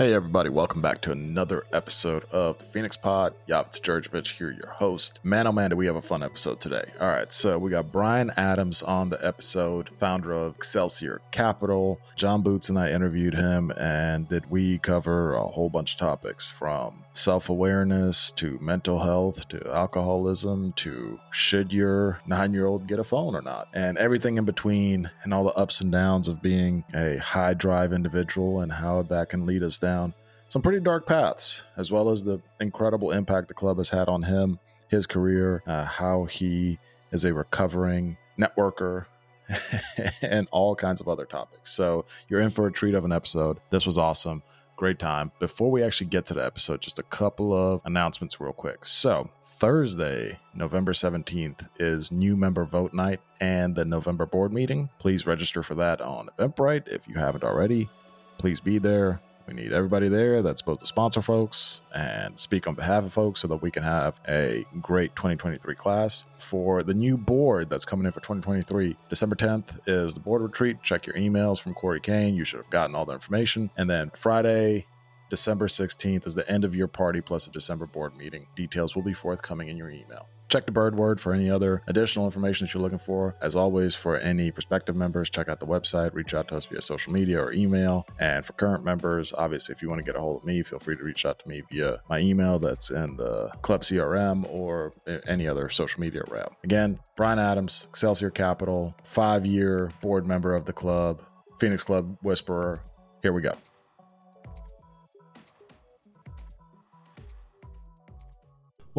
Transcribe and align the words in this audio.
Hey, 0.00 0.14
everybody, 0.14 0.48
welcome 0.48 0.80
back 0.80 1.02
to 1.02 1.12
another 1.12 1.64
episode 1.74 2.24
of 2.30 2.56
the 2.56 2.64
Phoenix 2.64 2.96
Pod. 2.96 3.34
Yavitz 3.46 3.82
Djurdjevic 3.82 4.28
here, 4.28 4.50
your 4.50 4.72
host. 4.72 5.20
Man, 5.22 5.46
oh 5.46 5.52
man, 5.52 5.68
do 5.68 5.76
we 5.76 5.84
have 5.84 5.96
a 5.96 6.00
fun 6.00 6.22
episode 6.22 6.58
today. 6.58 6.90
All 6.98 7.08
right, 7.08 7.30
so 7.30 7.58
we 7.58 7.70
got 7.70 7.92
Brian 7.92 8.32
Adams 8.38 8.82
on 8.82 9.10
the 9.10 9.22
episode, 9.22 9.90
founder 9.98 10.32
of 10.32 10.56
Excelsior 10.56 11.20
Capital. 11.32 12.00
John 12.16 12.40
Boots 12.40 12.70
and 12.70 12.78
I 12.78 12.92
interviewed 12.92 13.34
him, 13.34 13.72
and 13.72 14.26
did 14.26 14.50
we 14.50 14.78
cover 14.78 15.34
a 15.34 15.42
whole 15.42 15.68
bunch 15.68 15.92
of 15.92 15.98
topics 15.98 16.50
from 16.50 17.04
self 17.12 17.48
awareness 17.50 18.30
to 18.32 18.58
mental 18.60 18.98
health 18.98 19.48
to 19.48 19.72
alcoholism 19.72 20.72
to 20.74 21.18
should 21.30 21.72
your 21.72 22.20
nine 22.26 22.52
year 22.52 22.66
old 22.66 22.86
get 22.86 22.98
a 22.98 23.04
phone 23.04 23.34
or 23.34 23.42
not, 23.42 23.68
and 23.74 23.98
everything 23.98 24.38
in 24.38 24.44
between, 24.44 25.10
and 25.22 25.34
all 25.34 25.44
the 25.44 25.50
ups 25.54 25.80
and 25.80 25.92
downs 25.92 26.28
of 26.28 26.42
being 26.42 26.84
a 26.94 27.16
high 27.16 27.54
drive 27.54 27.92
individual 27.92 28.60
and 28.60 28.72
how 28.72 29.02
that 29.02 29.28
can 29.28 29.46
lead 29.46 29.62
us 29.62 29.78
down 29.78 30.14
some 30.50 30.62
pretty 30.62 30.80
dark 30.80 31.06
paths, 31.06 31.62
as 31.76 31.92
well 31.92 32.10
as 32.10 32.24
the 32.24 32.40
incredible 32.58 33.12
impact 33.12 33.46
the 33.46 33.54
club 33.54 33.78
has 33.78 33.88
had 33.88 34.08
on 34.08 34.20
him, 34.20 34.58
his 34.88 35.06
career, 35.06 35.62
uh, 35.64 35.84
how 35.84 36.24
he 36.24 36.76
is 37.12 37.24
a 37.24 37.32
recovering 37.32 38.16
networker, 38.36 39.06
and 40.22 40.48
all 40.50 40.74
kinds 40.74 41.00
of 41.00 41.06
other 41.06 41.24
topics. 41.24 41.72
So 41.72 42.04
you're 42.28 42.40
in 42.40 42.50
for 42.50 42.66
a 42.66 42.72
treat 42.72 42.96
of 42.96 43.04
an 43.04 43.12
episode. 43.12 43.58
This 43.70 43.86
was 43.86 43.96
awesome. 43.96 44.42
Great 44.80 44.98
time. 44.98 45.30
Before 45.38 45.70
we 45.70 45.82
actually 45.82 46.06
get 46.06 46.24
to 46.24 46.32
the 46.32 46.42
episode, 46.42 46.80
just 46.80 46.98
a 46.98 47.02
couple 47.02 47.52
of 47.52 47.82
announcements, 47.84 48.40
real 48.40 48.54
quick. 48.54 48.86
So, 48.86 49.28
Thursday, 49.44 50.38
November 50.54 50.94
17th, 50.94 51.68
is 51.78 52.10
new 52.10 52.34
member 52.34 52.64
vote 52.64 52.94
night 52.94 53.20
and 53.40 53.74
the 53.74 53.84
November 53.84 54.24
board 54.24 54.54
meeting. 54.54 54.88
Please 54.98 55.26
register 55.26 55.62
for 55.62 55.74
that 55.74 56.00
on 56.00 56.30
Eventbrite 56.38 56.88
if 56.88 57.06
you 57.06 57.16
haven't 57.16 57.44
already. 57.44 57.90
Please 58.38 58.58
be 58.58 58.78
there 58.78 59.20
we 59.50 59.62
need 59.62 59.72
everybody 59.72 60.08
there 60.08 60.42
that's 60.42 60.60
supposed 60.60 60.80
to 60.80 60.86
sponsor 60.86 61.20
folks 61.20 61.80
and 61.92 62.38
speak 62.38 62.68
on 62.68 62.74
behalf 62.74 63.04
of 63.04 63.12
folks 63.12 63.40
so 63.40 63.48
that 63.48 63.60
we 63.60 63.70
can 63.70 63.82
have 63.82 64.20
a 64.28 64.64
great 64.80 65.14
2023 65.16 65.74
class. 65.74 66.24
For 66.38 66.84
the 66.84 66.94
new 66.94 67.16
board 67.16 67.68
that's 67.68 67.84
coming 67.84 68.06
in 68.06 68.12
for 68.12 68.20
2023, 68.20 68.96
December 69.08 69.34
10th 69.34 69.80
is 69.88 70.14
the 70.14 70.20
board 70.20 70.42
retreat. 70.42 70.82
Check 70.82 71.06
your 71.06 71.16
emails 71.16 71.60
from 71.60 71.74
Corey 71.74 72.00
Kane. 72.00 72.36
You 72.36 72.44
should 72.44 72.58
have 72.60 72.70
gotten 72.70 72.94
all 72.94 73.04
the 73.04 73.12
information. 73.12 73.70
And 73.76 73.90
then 73.90 74.10
Friday, 74.14 74.86
December 75.30 75.68
16th 75.68 76.26
is 76.26 76.34
the 76.34 76.48
end 76.50 76.64
of 76.64 76.74
your 76.74 76.88
party 76.88 77.20
plus 77.20 77.46
a 77.46 77.50
December 77.52 77.86
board 77.86 78.16
meeting. 78.16 78.46
Details 78.56 78.96
will 78.96 79.02
be 79.02 79.12
forthcoming 79.12 79.68
in 79.68 79.76
your 79.76 79.88
email. 79.88 80.28
Check 80.48 80.66
the 80.66 80.72
bird 80.72 80.96
word 80.96 81.20
for 81.20 81.32
any 81.32 81.48
other 81.48 81.80
additional 81.86 82.26
information 82.26 82.66
that 82.66 82.74
you're 82.74 82.82
looking 82.82 82.98
for. 82.98 83.36
As 83.40 83.54
always, 83.54 83.94
for 83.94 84.18
any 84.18 84.50
prospective 84.50 84.96
members, 84.96 85.30
check 85.30 85.48
out 85.48 85.60
the 85.60 85.66
website, 85.66 86.12
reach 86.12 86.34
out 86.34 86.48
to 86.48 86.56
us 86.56 86.66
via 86.66 86.82
social 86.82 87.12
media 87.12 87.40
or 87.40 87.52
email. 87.52 88.04
And 88.18 88.44
for 88.44 88.54
current 88.54 88.84
members, 88.84 89.32
obviously, 89.32 89.72
if 89.76 89.82
you 89.82 89.88
want 89.88 90.00
to 90.00 90.04
get 90.04 90.16
a 90.16 90.20
hold 90.20 90.38
of 90.38 90.44
me, 90.44 90.64
feel 90.64 90.80
free 90.80 90.96
to 90.96 91.04
reach 91.04 91.24
out 91.24 91.38
to 91.38 91.48
me 91.48 91.62
via 91.70 92.00
my 92.08 92.18
email 92.18 92.58
that's 92.58 92.90
in 92.90 93.16
the 93.16 93.52
Club 93.62 93.82
CRM 93.82 94.44
or 94.52 94.92
any 95.28 95.46
other 95.46 95.68
social 95.68 96.00
media 96.00 96.22
route. 96.28 96.52
Again, 96.64 96.98
Brian 97.16 97.38
Adams, 97.38 97.86
Excelsior 97.88 98.30
Capital, 98.30 98.92
five 99.04 99.46
year 99.46 99.92
board 100.02 100.26
member 100.26 100.56
of 100.56 100.64
the 100.64 100.72
club, 100.72 101.22
Phoenix 101.60 101.84
Club 101.84 102.18
Whisperer. 102.22 102.80
Here 103.22 103.32
we 103.32 103.42
go. 103.42 103.52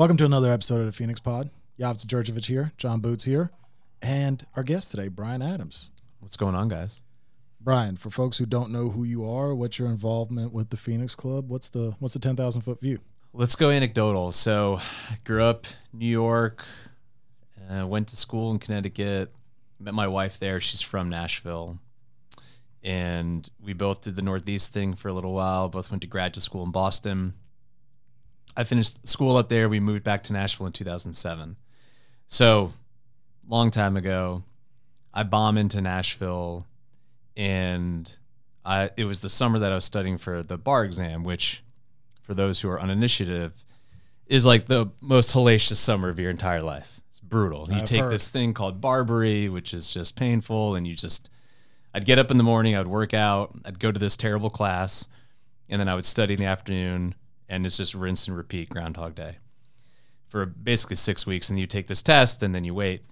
Welcome 0.02 0.18
to 0.18 0.26
another 0.26 0.52
episode 0.52 0.80
of 0.80 0.88
the 0.88 0.92
Phoenix 0.92 1.20
Pod. 1.20 1.52
Yavitz 1.80 2.08
Djurdjevic 2.08 2.46
here, 2.46 2.72
John 2.76 3.02
Boots 3.02 3.26
here, 3.26 3.52
and 4.02 4.44
our 4.56 4.64
guest 4.64 4.90
today, 4.90 5.10
Brian 5.10 5.44
Adams. 5.44 5.92
What's 6.20 6.36
going 6.36 6.56
on, 6.56 6.70
guys? 6.70 7.04
Brian, 7.60 7.98
for 7.98 8.10
folks 8.10 8.40
who 8.40 8.48
don't 8.48 8.72
know 8.72 8.90
who 8.90 9.04
you 9.04 9.24
are, 9.24 9.54
what's 9.54 9.78
your 9.78 9.90
involvement 9.90 10.54
with 10.54 10.72
the 10.72 10.76
Phoenix 10.76 11.14
Club? 11.14 11.50
What's 11.50 11.70
the 11.70 11.94
what's 12.00 12.16
the 12.16 12.20
ten 12.20 12.36
thousand 12.36 12.64
foot 12.64 12.82
view? 12.82 12.98
Let's 13.32 13.56
go 13.56 13.70
anecdotal. 13.70 14.32
So, 14.32 14.82
I 15.12 15.18
grew 15.24 15.44
up 15.44 15.68
New 15.94 16.08
York, 16.08 16.66
uh, 17.70 17.86
went 17.86 18.08
to 18.08 18.18
school 18.18 18.50
in 18.50 18.58
Connecticut, 18.58 19.32
met 19.80 19.94
my 19.94 20.08
wife 20.08 20.40
there. 20.40 20.60
She's 20.60 20.82
from 20.82 21.10
Nashville, 21.10 21.78
and 22.82 23.48
we 23.64 23.74
both 23.74 24.02
did 24.02 24.16
the 24.16 24.24
Northeast 24.24 24.74
thing 24.74 24.96
for 24.96 25.10
a 25.10 25.14
little 25.14 25.34
while. 25.34 25.70
Both 25.70 25.92
went 25.92 26.02
to 26.02 26.08
graduate 26.08 26.42
school 26.42 26.64
in 26.64 26.72
Boston 26.72 27.36
I 28.56 28.64
finished 28.64 29.08
school 29.08 29.38
up 29.38 29.50
there. 29.50 29.70
We 29.70 29.80
moved 29.80 30.04
back 30.04 30.24
to 30.24 30.34
Nashville 30.34 30.68
in 30.68 30.74
2007. 30.74 31.56
So, 32.28 32.74
long 33.48 33.72
time 33.72 33.98
ago, 33.98 34.44
I 35.14 35.24
bomb 35.24 35.58
into 35.58 35.82
Nashville, 35.82 36.66
and 37.36 38.14
I 38.66 38.92
it 38.98 39.06
was 39.06 39.22
the 39.22 39.30
summer 39.30 39.60
that 39.60 39.72
I 39.72 39.76
was 39.76 39.86
studying 39.86 40.18
for 40.18 40.44
the 40.44 40.58
bar 40.58 40.84
exam, 40.84 41.24
which, 41.24 41.64
for 42.22 42.34
those 42.34 42.62
who 42.62 42.70
are 42.70 42.80
uninitiative, 42.80 43.52
is 44.28 44.46
like 44.46 44.68
the 44.68 44.92
most 45.02 45.34
hellacious 45.34 45.76
summer 45.76 46.10
of 46.10 46.20
your 46.20 46.30
entire 46.30 46.62
life. 46.62 47.02
It's 47.10 47.20
brutal. 47.20 47.68
You 47.70 47.78
I've 47.78 47.86
take 47.86 48.02
heard. 48.02 48.14
this 48.14 48.30
thing 48.30 48.54
called 48.54 48.82
BarBri, 48.82 49.52
which 49.52 49.74
is 49.74 49.92
just 49.92 50.16
painful, 50.16 50.76
and 50.76 50.88
you 50.88 50.96
just. 50.96 51.30
I'd 51.94 52.06
get 52.06 52.20
up 52.20 52.32
in 52.32 52.38
the 52.38 52.44
morning, 52.46 52.74
I'd 52.74 52.88
work 52.88 53.14
out, 53.14 53.54
I'd 53.66 53.78
go 53.78 53.92
to 53.92 54.00
this 54.00 54.16
terrible 54.16 54.50
class, 54.50 55.10
and 55.68 55.78
then 55.78 55.90
I 55.90 55.96
would 55.96 56.06
study 56.06 56.36
in 56.36 56.40
the 56.40 56.46
afternoon 56.46 57.16
and 57.52 57.66
it's 57.66 57.76
just 57.76 57.94
rinse 57.94 58.28
and 58.28 58.38
repeat 58.38 58.70
Groundhog 58.70 59.14
Day 59.14 59.36
for 60.30 60.46
basically 60.46 60.96
six 60.96 61.28
weeks. 61.28 61.50
And 61.50 61.60
you 61.60 61.68
take 61.68 61.88
this 61.88 62.02
test 62.02 62.42
and 62.42 62.56
then 62.56 62.64
you 62.64 62.74
wait. 62.74 63.04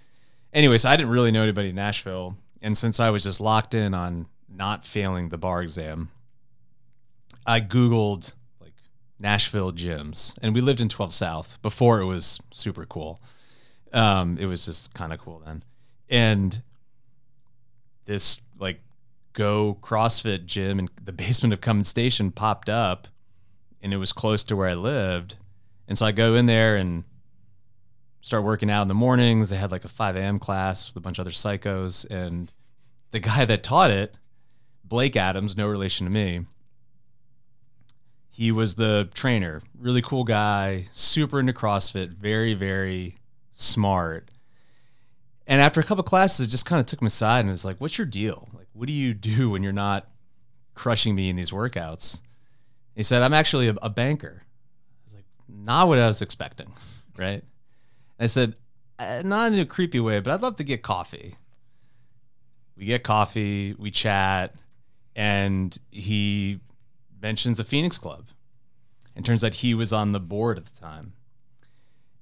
Anyway, 0.54 0.78
so 0.78 0.90
I 0.90 0.96
didn't 0.96 1.12
really 1.12 1.30
know 1.30 1.44
anybody 1.44 1.70
in 1.70 1.76
Nashville. 1.76 2.38
And 2.62 2.78
since 2.78 3.02
I 3.02 3.10
was 3.10 3.22
just 3.22 3.42
locked 3.42 3.76
in 3.76 3.94
on 3.94 4.28
not 4.50 4.86
failing 4.86 5.28
the 5.28 5.38
bar 5.38 5.62
exam, 5.62 6.10
I 7.46 7.60
Googled 7.60 8.32
like 8.62 8.72
Nashville 9.20 9.74
gyms. 9.74 10.34
And 10.42 10.56
we 10.56 10.62
lived 10.62 10.80
in 10.80 10.88
12 10.88 11.14
South 11.14 11.62
before 11.62 12.00
it 12.00 12.06
was 12.06 12.40
super 12.52 12.86
cool. 12.86 13.20
Um, 13.92 14.38
it 14.40 14.46
was 14.46 14.66
just 14.66 14.94
kind 14.94 15.12
of 15.12 15.20
cool 15.20 15.44
then. 15.46 15.64
And 16.10 16.64
this 18.06 18.40
like 18.58 18.80
go 19.34 19.78
CrossFit 19.82 20.46
gym 20.46 20.80
in 20.80 20.88
the 21.04 21.12
basement 21.12 21.52
of 21.52 21.60
Cummins 21.60 21.90
Station 21.90 22.32
popped 22.32 22.70
up 22.70 23.10
and 23.82 23.94
it 23.94 23.98
was 23.98 24.12
close 24.12 24.44
to 24.46 24.56
where 24.56 24.68
I 24.68 24.74
lived. 24.74 25.38
And 25.88 25.98
so 25.98 26.06
I 26.06 26.12
go 26.12 26.36
in 26.36 26.46
there 26.46 26.76
and 26.76 27.04
start 28.22 28.44
working 28.44 28.70
out 28.70 28.84
in 28.84 28.88
the 28.88 28.94
mornings. 28.94 29.50
They 29.50 29.58
had 29.58 29.72
like 29.72 29.86
a 29.86 29.90
5 29.90 30.16
a.m. 30.16 30.40
class 30.40 30.90
with 30.90 30.98
a 30.98 31.02
bunch 31.02 31.18
of 31.18 31.24
other 31.24 31.32
psychos. 31.32 32.10
And 32.10 32.52
the 33.12 33.20
guy 33.20 33.46
that 33.46 33.64
taught 33.64 33.92
it, 33.92 34.18
Blake 34.84 35.16
Adams, 35.16 35.58
no 35.58 35.68
relation 35.68 36.06
to 36.06 36.12
me, 36.12 36.46
he 38.30 38.52
was 38.52 38.76
the 38.76 39.10
trainer. 39.14 39.62
Really 39.78 40.02
cool 40.02 40.24
guy, 40.24 40.86
super 40.92 41.40
into 41.40 41.54
CrossFit, 41.54 42.10
very, 42.10 42.54
very 42.54 43.18
smart. 43.52 44.30
And 45.46 45.62
after 45.62 45.82
a 45.82 45.84
couple 45.84 46.04
classes, 46.04 46.48
it 46.48 46.50
just 46.50 46.66
kind 46.66 46.80
of 46.80 46.86
took 46.86 47.02
him 47.02 47.08
aside 47.08 47.42
and 47.42 47.50
was 47.50 47.66
like, 47.66 47.78
What's 47.80 47.98
your 47.98 48.08
deal? 48.08 48.48
Like, 48.54 48.68
what 48.74 48.88
do 48.88 48.94
you 48.94 49.14
do 49.14 49.50
when 49.50 49.64
you're 49.64 49.74
not 49.74 50.08
crushing 50.76 51.16
me 51.16 51.30
in 51.30 51.36
these 51.36 51.52
workouts? 51.52 52.22
He 53.00 53.04
said, 53.04 53.22
I'm 53.22 53.34
actually 53.34 53.70
a, 53.70 53.76
a 53.82 53.90
banker. 53.90 54.44
I 54.44 55.06
was 55.06 55.14
like, 55.14 55.24
not 55.48 55.88
what 55.88 56.00
I 56.00 56.08
was 56.08 56.22
expecting, 56.22 56.74
right? 57.18 57.42
And 57.42 57.44
I 58.20 58.28
said, 58.28 58.58
uh, 59.00 59.22
not 59.24 59.54
in 59.54 59.60
a 59.60 59.66
creepy 59.66 60.02
way, 60.02 60.20
but 60.20 60.34
I'd 60.34 60.42
love 60.42 60.58
to 60.58 60.66
get 60.66 60.82
coffee. 60.82 61.36
We 62.76 62.84
get 62.84 63.04
coffee, 63.04 63.74
we 63.80 63.90
chat, 63.90 64.54
and 65.16 65.78
he 65.92 66.60
mentions 67.22 67.56
the 67.56 67.64
Phoenix 67.64 67.98
Club. 67.98 68.26
And 69.16 69.26
turns 69.26 69.46
out 69.46 69.54
he 69.54 69.74
was 69.74 69.94
on 69.94 70.12
the 70.12 70.20
board 70.20 70.58
at 70.58 70.66
the 70.66 70.78
time. 70.78 71.14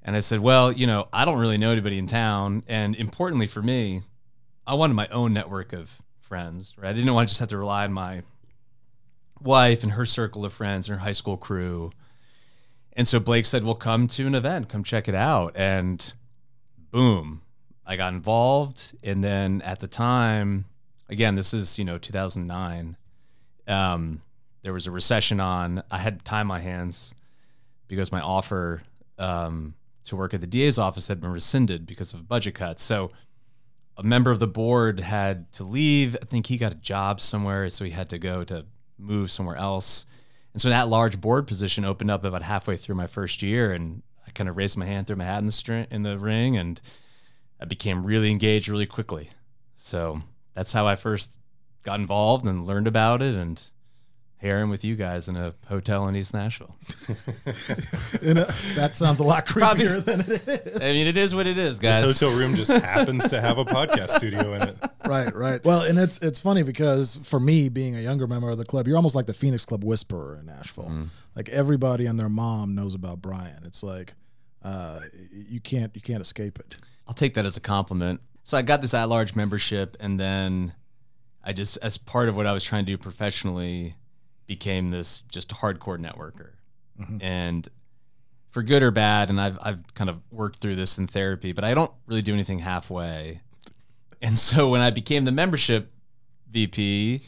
And 0.03 0.15
I 0.15 0.19
said, 0.19 0.41
Well, 0.41 0.71
you 0.71 0.85
know, 0.85 1.07
I 1.11 1.25
don't 1.25 1.39
really 1.39 1.57
know 1.57 1.71
anybody 1.71 1.97
in 1.97 2.05
town. 2.05 2.63
And 2.67 2.95
importantly 2.95 3.47
for 3.47 3.63
me, 3.63 4.03
I 4.67 4.75
wanted 4.75 4.93
my 4.93 5.07
own 5.07 5.33
network 5.33 5.73
of 5.73 6.03
friends, 6.19 6.75
right? 6.77 6.89
I 6.89 6.93
didn't 6.93 7.11
want 7.15 7.29
to 7.29 7.31
just 7.31 7.39
have 7.39 7.49
to 7.49 7.57
rely 7.57 7.85
on 7.85 7.93
my 7.93 8.21
wife 9.41 9.83
and 9.83 9.93
her 9.93 10.05
circle 10.05 10.45
of 10.45 10.53
friends 10.53 10.89
and 10.89 10.99
her 10.99 11.05
high 11.05 11.11
school 11.11 11.37
crew. 11.37 11.91
And 12.93 13.07
so 13.07 13.19
Blake 13.19 13.45
said, 13.45 13.63
Well, 13.63 13.75
come 13.75 14.07
to 14.09 14.25
an 14.27 14.35
event, 14.35 14.69
come 14.69 14.83
check 14.83 15.07
it 15.07 15.15
out. 15.15 15.53
And 15.55 16.13
boom, 16.91 17.41
I 17.85 17.95
got 17.95 18.13
involved. 18.13 18.95
And 19.03 19.23
then 19.23 19.61
at 19.61 19.79
the 19.79 19.87
time, 19.87 20.65
again, 21.09 21.35
this 21.35 21.53
is, 21.53 21.77
you 21.77 21.85
know, 21.85 21.97
2009, 21.97 22.97
um, 23.67 24.21
there 24.63 24.73
was 24.73 24.87
a 24.87 24.91
recession 24.91 25.39
on. 25.39 25.83
I 25.91 25.99
had 25.99 26.25
time 26.25 26.51
on 26.51 26.57
my 26.57 26.59
hands 26.59 27.13
because 27.87 28.11
my 28.11 28.21
offer 28.21 28.81
um, 29.17 29.75
to 30.05 30.15
work 30.15 30.33
at 30.33 30.41
the 30.41 30.47
DA's 30.47 30.77
office 30.77 31.07
had 31.07 31.21
been 31.21 31.31
rescinded 31.31 31.85
because 31.85 32.13
of 32.13 32.19
a 32.19 32.23
budget 32.23 32.55
cut. 32.55 32.79
So 32.79 33.11
a 33.97 34.03
member 34.03 34.31
of 34.31 34.39
the 34.39 34.47
board 34.47 34.99
had 34.99 35.51
to 35.53 35.63
leave. 35.63 36.15
I 36.21 36.25
think 36.25 36.47
he 36.47 36.57
got 36.57 36.71
a 36.71 36.75
job 36.75 37.19
somewhere, 37.19 37.69
so 37.69 37.85
he 37.85 37.91
had 37.91 38.09
to 38.09 38.17
go 38.17 38.43
to 38.43 38.65
move 38.97 39.31
somewhere 39.31 39.55
else. 39.55 40.05
And 40.53 40.61
so 40.61 40.69
that 40.69 40.87
large 40.87 41.21
board 41.21 41.47
position 41.47 41.85
opened 41.85 42.09
up 42.09 42.23
about 42.23 42.41
halfway 42.41 42.77
through 42.77 42.95
my 42.95 43.07
first 43.07 43.41
year, 43.41 43.71
and 43.71 44.01
I 44.25 44.31
kind 44.31 44.49
of 44.49 44.57
raised 44.57 44.77
my 44.77 44.85
hand, 44.85 45.07
threw 45.07 45.15
my 45.15 45.25
hat 45.25 45.39
in 45.39 45.45
the 45.45 45.51
string, 45.51 45.87
in 45.91 46.03
the 46.03 46.17
ring, 46.17 46.57
and 46.57 46.81
I 47.59 47.65
became 47.65 48.05
really 48.05 48.31
engaged 48.31 48.67
really 48.67 48.85
quickly. 48.85 49.29
So 49.75 50.21
that's 50.53 50.73
how 50.73 50.87
I 50.87 50.95
first 50.95 51.37
got 51.83 51.99
involved 51.99 52.45
and 52.45 52.65
learned 52.65 52.87
about 52.87 53.21
it, 53.21 53.35
and 53.35 53.61
here 54.39 54.65
with 54.67 54.83
you 54.83 54.95
guys 54.95 55.27
in 55.27 55.35
a 55.35 55.53
hotel 55.67 56.07
in 56.07 56.15
East 56.15 56.33
Nashville. 56.33 56.75
In 58.21 58.37
a, 58.37 58.45
that 58.75 58.91
sounds 58.93 59.19
a 59.19 59.23
lot 59.23 59.45
creepier 59.45 59.53
Probably- 59.53 59.97
than 59.99 60.19
it 60.21 60.47
is. 60.47 60.75
I 60.81 60.91
mean, 60.91 61.07
it 61.07 61.17
is 61.17 61.33
what 61.33 61.47
it 61.47 61.57
is, 61.57 61.79
guys. 61.79 62.01
This 62.01 62.19
hotel 62.19 62.37
room 62.37 62.55
just 62.55 62.71
happens 62.83 63.27
to 63.29 63.41
have 63.41 63.57
a 63.57 63.65
podcast 63.65 64.09
studio 64.11 64.53
in 64.53 64.61
it. 64.63 64.77
right, 65.07 65.33
right. 65.35 65.63
Well, 65.65 65.81
and 65.81 65.97
it's 65.97 66.19
it's 66.19 66.39
funny 66.39 66.63
because 66.63 67.19
for 67.23 67.39
me, 67.39 67.69
being 67.69 67.95
a 67.95 68.01
younger 68.01 68.27
member 68.27 68.49
of 68.49 68.57
the 68.57 68.65
club, 68.65 68.87
you're 68.87 68.97
almost 68.97 69.15
like 69.15 69.25
the 69.25 69.33
Phoenix 69.33 69.65
Club 69.65 69.83
whisperer 69.83 70.37
in 70.39 70.45
Nashville. 70.45 70.85
Mm. 70.89 71.07
Like 71.35 71.49
everybody 71.49 72.05
and 72.05 72.19
their 72.19 72.29
mom 72.29 72.75
knows 72.75 72.93
about 72.93 73.21
Brian. 73.21 73.63
It's 73.63 73.81
like 73.83 74.13
uh, 74.63 75.01
you 75.31 75.59
can't 75.59 75.95
you 75.95 76.01
can't 76.01 76.21
escape 76.21 76.59
it. 76.59 76.75
I'll 77.07 77.13
take 77.13 77.33
that 77.35 77.45
as 77.45 77.57
a 77.57 77.61
compliment. 77.61 78.21
So 78.43 78.57
I 78.57 78.61
got 78.61 78.81
this 78.81 78.93
at 78.93 79.09
large 79.09 79.35
membership, 79.35 79.97
and 79.99 80.19
then 80.19 80.73
I 81.43 81.53
just, 81.53 81.77
as 81.81 81.97
part 81.97 82.29
of 82.29 82.35
what 82.35 82.45
I 82.45 82.53
was 82.53 82.63
trying 82.63 82.85
to 82.85 82.91
do 82.91 82.97
professionally, 82.97 83.95
became 84.47 84.91
this 84.91 85.21
just 85.21 85.49
hardcore 85.49 85.99
networker. 85.99 86.51
Mm-hmm. 86.99 87.17
And 87.21 87.69
for 88.49 88.63
good 88.63 88.81
or 88.81 88.91
bad, 88.91 89.29
and 89.29 89.39
I've 89.39 89.59
I've 89.61 89.93
kind 89.93 90.09
of 90.09 90.21
worked 90.31 90.59
through 90.59 90.75
this 90.75 90.97
in 90.97 91.07
therapy, 91.07 91.51
but 91.51 91.63
I 91.63 91.73
don't 91.73 91.91
really 92.05 92.21
do 92.21 92.33
anything 92.33 92.59
halfway. 92.59 93.41
And 94.21 94.37
so 94.47 94.69
when 94.69 94.81
I 94.81 94.89
became 94.89 95.25
the 95.25 95.31
membership 95.31 95.91
VP, 96.51 97.21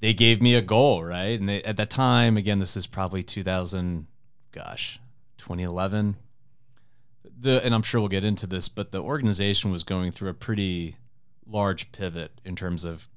they 0.00 0.14
gave 0.14 0.42
me 0.42 0.54
a 0.54 0.62
goal, 0.62 1.04
right? 1.04 1.38
And 1.38 1.48
they, 1.48 1.62
at 1.62 1.76
that 1.76 1.90
time, 1.90 2.36
again, 2.36 2.58
this 2.58 2.76
is 2.76 2.86
probably 2.86 3.22
2000, 3.22 4.06
gosh, 4.52 4.98
2011 5.38 6.16
the 7.44 7.64
and 7.64 7.74
I'm 7.74 7.82
sure 7.82 8.00
we'll 8.00 8.08
get 8.08 8.24
into 8.24 8.46
this, 8.46 8.68
but 8.68 8.90
the 8.90 9.02
organization 9.02 9.70
was 9.70 9.84
going 9.84 10.10
through 10.10 10.30
a 10.30 10.34
pretty 10.34 10.96
large 11.46 11.92
pivot 11.92 12.40
in 12.44 12.56
terms 12.56 12.84
of 12.84 13.08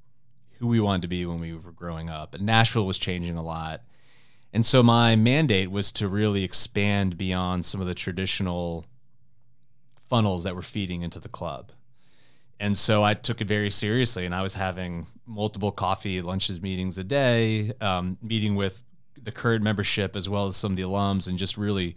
who 0.60 0.68
we 0.68 0.80
wanted 0.80 1.04
to 1.04 1.08
be 1.08 1.26
when 1.26 1.40
we 1.40 1.54
were 1.54 1.72
growing 1.72 2.10
up. 2.10 2.34
And 2.34 2.46
Nashville 2.46 2.86
was 2.86 2.98
changing 2.98 3.38
a 3.38 3.44
lot. 3.44 3.82
And 4.54 4.66
so 4.66 4.82
my 4.82 5.16
mandate 5.16 5.72
was 5.72 5.92
to 5.94 6.08
really 6.08 6.44
expand 6.44 7.18
beyond 7.18 7.66
some 7.66 7.82
of 7.82 7.88
the 7.88 7.94
traditional 7.94 8.86
funnels 10.10 10.44
that 10.44 10.56
were 10.56 10.62
feeding 10.62 11.02
into 11.02 11.20
the 11.20 11.30
club. 11.30 11.72
And 12.60 12.78
so 12.78 13.04
I 13.04 13.14
took 13.14 13.42
it 13.42 13.48
very 13.48 13.70
seriously, 13.70 14.26
and 14.26 14.34
I 14.34 14.42
was 14.42 14.56
having 14.56 15.06
multiple 15.28 15.72
coffee, 15.72 16.22
lunches, 16.22 16.62
meetings 16.62 16.98
a 16.98 17.04
day, 17.04 17.74
um, 17.82 18.18
meeting 18.22 18.56
with 18.56 18.84
the 19.22 19.32
current 19.32 19.64
membership 19.64 20.16
as 20.16 20.28
well 20.28 20.48
as 20.48 20.56
some 20.56 20.72
of 20.72 20.78
the 20.78 20.84
alums, 20.84 21.28
and 21.28 21.38
just 21.38 21.58
really 21.58 21.96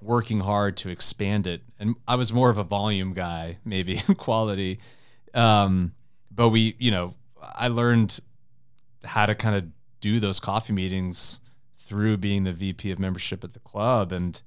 working 0.00 0.40
hard 0.40 0.76
to 0.78 0.88
expand 0.88 1.46
it. 1.46 1.62
And 1.78 1.96
I 2.06 2.14
was 2.14 2.32
more 2.32 2.48
of 2.48 2.58
a 2.58 2.64
volume 2.64 3.12
guy, 3.12 3.58
maybe 3.64 4.00
in 4.08 4.14
quality. 4.14 4.78
Um, 5.34 5.92
but 6.30 6.50
we, 6.50 6.76
you 6.78 6.90
know, 6.90 7.14
I 7.54 7.68
learned 7.68 8.20
how 9.04 9.26
to 9.26 9.34
kind 9.34 9.56
of 9.56 9.66
do 10.00 10.20
those 10.20 10.40
coffee 10.40 10.72
meetings 10.72 11.40
through 11.76 12.18
being 12.18 12.44
the 12.44 12.52
VP 12.52 12.90
of 12.90 12.98
membership 12.98 13.42
at 13.44 13.54
the 13.54 13.60
club. 13.60 14.12
And 14.12 14.40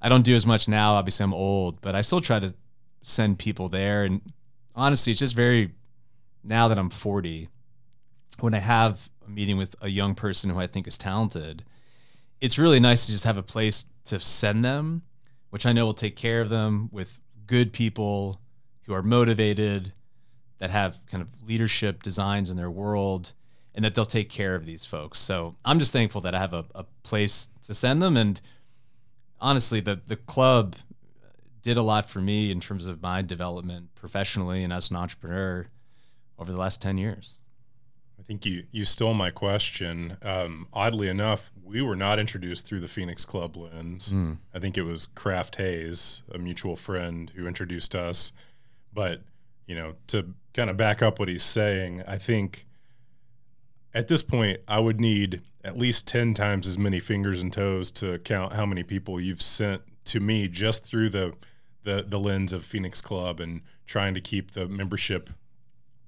I 0.00 0.08
don't 0.08 0.24
do 0.24 0.34
as 0.34 0.46
much 0.46 0.68
now. 0.68 0.94
Obviously, 0.94 1.24
I'm 1.24 1.34
old, 1.34 1.80
but 1.80 1.94
I 1.94 2.00
still 2.00 2.20
try 2.20 2.38
to 2.38 2.54
send 3.02 3.38
people 3.38 3.68
there. 3.68 4.04
And 4.04 4.20
honestly, 4.74 5.12
it's 5.12 5.20
just 5.20 5.34
very, 5.34 5.72
now 6.44 6.68
that 6.68 6.78
I'm 6.78 6.90
40, 6.90 7.48
when 8.40 8.54
I 8.54 8.58
have 8.58 9.08
a 9.26 9.30
meeting 9.30 9.56
with 9.56 9.74
a 9.80 9.88
young 9.88 10.14
person 10.14 10.50
who 10.50 10.58
I 10.58 10.66
think 10.66 10.86
is 10.86 10.98
talented, 10.98 11.64
it's 12.40 12.58
really 12.58 12.80
nice 12.80 13.06
to 13.06 13.12
just 13.12 13.24
have 13.24 13.36
a 13.36 13.42
place 13.42 13.84
to 14.06 14.20
send 14.20 14.64
them, 14.64 15.02
which 15.50 15.66
I 15.66 15.72
know 15.72 15.86
will 15.86 15.94
take 15.94 16.16
care 16.16 16.40
of 16.40 16.48
them 16.48 16.88
with 16.92 17.20
good 17.46 17.72
people 17.72 18.40
who 18.82 18.94
are 18.94 19.02
motivated, 19.02 19.92
that 20.60 20.70
have 20.70 21.00
kind 21.10 21.20
of 21.20 21.28
leadership 21.46 22.02
designs 22.02 22.50
in 22.50 22.56
their 22.56 22.70
world, 22.70 23.32
and 23.74 23.84
that 23.84 23.94
they'll 23.94 24.04
take 24.04 24.30
care 24.30 24.54
of 24.54 24.64
these 24.66 24.84
folks. 24.84 25.18
So 25.18 25.56
I'm 25.64 25.78
just 25.80 25.92
thankful 25.92 26.20
that 26.20 26.34
I 26.34 26.38
have 26.38 26.54
a, 26.54 26.64
a 26.74 26.84
place 27.02 27.48
to 27.64 27.74
send 27.74 28.00
them. 28.00 28.16
And 28.16 28.40
honestly, 29.40 29.80
the 29.80 30.00
the 30.06 30.16
club 30.16 30.76
did 31.62 31.76
a 31.76 31.82
lot 31.82 32.08
for 32.08 32.20
me 32.20 32.50
in 32.50 32.60
terms 32.60 32.86
of 32.86 33.02
my 33.02 33.20
development 33.22 33.94
professionally 33.94 34.62
and 34.64 34.72
as 34.72 34.90
an 34.90 34.96
entrepreneur 34.96 35.66
over 36.38 36.50
the 36.50 36.56
last 36.56 36.80
10 36.80 36.96
years. 36.96 37.36
I 38.18 38.22
think 38.22 38.46
you 38.46 38.64
you 38.70 38.84
stole 38.84 39.14
my 39.14 39.30
question. 39.30 40.16
Um, 40.22 40.68
oddly 40.72 41.08
enough, 41.08 41.50
we 41.62 41.82
were 41.82 41.96
not 41.96 42.18
introduced 42.18 42.64
through 42.66 42.80
the 42.80 42.88
Phoenix 42.88 43.24
Club 43.24 43.56
lens. 43.56 44.12
I 44.54 44.58
think 44.58 44.78
it 44.78 44.82
was 44.82 45.06
Kraft 45.06 45.56
Hayes, 45.56 46.22
a 46.32 46.38
mutual 46.38 46.76
friend, 46.76 47.30
who 47.34 47.46
introduced 47.46 47.94
us. 47.94 48.32
But 48.92 49.22
you 49.70 49.76
know, 49.76 49.94
to 50.08 50.34
kind 50.52 50.68
of 50.68 50.76
back 50.76 51.00
up 51.00 51.20
what 51.20 51.28
he's 51.28 51.44
saying, 51.44 52.02
I 52.08 52.18
think 52.18 52.66
at 53.94 54.08
this 54.08 54.20
point 54.20 54.58
I 54.66 54.80
would 54.80 55.00
need 55.00 55.42
at 55.62 55.78
least 55.78 56.08
ten 56.08 56.34
times 56.34 56.66
as 56.66 56.76
many 56.76 56.98
fingers 56.98 57.40
and 57.40 57.52
toes 57.52 57.92
to 57.92 58.18
count 58.18 58.54
how 58.54 58.66
many 58.66 58.82
people 58.82 59.20
you've 59.20 59.40
sent 59.40 59.82
to 60.06 60.18
me 60.18 60.48
just 60.48 60.84
through 60.84 61.10
the 61.10 61.34
the, 61.84 62.04
the 62.06 62.18
lens 62.18 62.52
of 62.52 62.64
Phoenix 62.64 63.00
Club 63.00 63.38
and 63.38 63.60
trying 63.86 64.12
to 64.14 64.20
keep 64.20 64.50
the 64.50 64.66
membership 64.66 65.30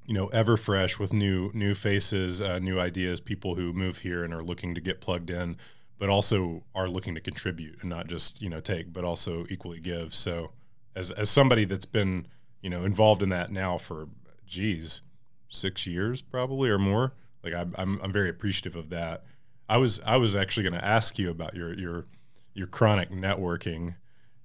you 0.06 0.14
know 0.14 0.26
ever 0.26 0.56
fresh 0.56 0.98
with 0.98 1.12
new 1.12 1.52
new 1.54 1.72
faces 1.72 2.42
uh, 2.42 2.58
new 2.58 2.80
ideas 2.80 3.20
people 3.20 3.54
who 3.54 3.72
move 3.72 3.98
here 3.98 4.24
and 4.24 4.34
are 4.34 4.42
looking 4.42 4.74
to 4.74 4.80
get 4.80 5.00
plugged 5.00 5.30
in 5.30 5.56
but 6.02 6.10
also 6.10 6.64
are 6.74 6.88
looking 6.88 7.14
to 7.14 7.20
contribute 7.20 7.78
and 7.80 7.88
not 7.88 8.08
just 8.08 8.42
you 8.42 8.50
know 8.50 8.58
take 8.58 8.92
but 8.92 9.04
also 9.04 9.46
equally 9.48 9.78
give. 9.78 10.12
So 10.16 10.50
as 10.96 11.12
as 11.12 11.30
somebody 11.30 11.64
that's 11.64 11.86
been 11.86 12.26
you 12.62 12.70
know 12.70 12.84
involved 12.84 13.22
in 13.22 13.28
that 13.28 13.50
now 13.50 13.76
for 13.76 14.08
geez 14.46 15.02
six 15.48 15.86
years 15.86 16.22
probably 16.22 16.70
or 16.70 16.78
more 16.78 17.12
like 17.44 17.52
I'm, 17.52 17.74
I'm, 17.76 18.00
I'm 18.02 18.12
very 18.12 18.30
appreciative 18.30 18.76
of 18.76 18.88
that 18.90 19.24
i 19.68 19.76
was 19.76 20.00
i 20.06 20.16
was 20.16 20.34
actually 20.34 20.62
going 20.62 20.80
to 20.80 20.84
ask 20.84 21.18
you 21.18 21.30
about 21.30 21.54
your 21.54 21.74
your 21.74 22.06
your 22.54 22.66
chronic 22.66 23.10
networking 23.10 23.96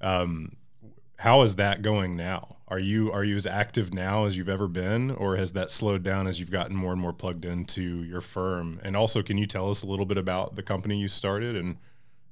um, 0.01 0.57
how 1.17 1.41
is 1.41 1.55
that 1.55 1.81
going 1.81 2.15
now? 2.15 2.57
Are 2.67 2.79
you 2.79 3.11
are 3.11 3.23
you 3.23 3.35
as 3.35 3.47
active 3.47 3.93
now 3.93 4.25
as 4.25 4.37
you've 4.37 4.49
ever 4.49 4.67
been, 4.67 5.11
or 5.11 5.35
has 5.37 5.53
that 5.53 5.71
slowed 5.71 6.03
down 6.03 6.27
as 6.27 6.39
you've 6.39 6.51
gotten 6.51 6.75
more 6.75 6.91
and 6.91 7.01
more 7.01 7.13
plugged 7.13 7.45
into 7.45 8.03
your 8.03 8.21
firm? 8.21 8.79
And 8.83 8.95
also, 8.95 9.23
can 9.23 9.37
you 9.37 9.47
tell 9.47 9.69
us 9.69 9.81
a 9.81 9.87
little 9.87 10.05
bit 10.05 10.17
about 10.17 10.55
the 10.55 10.63
company 10.63 10.97
you 10.97 11.07
started, 11.07 11.55
and 11.55 11.77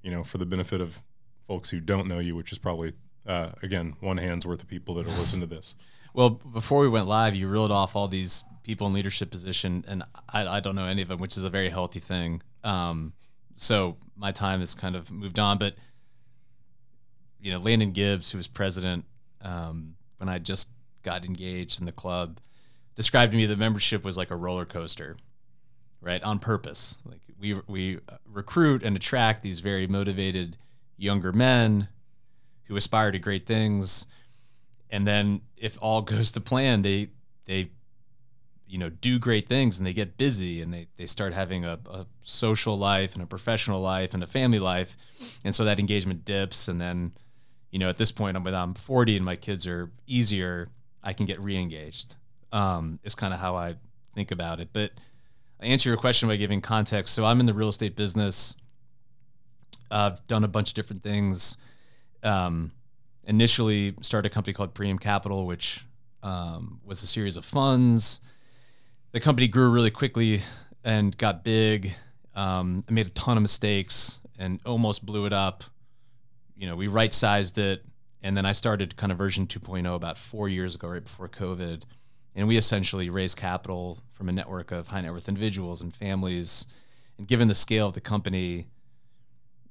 you 0.03 0.11
know, 0.11 0.23
for 0.23 0.37
the 0.37 0.45
benefit 0.45 0.81
of 0.81 0.99
folks 1.47 1.69
who 1.69 1.79
don't 1.79 2.07
know 2.07 2.19
you, 2.19 2.35
which 2.35 2.51
is 2.51 2.57
probably 2.57 2.93
uh, 3.27 3.49
again 3.61 3.95
one 3.99 4.17
hand's 4.17 4.45
worth 4.45 4.61
of 4.61 4.67
people 4.67 4.95
that 4.95 5.07
are 5.07 5.17
listening 5.19 5.47
to 5.47 5.55
this. 5.55 5.75
Well, 6.13 6.29
before 6.29 6.79
we 6.79 6.87
went 6.87 7.07
live, 7.07 7.35
you 7.35 7.47
reeled 7.49 7.71
off 7.71 7.95
all 7.95 8.07
these 8.07 8.45
people 8.63 8.87
in 8.87 8.93
leadership 8.93 9.29
position, 9.29 9.83
and 9.87 10.03
I, 10.29 10.47
I 10.47 10.59
don't 10.61 10.75
know 10.75 10.85
any 10.85 11.01
of 11.01 11.09
them, 11.09 11.19
which 11.19 11.35
is 11.35 11.43
a 11.43 11.49
very 11.49 11.69
healthy 11.69 11.99
thing. 11.99 12.41
Um, 12.63 13.13
so 13.55 13.97
my 14.15 14.31
time 14.31 14.61
has 14.61 14.73
kind 14.73 14.95
of 14.95 15.11
moved 15.11 15.39
on, 15.39 15.57
but 15.57 15.75
you 17.41 17.51
know, 17.51 17.59
Landon 17.59 17.91
Gibbs, 17.91 18.31
who 18.31 18.37
was 18.37 18.47
president 18.47 19.05
um, 19.41 19.95
when 20.17 20.29
I 20.29 20.39
just 20.39 20.69
got 21.03 21.25
engaged 21.25 21.79
in 21.79 21.85
the 21.85 21.91
club, 21.91 22.39
described 22.95 23.33
to 23.33 23.37
me 23.37 23.45
the 23.45 23.57
membership 23.57 24.03
was 24.03 24.17
like 24.17 24.31
a 24.31 24.35
roller 24.35 24.65
coaster, 24.65 25.17
right? 26.01 26.23
On 26.23 26.39
purpose. 26.39 26.97
Like 27.05 27.21
we 27.39 27.61
we 27.67 27.99
recruit 28.25 28.83
and 28.83 28.95
attract 28.95 29.43
these 29.43 29.59
very 29.59 29.85
motivated 29.85 30.57
younger 30.97 31.33
men 31.33 31.89
who 32.65 32.75
aspire 32.75 33.11
to 33.11 33.19
great 33.19 33.45
things, 33.45 34.07
and 34.89 35.07
then 35.07 35.41
if 35.57 35.77
all 35.81 36.01
goes 36.13 36.31
to 36.31 36.41
plan, 36.41 36.81
they 36.81 37.09
they 37.45 37.71
you 38.67 38.77
know 38.77 38.89
do 38.89 39.19
great 39.19 39.47
things 39.47 39.77
and 39.77 39.85
they 39.85 39.93
get 39.93 40.17
busy 40.17 40.61
and 40.61 40.73
they, 40.73 40.87
they 40.97 41.05
start 41.05 41.33
having 41.33 41.65
a, 41.65 41.79
a 41.89 42.05
social 42.23 42.77
life 42.77 43.13
and 43.13 43.23
a 43.23 43.25
professional 43.25 43.79
life 43.79 44.13
and 44.13 44.23
a 44.23 44.27
family 44.27 44.59
life. 44.59 44.97
And 45.43 45.53
so 45.53 45.63
that 45.65 45.79
engagement 45.79 46.25
dips 46.25 46.67
and 46.67 46.81
then 46.81 47.13
you 47.71 47.79
know 47.79 47.89
at 47.89 47.97
this 47.97 48.11
point 48.11 48.37
i'm 48.37 48.47
i'm 48.47 48.73
40 48.73 49.17
and 49.17 49.25
my 49.25 49.35
kids 49.35 49.67
are 49.67 49.91
easier 50.07 50.69
i 51.03 51.13
can 51.13 51.25
get 51.25 51.39
re-engaged 51.41 52.15
um, 52.53 52.99
is 53.03 53.15
kind 53.15 53.33
of 53.33 53.39
how 53.39 53.55
i 53.55 53.75
think 54.13 54.31
about 54.31 54.59
it. 54.59 54.69
But 54.73 54.91
i 55.61 55.65
answer 55.65 55.89
your 55.89 55.97
question 55.97 56.27
by 56.27 56.37
giving 56.37 56.61
context. 56.61 57.13
So 57.13 57.25
i'm 57.25 57.39
in 57.39 57.45
the 57.45 57.53
real 57.53 57.69
estate 57.69 57.95
business. 57.95 58.55
I've 59.91 60.25
done 60.25 60.43
a 60.43 60.47
bunch 60.47 60.69
of 60.69 60.75
different 60.75 61.03
things 61.03 61.57
um, 62.25 62.71
initially 63.25 63.95
started 64.01 64.31
a 64.31 64.33
company 64.33 64.53
called 64.53 64.73
Priam 64.73 64.99
Capital, 64.99 65.45
which 65.45 65.85
um, 66.23 66.79
was 66.83 67.01
a 67.03 67.07
series 67.07 67.37
of 67.37 67.45
funds. 67.45 68.21
The 69.11 69.19
company 69.19 69.47
grew 69.47 69.69
really 69.69 69.91
quickly 69.91 70.41
and 70.83 71.15
got 71.17 71.43
big. 71.43 71.93
Um, 72.35 72.83
I 72.89 72.91
made 72.91 73.07
a 73.07 73.11
ton 73.11 73.37
of 73.37 73.41
mistakes 73.41 74.19
and 74.37 74.59
almost 74.65 75.05
blew 75.05 75.25
it 75.25 75.33
up. 75.33 75.63
You 76.57 76.67
know, 76.67 76.75
we 76.75 76.87
right 76.87 77.13
sized 77.13 77.57
it. 77.57 77.85
And 78.21 78.35
then 78.35 78.45
I 78.45 78.53
started 78.53 78.97
kind 78.97 79.11
of 79.11 79.17
version 79.17 79.45
2.0 79.45 79.95
about 79.95 80.17
four 80.17 80.49
years 80.49 80.75
ago, 80.75 80.87
right 80.87 81.03
before 81.03 81.27
COVID. 81.29 81.83
And 82.33 82.47
we 82.47 82.57
essentially 82.57 83.09
raised 83.09 83.37
capital 83.37 83.99
from 84.09 84.29
a 84.29 84.31
network 84.31 84.71
of 84.71 84.87
high 84.87 85.01
net 85.01 85.13
worth 85.13 85.29
individuals 85.29 85.81
and 85.81 85.95
families. 85.95 86.65
And 87.17 87.27
given 87.27 87.47
the 87.47 87.55
scale 87.55 87.87
of 87.87 87.93
the 87.93 88.01
company, 88.01 88.67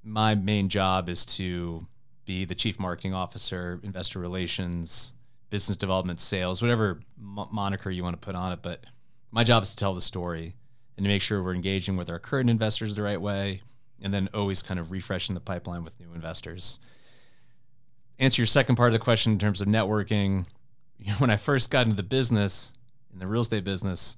my 0.03 0.35
main 0.35 0.69
job 0.69 1.09
is 1.09 1.27
to 1.27 1.87
be 2.25 2.45
the 2.45 2.55
chief 2.55 2.79
marketing 2.79 3.15
officer, 3.15 3.81
investor 3.83 4.19
relations, 4.19 5.13
business 5.51 5.77
development, 5.77 6.21
sales, 6.21 6.61
whatever 6.63 7.01
mo- 7.19 7.49
moniker 7.53 7.91
you 7.91 8.03
want 8.03 8.21
to 8.21 8.25
put 8.25 8.35
on 8.35 8.53
it. 8.53 8.61
But 8.63 8.85
my 9.31 9.45
job 9.45 9.63
is 9.63 9.71
to 9.71 9.77
tell 9.77 9.95
the 9.95 10.01
story 10.01 10.55
and 10.97 11.05
to 11.05 11.09
make 11.09 11.23
sure 11.23 11.43
we're 11.43 11.55
engaging 11.55 11.97
with 11.97 12.09
our 12.09 12.19
current 12.19 12.49
investors 12.49 12.95
the 12.95 13.03
right 13.03 13.21
way, 13.21 13.63
and 14.01 14.13
then 14.13 14.29
always 14.35 14.63
kind 14.63 14.79
of 14.79 14.91
refreshing 14.91 15.35
the 15.35 15.41
pipeline 15.41 15.85
with 15.85 15.99
new 16.01 16.13
investors. 16.15 16.79
Answer 18.19 18.43
your 18.43 18.47
second 18.47 18.77
part 18.77 18.89
of 18.89 18.93
the 18.93 19.05
question 19.05 19.33
in 19.33 19.39
terms 19.39 19.61
of 19.61 19.67
networking. 19.67 20.47
You 20.99 21.13
know, 21.13 21.19
when 21.19 21.31
I 21.31 21.37
first 21.37 21.71
got 21.71 21.87
into 21.87 21.97
the 21.97 22.03
business, 22.05 22.73
in 23.13 23.19
the 23.19 23.27
real 23.27 23.43
estate 23.43 23.65
business, 23.65 24.17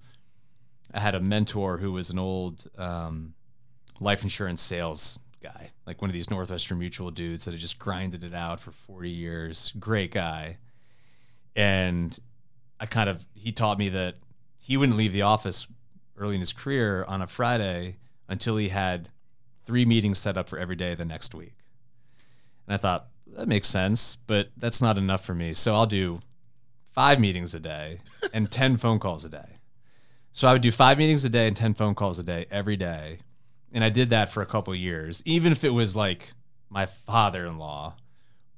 I 0.93 1.01
had 1.01 1.15
a 1.15 1.21
mentor 1.21 1.79
who 1.79 1.93
was 1.93 2.11
an 2.11 2.19
old 2.19 2.67
um, 2.79 3.35
life 4.01 4.23
insurance 4.23 4.63
sales 4.63 5.19
guy, 5.43 5.71
like 5.87 6.01
one 6.01 6.11
of 6.11 6.15
these 6.15 6.31
Northwestern 6.31 6.79
Mutual 6.79 7.11
dudes 7.11 7.45
that 7.45 7.53
had 7.53 7.61
just 7.61 7.79
grinded 7.79 8.25
it 8.25 8.35
out 8.35 8.61
for 8.61 8.73
40 8.73 9.09
years. 9.09 9.73
Great 9.79 10.11
guy. 10.11 10.59
And 11.55 12.19
I 12.81 12.87
kind 12.87 13.09
of, 13.09 13.25
he 13.35 13.53
taught 13.53 13.79
me 13.79 13.89
that 13.91 14.17
he 14.59 14.77
wouldn't 14.77 14.99
leave 14.99 15.13
the 15.13 15.23
office 15.23 15.67
early 16.17 16.35
in 16.35 16.41
his 16.41 16.53
career 16.53 17.05
on 17.05 17.23
a 17.23 17.27
Friday 17.27 17.97
until 18.29 18.57
he 18.57 18.71
had 18.71 19.11
three 19.65 19.85
meetings 19.85 20.19
set 20.19 20.37
up 20.37 20.49
for 20.49 20.59
every 20.59 20.77
day 20.77 20.95
the 20.95 21.05
next 21.05 21.35
week. 21.35 21.55
And 22.67 22.75
I 22.75 22.77
thought, 22.77 23.09
that 23.35 23.49
makes 23.49 23.69
sense, 23.69 24.17
but 24.27 24.51
that's 24.57 24.81
not 24.81 24.99
enough 24.99 25.25
for 25.25 25.35
me. 25.35 25.53
So 25.53 25.75
I'll 25.75 25.87
do 25.87 26.21
five 26.91 27.21
meetings 27.21 27.55
a 27.55 27.61
day 27.61 27.99
and 28.33 28.51
10 28.51 28.77
phone 28.77 28.99
calls 28.99 29.25
a 29.25 29.29
day. 29.29 29.59
So 30.33 30.49
I 30.49 30.53
would 30.53 30.63
do 30.63 30.73
five 30.73 30.99
meetings 30.99 31.25
a 31.25 31.29
day 31.29 31.47
and 31.47 31.57
10 31.57 31.75
phone 31.75 31.95
calls 31.95 32.19
a 32.19 32.23
day 32.23 32.47
every 32.51 32.77
day. 32.77 33.19
And 33.77 33.85
I 33.85 33.91
did 33.91 34.09
that 34.09 34.33
for 34.33 34.41
a 34.41 34.47
couple 34.47 34.75
years, 34.75 35.23
even 35.27 35.53
if 35.53 35.63
it 35.63 35.69
was 35.69 35.95
like 35.95 36.33
my 36.71 36.87
father 36.87 37.45
in 37.45 37.59
law 37.59 37.95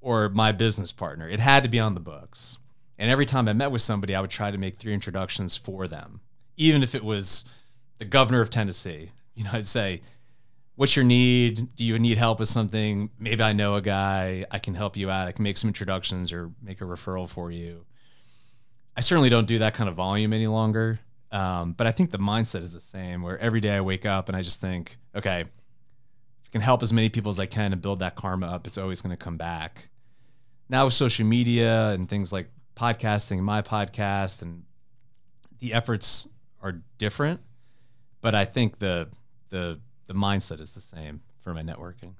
or 0.00 0.28
my 0.28 0.52
business 0.52 0.92
partner. 0.92 1.28
It 1.28 1.40
had 1.40 1.64
to 1.64 1.68
be 1.68 1.80
on 1.80 1.94
the 1.94 2.00
books. 2.00 2.56
And 2.98 3.10
every 3.10 3.26
time 3.26 3.48
I 3.48 3.52
met 3.52 3.72
with 3.72 3.82
somebody, 3.82 4.14
I 4.14 4.20
would 4.20 4.30
try 4.30 4.52
to 4.52 4.58
make 4.58 4.78
three 4.78 4.94
introductions 4.94 5.56
for 5.56 5.88
them, 5.88 6.20
even 6.56 6.84
if 6.84 6.94
it 6.94 7.02
was 7.02 7.44
the 7.98 8.04
governor 8.04 8.40
of 8.40 8.48
Tennessee. 8.48 9.10
You 9.34 9.44
know, 9.44 9.50
I'd 9.52 9.68
say, 9.68 10.00
What's 10.74 10.96
your 10.96 11.04
need? 11.04 11.74
Do 11.76 11.84
you 11.84 11.96
need 11.96 12.18
help 12.18 12.40
with 12.40 12.48
something? 12.48 13.10
Maybe 13.20 13.40
I 13.40 13.52
know 13.52 13.76
a 13.76 13.80
guy. 13.80 14.46
I 14.50 14.58
can 14.58 14.74
help 14.74 14.96
you 14.96 15.10
out. 15.10 15.28
I 15.28 15.32
can 15.32 15.44
make 15.44 15.56
some 15.56 15.68
introductions 15.68 16.32
or 16.32 16.50
make 16.60 16.80
a 16.80 16.84
referral 16.84 17.28
for 17.28 17.52
you. 17.52 17.84
I 18.96 19.00
certainly 19.00 19.28
don't 19.28 19.46
do 19.46 19.58
that 19.60 19.74
kind 19.74 19.88
of 19.88 19.94
volume 19.94 20.32
any 20.32 20.48
longer. 20.48 20.98
Um, 21.30 21.72
but 21.72 21.86
I 21.86 21.92
think 21.92 22.10
the 22.10 22.18
mindset 22.18 22.62
is 22.62 22.72
the 22.72 22.80
same 22.80 23.22
where 23.22 23.38
every 23.38 23.60
day 23.60 23.76
I 23.76 23.80
wake 23.80 24.06
up 24.06 24.28
and 24.28 24.36
I 24.36 24.42
just 24.42 24.60
think, 24.60 24.96
okay, 25.14 25.40
if 25.42 25.46
I 25.46 26.48
can 26.52 26.60
help 26.60 26.82
as 26.82 26.92
many 26.92 27.08
people 27.10 27.30
as 27.30 27.38
I 27.38 27.46
can 27.46 27.72
and 27.72 27.82
build 27.82 27.98
that 27.98 28.14
karma 28.14 28.46
up, 28.46 28.66
it's 28.66 28.78
always 28.78 29.02
going 29.02 29.10
to 29.14 29.22
come 29.22 29.36
back. 29.36 29.88
Now 30.68 30.86
with 30.86 30.94
social 30.94 31.26
media 31.26 31.90
and 31.90 32.08
things 32.08 32.32
like 32.32 32.50
podcasting, 32.76 33.40
my 33.40 33.62
podcast, 33.62 34.42
and 34.42 34.64
the 35.58 35.74
efforts 35.74 36.28
are 36.62 36.80
different, 36.98 37.40
but 38.20 38.34
I 38.34 38.44
think 38.44 38.78
the 38.78 39.08
the 39.50 39.80
the 40.06 40.14
mindset 40.14 40.60
is 40.60 40.72
the 40.72 40.80
same 40.80 41.20
for 41.40 41.52
my 41.52 41.62
networking. 41.62 42.14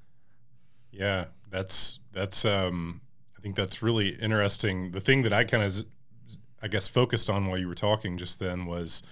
Yeah, 0.91 1.27
that's 1.50 2.00
that's 2.12 2.45
um 2.45 3.00
I 3.37 3.41
think 3.41 3.57
that's 3.57 3.83
really 3.83 4.09
interesting. 4.09 4.91
The 4.91 5.00
thing 5.00 5.23
that 5.23 5.33
I 5.33 5.45
kind 5.45 5.62
of 5.62 5.85
I 6.62 6.69
guess 6.69 6.88
focused 6.88 7.31
on 7.31 7.47
while 7.47 7.59
you 7.59 7.69
were 7.69 7.75
talking 7.75 8.19
just 8.19 8.38
then 8.38 8.67
was 8.67 9.03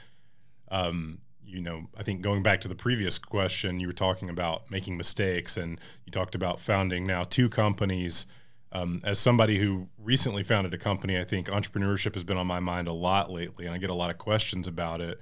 um 0.71 1.19
you 1.47 1.61
know, 1.61 1.87
I 1.97 2.03
think 2.03 2.23
going 2.23 2.43
back 2.43 2.61
to 2.63 2.69
the 2.69 2.75
previous 2.75 3.19
question, 3.19 3.79
you 3.79 3.87
were 3.87 3.93
talking 3.93 4.29
about 4.29 4.69
making 4.71 4.97
mistakes 4.97 5.57
and 5.57 5.81
you 6.05 6.11
talked 6.11 6.35
about 6.35 6.59
founding 6.59 7.05
now 7.05 7.25
two 7.25 7.49
companies. 7.49 8.27
Um, 8.73 9.01
as 9.05 9.19
somebody 9.19 9.59
who 9.59 9.89
recently 9.97 10.43
founded 10.43 10.75
a 10.75 10.79
company, 10.79 11.19
I 11.19 11.25
think 11.25 11.47
entrepreneurship 11.47 12.15
has 12.15 12.25
been 12.25 12.37
on 12.37 12.49
my 12.49 12.59
mind 12.59 12.89
a 12.89 12.93
lot 12.93 13.31
lately, 13.31 13.65
and 13.65 13.75
I 13.75 13.79
get 13.79 13.91
a 13.91 13.95
lot 13.95 14.11
of 14.11 14.19
questions 14.19 14.67
about 14.67 15.01
it. 15.01 15.21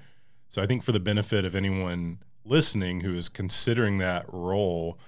So 0.49 0.63
I 0.63 0.67
think 0.67 0.83
for 0.83 0.93
the 0.93 1.01
benefit 1.01 1.45
of 1.45 1.55
anyone 1.55 2.21
listening 2.45 3.01
who 3.01 3.17
is 3.17 3.29
considering 3.29 3.99
that 3.99 4.25
role, 4.29 4.99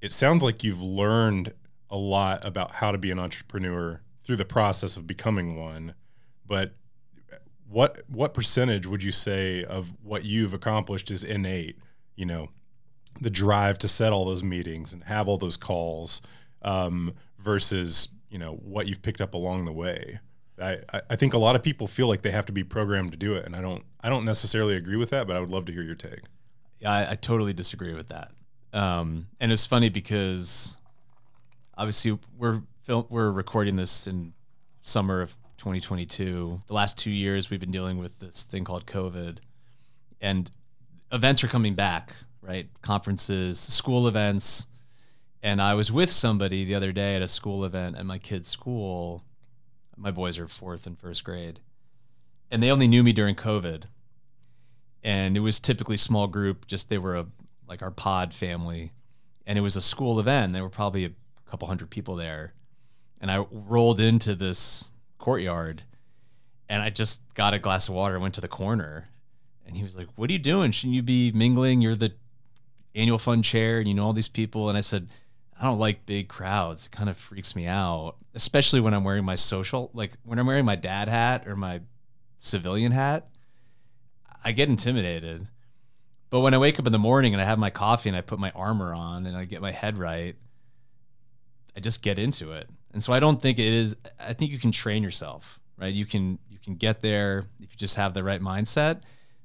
it 0.00 0.12
sounds 0.12 0.42
like 0.42 0.62
you've 0.62 0.82
learned 0.82 1.52
a 1.90 1.96
lot 1.96 2.44
about 2.46 2.72
how 2.72 2.92
to 2.92 2.98
be 2.98 3.10
an 3.10 3.18
entrepreneur 3.18 4.00
through 4.24 4.36
the 4.36 4.44
process 4.44 4.96
of 4.96 5.06
becoming 5.06 5.56
one. 5.56 5.94
But 6.52 6.74
what 7.66 8.02
what 8.08 8.34
percentage 8.34 8.86
would 8.86 9.02
you 9.02 9.10
say 9.10 9.64
of 9.64 9.94
what 10.02 10.26
you've 10.26 10.52
accomplished 10.52 11.10
is 11.10 11.24
innate? 11.24 11.78
You 12.14 12.26
know, 12.26 12.50
the 13.18 13.30
drive 13.30 13.78
to 13.78 13.88
set 13.88 14.12
all 14.12 14.26
those 14.26 14.44
meetings 14.44 14.92
and 14.92 15.02
have 15.04 15.28
all 15.28 15.38
those 15.38 15.56
calls 15.56 16.20
um, 16.60 17.14
versus 17.38 18.10
you 18.28 18.36
know 18.36 18.52
what 18.52 18.86
you've 18.86 19.00
picked 19.00 19.22
up 19.22 19.32
along 19.32 19.64
the 19.64 19.72
way. 19.72 20.20
I, 20.60 20.80
I 21.08 21.16
think 21.16 21.32
a 21.32 21.38
lot 21.38 21.56
of 21.56 21.62
people 21.62 21.86
feel 21.86 22.06
like 22.06 22.20
they 22.20 22.32
have 22.32 22.44
to 22.44 22.52
be 22.52 22.64
programmed 22.64 23.12
to 23.12 23.16
do 23.16 23.32
it, 23.32 23.46
and 23.46 23.56
I 23.56 23.62
don't 23.62 23.82
I 24.02 24.10
don't 24.10 24.26
necessarily 24.26 24.76
agree 24.76 24.96
with 24.96 25.08
that, 25.08 25.26
but 25.26 25.36
I 25.36 25.40
would 25.40 25.50
love 25.50 25.64
to 25.64 25.72
hear 25.72 25.82
your 25.82 25.94
take. 25.94 26.20
Yeah, 26.80 26.92
I, 26.92 27.12
I 27.12 27.14
totally 27.14 27.54
disagree 27.54 27.94
with 27.94 28.08
that. 28.08 28.30
Um, 28.74 29.28
and 29.40 29.52
it's 29.52 29.64
funny 29.64 29.88
because 29.88 30.76
obviously 31.78 32.18
we're 32.36 32.60
we're 33.08 33.30
recording 33.30 33.76
this 33.76 34.06
in 34.06 34.34
summer 34.82 35.22
of 35.22 35.34
2022. 35.62 36.62
The 36.66 36.74
last 36.74 36.98
two 36.98 37.10
years 37.10 37.48
we've 37.48 37.60
been 37.60 37.70
dealing 37.70 37.98
with 37.98 38.18
this 38.18 38.42
thing 38.42 38.64
called 38.64 38.84
COVID, 38.84 39.38
and 40.20 40.50
events 41.12 41.44
are 41.44 41.48
coming 41.48 41.74
back, 41.74 42.12
right? 42.40 42.68
Conferences, 42.82 43.60
school 43.60 44.08
events. 44.08 44.66
And 45.42 45.62
I 45.62 45.74
was 45.74 45.90
with 45.90 46.10
somebody 46.10 46.64
the 46.64 46.74
other 46.74 46.92
day 46.92 47.16
at 47.16 47.22
a 47.22 47.28
school 47.28 47.64
event 47.64 47.96
at 47.96 48.06
my 48.06 48.18
kid's 48.18 48.48
school 48.48 49.24
my 49.96 50.10
boys 50.10 50.38
are 50.38 50.48
fourth 50.48 50.86
and 50.86 50.98
first 50.98 51.22
grade, 51.22 51.60
and 52.50 52.60
they 52.62 52.70
only 52.70 52.88
knew 52.88 53.04
me 53.04 53.12
during 53.12 53.36
COVID. 53.36 53.84
And 55.04 55.36
it 55.36 55.40
was 55.40 55.60
typically 55.60 55.96
small 55.96 56.26
group, 56.26 56.66
just 56.66 56.88
they 56.88 56.98
were 56.98 57.16
a 57.16 57.26
like 57.68 57.82
our 57.82 57.90
pod 57.90 58.34
family, 58.34 58.92
and 59.46 59.56
it 59.56 59.62
was 59.62 59.76
a 59.76 59.82
school 59.82 60.18
event. 60.18 60.52
There 60.52 60.62
were 60.62 60.68
probably 60.68 61.04
a 61.04 61.12
couple 61.48 61.68
hundred 61.68 61.90
people 61.90 62.16
there, 62.16 62.54
and 63.20 63.30
I 63.30 63.46
rolled 63.50 64.00
into 64.00 64.34
this 64.34 64.88
courtyard, 65.22 65.84
and 66.68 66.82
I 66.82 66.90
just 66.90 67.22
got 67.34 67.54
a 67.54 67.58
glass 67.58 67.88
of 67.88 67.94
water. 67.94 68.14
And 68.14 68.22
went 68.22 68.34
to 68.34 68.40
the 68.42 68.48
corner, 68.48 69.08
and 69.66 69.76
he 69.76 69.82
was 69.82 69.96
like, 69.96 70.08
"What 70.16 70.28
are 70.28 70.32
you 70.34 70.38
doing? 70.38 70.72
Shouldn't 70.72 70.94
you 70.94 71.02
be 71.02 71.32
mingling? 71.32 71.80
You're 71.80 71.96
the 71.96 72.12
annual 72.94 73.18
fund 73.18 73.44
chair, 73.44 73.78
and 73.78 73.88
you 73.88 73.94
know 73.94 74.04
all 74.04 74.12
these 74.12 74.28
people." 74.28 74.68
And 74.68 74.76
I 74.76 74.82
said, 74.82 75.08
I 75.62 75.66
don't 75.66 75.78
like 75.78 76.06
big 76.06 76.26
crowds. 76.26 76.86
It 76.86 76.90
kind 76.90 77.08
of 77.08 77.16
freaks 77.16 77.54
me 77.54 77.68
out, 77.68 78.16
especially 78.34 78.80
when 78.80 78.94
I'm 78.94 79.04
wearing 79.04 79.24
my 79.24 79.36
social, 79.36 79.92
like 79.94 80.10
when 80.24 80.40
I'm 80.40 80.46
wearing 80.46 80.64
my 80.64 80.74
dad 80.74 81.08
hat 81.08 81.46
or 81.46 81.54
my 81.54 81.82
civilian 82.36 82.90
hat. 82.90 83.28
I 84.44 84.50
get 84.50 84.68
intimidated. 84.68 85.46
But 86.30 86.40
when 86.40 86.52
I 86.52 86.58
wake 86.58 86.80
up 86.80 86.86
in 86.86 86.92
the 86.92 86.98
morning 86.98 87.32
and 87.32 87.40
I 87.40 87.44
have 87.44 87.60
my 87.60 87.70
coffee 87.70 88.08
and 88.08 88.18
I 88.18 88.22
put 88.22 88.40
my 88.40 88.50
armor 88.56 88.92
on 88.92 89.24
and 89.24 89.36
I 89.36 89.44
get 89.44 89.62
my 89.62 89.70
head 89.70 89.98
right, 89.98 90.34
I 91.76 91.80
just 91.80 92.02
get 92.02 92.18
into 92.18 92.50
it. 92.50 92.68
And 92.92 93.02
so 93.02 93.12
I 93.12 93.20
don't 93.20 93.40
think 93.40 93.58
it 93.58 93.72
is 93.72 93.96
I 94.20 94.32
think 94.32 94.50
you 94.50 94.58
can 94.58 94.72
train 94.72 95.02
yourself, 95.02 95.58
right? 95.76 95.92
You 95.92 96.06
can 96.06 96.38
you 96.48 96.58
can 96.58 96.74
get 96.74 97.00
there 97.00 97.46
if 97.60 97.72
you 97.72 97.76
just 97.76 97.96
have 97.96 98.14
the 98.14 98.22
right 98.22 98.40
mindset, 98.40 99.02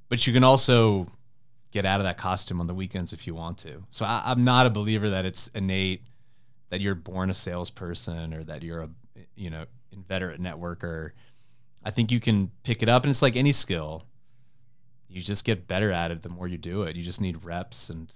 but 0.09 0.25
you 0.27 0.33
can 0.33 0.43
also 0.43 1.07
get 1.71 1.85
out 1.85 1.99
of 1.99 2.05
that 2.05 2.17
costume 2.17 2.59
on 2.59 2.67
the 2.67 2.73
weekends 2.73 3.13
if 3.13 3.27
you 3.27 3.35
want 3.35 3.57
to. 3.59 3.83
So 3.91 4.05
I, 4.05 4.31
am 4.31 4.43
not 4.43 4.65
a 4.65 4.69
believer 4.69 5.09
that 5.11 5.25
it's 5.25 5.47
innate 5.49 6.03
that 6.69 6.81
you're 6.81 6.95
born 6.95 7.29
a 7.29 7.33
salesperson 7.33 8.33
or 8.33 8.43
that 8.43 8.63
you're 8.63 8.81
a 8.81 8.89
you 9.35 9.49
know 9.49 9.65
inveterate 9.91 10.41
networker. 10.41 11.11
I 11.83 11.91
think 11.91 12.11
you 12.11 12.19
can 12.19 12.51
pick 12.63 12.83
it 12.83 12.89
up, 12.89 13.03
and 13.03 13.09
it's 13.09 13.21
like 13.21 13.35
any 13.35 13.51
skill. 13.51 14.03
You 15.09 15.21
just 15.21 15.45
get 15.45 15.67
better 15.67 15.91
at 15.91 16.11
it 16.11 16.21
the 16.21 16.29
more 16.29 16.47
you 16.47 16.57
do 16.57 16.83
it. 16.83 16.95
You 16.95 17.03
just 17.03 17.21
need 17.21 17.45
reps 17.45 17.89
and 17.89 18.13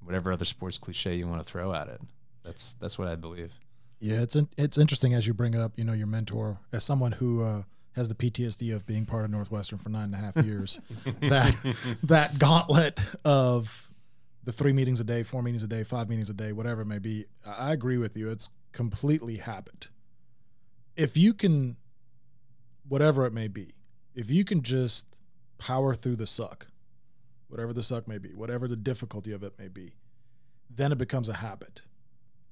whatever 0.00 0.32
other 0.32 0.46
sports 0.46 0.78
cliche 0.78 1.14
you 1.14 1.28
want 1.28 1.42
to 1.42 1.46
throw 1.46 1.74
at 1.74 1.88
it. 1.88 2.00
That's 2.42 2.72
that's 2.72 2.98
what 2.98 3.08
I 3.08 3.16
believe. 3.16 3.52
Yeah, 4.02 4.22
it's 4.22 4.36
it's 4.58 4.76
interesting 4.76 5.14
as 5.14 5.28
you 5.28 5.32
bring 5.32 5.54
up, 5.54 5.74
you 5.76 5.84
know, 5.84 5.92
your 5.92 6.08
mentor 6.08 6.58
as 6.72 6.82
someone 6.82 7.12
who 7.12 7.40
uh, 7.40 7.62
has 7.92 8.08
the 8.08 8.16
PTSD 8.16 8.74
of 8.74 8.84
being 8.84 9.06
part 9.06 9.24
of 9.24 9.30
Northwestern 9.30 9.78
for 9.78 9.90
nine 9.90 10.12
and 10.12 10.14
a 10.14 10.18
half 10.18 10.44
years. 10.44 10.80
that 11.20 11.54
that 12.02 12.36
gauntlet 12.36 13.00
of 13.24 13.92
the 14.42 14.50
three 14.50 14.72
meetings 14.72 14.98
a 14.98 15.04
day, 15.04 15.22
four 15.22 15.40
meetings 15.40 15.62
a 15.62 15.68
day, 15.68 15.84
five 15.84 16.08
meetings 16.08 16.28
a 16.28 16.34
day, 16.34 16.50
whatever 16.50 16.82
it 16.82 16.86
may 16.86 16.98
be. 16.98 17.26
I 17.46 17.72
agree 17.72 17.96
with 17.96 18.16
you. 18.16 18.28
It's 18.28 18.50
completely 18.72 19.36
habit. 19.36 19.88
If 20.96 21.16
you 21.16 21.32
can, 21.32 21.76
whatever 22.88 23.24
it 23.24 23.32
may 23.32 23.46
be, 23.46 23.76
if 24.16 24.28
you 24.30 24.44
can 24.44 24.62
just 24.62 25.06
power 25.58 25.94
through 25.94 26.16
the 26.16 26.26
suck, 26.26 26.66
whatever 27.46 27.72
the 27.72 27.84
suck 27.84 28.08
may 28.08 28.18
be, 28.18 28.30
whatever 28.30 28.66
the 28.66 28.74
difficulty 28.74 29.30
of 29.30 29.44
it 29.44 29.56
may 29.60 29.68
be, 29.68 29.94
then 30.68 30.90
it 30.90 30.98
becomes 30.98 31.28
a 31.28 31.34
habit. 31.34 31.82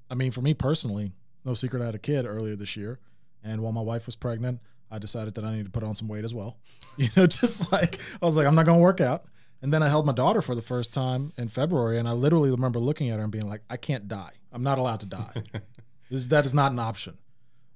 I 0.09 0.15
mean, 0.15 0.31
for 0.31 0.43
me 0.43 0.55
personally, 0.55 1.11
no 1.45 1.55
secret 1.55 1.83
I 1.83 1.87
had 1.87 1.95
a 1.95 1.99
kid 1.99 2.27
earlier 2.27 2.57
this 2.57 2.77
year. 2.77 2.99
And 3.43 3.63
while 3.63 3.73
my 3.73 3.81
wife 3.81 4.07
was 4.07 4.17
pregnant, 4.17 4.61
I 4.91 4.99
decided 4.99 5.35
that 5.35 5.45
I 5.45 5.53
needed 5.53 5.67
to 5.67 5.71
put 5.71 5.83
on 5.83 5.95
some 5.95 6.09
weight 6.09 6.25
as 6.25 6.35
well. 6.35 6.57
You 6.97 7.09
know, 7.17 7.27
just 7.27 7.73
like 7.73 7.99
I 8.21 8.27
was 8.27 8.37
like, 8.37 8.47
I'm 8.47 8.55
not 8.55 8.67
going 8.67 8.79
to 8.79 8.83
work 8.83 9.01
out. 9.01 9.25
And 9.63 9.73
then 9.73 9.83
I 9.83 9.89
held 9.89 10.07
my 10.07 10.13
daughter 10.13 10.43
for 10.43 10.55
the 10.55 10.63
first 10.63 10.93
time 10.93 11.33
in 11.37 11.49
February, 11.49 11.99
and 11.99 12.09
I 12.09 12.13
literally 12.13 12.51
remember 12.51 12.79
looking 12.79 13.11
at 13.11 13.19
her 13.19 13.23
and 13.23 13.33
being 13.33 13.49
like, 13.49 13.61
I 13.69 13.77
can't 13.77 14.09
die. 14.09 14.33
I'm 14.53 14.63
not 14.63 14.79
allowed 14.79 15.01
to 15.01 15.07
die. 15.07 15.43
this, 16.11 16.27
that 16.29 16.47
is 16.47 16.55
not 16.55 16.73
an 16.73 16.79
option. 16.79 17.19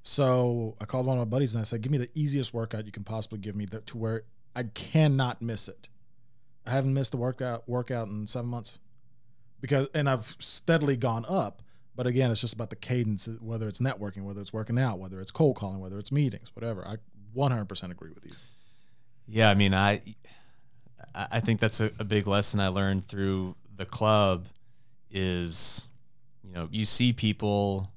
So 0.03 0.77
I 0.81 0.85
called 0.85 1.07
one 1.07 1.19
of 1.19 1.27
my 1.27 1.31
buddies 1.31 1.55
and 1.55 1.63
I 1.63 1.65
said, 1.65 1.81
Give 1.81 1.93
me 1.93 1.99
the 1.99 2.11
easiest 2.15 2.53
workout 2.53 2.85
you 2.87 2.93
can 2.93 3.05
possibly 3.05 3.39
give 3.39 3.57
me 3.57 3.65
that, 3.67 3.87
to 3.89 3.99
where 3.99 4.25
I 4.55 4.65
cannot 4.65 5.41
miss 5.41 5.69
it. 5.69 5.89
I 6.67 6.71
haven't 6.71 6.95
missed 6.95 7.15
a 7.15 7.17
workout 7.17 7.69
workout 7.69 8.09
in 8.09 8.27
seven 8.27 8.51
months 8.51 8.79
because, 9.61 9.89
and 9.95 10.09
I've 10.09 10.37
steadily 10.39 10.97
gone 10.97 11.25
up. 11.29 11.63
But 11.97 12.07
again, 12.07 12.31
it's 12.31 12.41
just 12.41 12.55
about 12.55 12.71
the 12.71 12.77
cadence, 12.77 13.29
uh, 13.29 13.33
whether 13.41 13.69
it's 13.69 13.81
networking, 13.81 14.23
whether 14.23 14.41
it's 14.41 14.53
working 14.53 14.79
out, 14.79 14.99
whether 14.99 15.21
it's 15.21 15.31
cold 15.31 15.57
calling, 15.57 15.81
whether 15.81 15.99
it's 15.99 16.11
meetings, 16.11 16.51
whatever. 16.55 16.87
I 16.87 16.97
100% 17.37 17.91
agree 17.91 18.11
with 18.13 18.25
you. 18.25 18.33
Yeah, 19.27 19.51
I 19.51 19.55
mean, 19.55 19.73
I 19.75 20.03
I 21.15 21.41
think 21.41 21.61
that's 21.61 21.81
a, 21.81 21.91
a 21.99 22.05
big 22.05 22.27
lesson 22.27 22.61
I 22.61 22.69
learned 22.69 23.07
through 23.07 23.57
the 23.77 23.87
club 23.87 24.47
is, 25.11 25.89
you 26.43 26.53
know, 26.53 26.69
you 26.71 26.85
see 26.85 27.13
people 27.13 27.93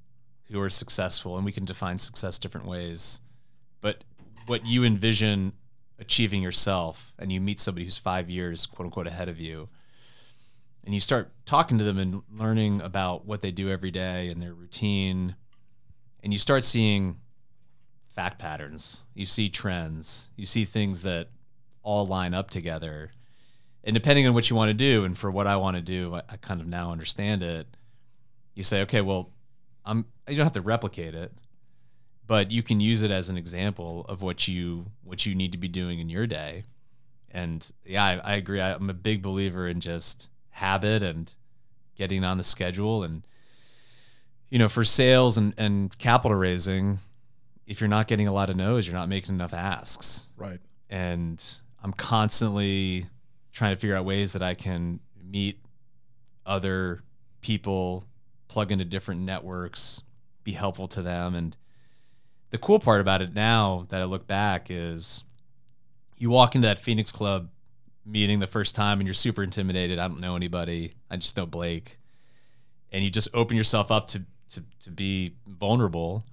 who 0.52 0.60
are 0.62 0.70
successful, 0.70 1.36
and 1.36 1.46
we 1.46 1.52
can 1.52 1.66
define 1.66 1.98
success 1.98 2.40
different 2.40 2.68
ways, 2.68 3.22
but 3.82 4.04
what 4.46 4.66
you 4.66 4.84
envision 4.84 5.54
achieving 6.00 6.42
yourself, 6.42 7.14
and 7.20 7.32
you 7.32 7.42
meet 7.42 7.60
somebody 7.60 7.86
who's 7.86 7.98
five 7.98 8.30
years, 8.30 8.66
quote 8.66 8.86
unquote, 8.86 9.08
ahead 9.08 9.30
of 9.30 9.40
you, 9.40 9.68
and 10.88 10.94
you 10.94 11.02
start 11.02 11.34
talking 11.46 11.78
to 11.78 11.84
them 11.84 11.98
and 11.98 12.22
learning 12.34 12.80
about 12.80 13.26
what 13.26 13.42
they 13.42 13.52
do 13.52 13.70
every 13.70 13.92
day 13.92 14.30
and 14.30 14.42
their 14.42 14.54
routine, 14.54 15.36
and 16.24 16.32
you 16.32 16.40
start 16.40 16.64
seeing 16.64 17.20
fact 18.16 18.40
patterns, 18.40 19.04
you 19.14 19.26
see 19.26 19.50
trends, 19.50 20.30
you 20.38 20.46
see 20.46 20.64
things 20.64 21.02
that 21.02 21.28
all 21.84 22.08
line 22.08 22.34
up 22.34 22.50
together. 22.50 23.12
And 23.84 23.94
depending 23.94 24.26
on 24.28 24.34
what 24.34 24.50
you 24.50 24.56
want 24.56 24.70
to 24.70 24.74
do, 24.74 25.04
and 25.04 25.18
for 25.18 25.30
what 25.30 25.46
I 25.46 25.58
want 25.58 25.76
to 25.76 25.82
do, 25.82 26.16
I, 26.16 26.22
I 26.30 26.38
kind 26.38 26.62
of 26.62 26.68
now 26.68 26.94
understand 26.94 27.44
it. 27.44 27.68
You 28.56 28.64
say, 28.64 28.82
okay, 28.84 29.02
well, 29.02 29.32
I'm. 29.84 30.06
You 30.30 30.38
don't 30.38 30.46
have 30.46 30.54
to 30.54 30.62
replicate 30.62 31.16
it, 31.16 31.34
but 32.26 32.50
you 32.50 32.64
can 32.64 32.80
use 32.80 33.02
it 33.02 33.12
as 33.12 33.30
an 33.30 33.36
example 33.36 34.06
of 34.08 34.22
what 34.22 34.48
you 34.48 34.86
what 35.04 35.26
you 35.26 35.36
need 35.36 35.52
to 35.52 35.58
be 35.58 35.68
doing 35.68 36.00
in 36.00 36.08
your 36.08 36.28
day. 36.28 36.64
And 37.30 37.70
yeah, 37.84 38.06
I, 38.06 38.14
I 38.24 38.36
agree. 38.36 38.62
I, 38.62 38.74
I'm 38.74 38.90
a 38.90 38.94
big 38.94 39.22
believer 39.22 39.68
in 39.68 39.82
just 39.82 40.30
habit 40.58 41.04
and 41.04 41.34
getting 41.96 42.24
on 42.24 42.38
the 42.38 42.44
schedule 42.44 43.04
and 43.04 43.24
you 44.50 44.60
know 44.60 44.70
for 44.70 44.84
sales 44.84 45.38
and, 45.38 45.54
and 45.58 45.98
capital 45.98 46.38
raising 46.38 47.00
if 47.66 47.82
you're 47.82 47.88
not 47.88 48.08
getting 48.08 48.28
a 48.28 48.34
lot 48.34 48.50
of 48.50 48.56
no's 48.56 48.88
you're 48.88 48.96
not 48.96 49.10
making 49.10 49.36
enough 49.36 49.54
asks 49.54 50.28
Right. 50.38 50.60
and 50.90 51.44
I'm 51.84 51.94
constantly 51.94 53.06
trying 53.52 53.74
to 53.76 53.80
figure 53.80 53.96
out 53.96 54.06
ways 54.06 54.34
that 54.34 54.42
I 54.42 54.56
can 54.56 55.00
meet 55.24 55.60
other 56.46 57.04
people, 57.42 58.04
plug 58.48 58.72
into 58.72 58.84
different 58.86 59.22
networks, 59.22 60.02
be 60.44 60.54
helpful 60.54 60.88
to 60.90 61.02
them. 61.02 61.36
And 61.36 61.56
the 62.50 62.58
cool 62.58 62.80
part 62.80 63.00
about 63.02 63.22
it 63.22 63.34
now 63.34 63.86
that 63.90 64.02
I 64.02 64.06
look 64.06 64.28
back 64.28 64.68
is 64.70 65.24
you 66.18 66.30
walk 66.30 66.56
into 66.56 66.68
that 66.68 66.80
Phoenix 66.80 67.12
Club 67.12 67.50
meeting 68.08 68.40
the 68.40 68.48
first 68.48 68.74
time 68.74 69.00
and 69.00 69.08
you're 69.08 69.14
super 69.14 69.44
intimidated. 69.44 70.00
I 70.00 70.08
don't 70.08 70.22
know 70.22 70.36
anybody. 70.36 70.94
I 71.12 71.18
just 71.18 71.36
know 71.36 71.46
Blake. 71.46 72.00
And 72.92 73.04
you 73.04 73.10
just 73.10 73.28
open 73.34 73.58
yourself 73.58 73.92
up 73.92 74.08
to 74.10 74.24
to, 74.52 74.64
to 74.82 74.92
be 74.92 75.36
vulnerable. 75.46 76.24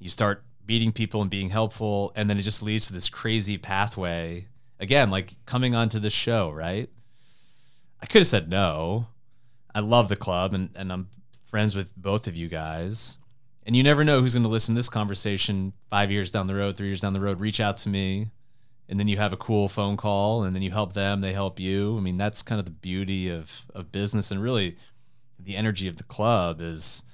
You 0.00 0.10
start 0.10 0.44
meeting 0.66 0.92
people 0.92 1.22
and 1.22 1.30
being 1.30 1.50
helpful, 1.50 2.12
and 2.14 2.28
then 2.28 2.36
it 2.38 2.42
just 2.42 2.62
leads 2.62 2.86
to 2.88 2.92
this 2.92 3.08
crazy 3.08 3.56
pathway. 3.56 4.48
Again, 4.80 5.10
like 5.10 5.36
coming 5.46 5.74
onto 5.74 5.98
the 5.98 6.10
show, 6.10 6.50
right? 6.50 6.90
I 8.00 8.06
could 8.06 8.20
have 8.20 8.28
said 8.28 8.50
no. 8.50 9.06
I 9.74 9.80
love 9.80 10.08
the 10.08 10.16
club 10.16 10.54
and, 10.54 10.70
and 10.74 10.92
I'm 10.92 11.08
friends 11.46 11.74
with 11.74 11.94
both 11.96 12.26
of 12.26 12.36
you 12.36 12.48
guys. 12.48 13.18
And 13.66 13.76
you 13.76 13.82
never 13.82 14.04
know 14.04 14.20
who's 14.20 14.34
going 14.34 14.44
to 14.44 14.48
listen 14.48 14.74
to 14.74 14.78
this 14.78 14.88
conversation 14.88 15.72
five 15.90 16.10
years 16.10 16.30
down 16.30 16.46
the 16.46 16.54
road, 16.54 16.76
three 16.76 16.86
years 16.86 17.00
down 17.00 17.12
the 17.12 17.20
road, 17.20 17.40
reach 17.40 17.60
out 17.60 17.76
to 17.78 17.88
me. 17.88 18.30
And 18.88 18.98
then 18.98 19.08
you 19.08 19.18
have 19.18 19.32
a 19.32 19.36
cool 19.36 19.68
phone 19.68 19.96
call 19.96 20.44
and 20.44 20.54
then 20.54 20.62
you 20.62 20.70
help 20.70 20.94
them, 20.94 21.20
they 21.20 21.34
help 21.34 21.60
you. 21.60 21.98
I 21.98 22.00
mean, 22.00 22.16
that's 22.16 22.40
kind 22.42 22.58
of 22.58 22.64
the 22.64 22.70
beauty 22.70 23.28
of, 23.28 23.66
of 23.74 23.92
business 23.92 24.30
and 24.30 24.42
really 24.42 24.76
the 25.38 25.56
energy 25.56 25.88
of 25.88 25.96
the 25.96 26.04
club 26.04 26.60
is 26.60 27.04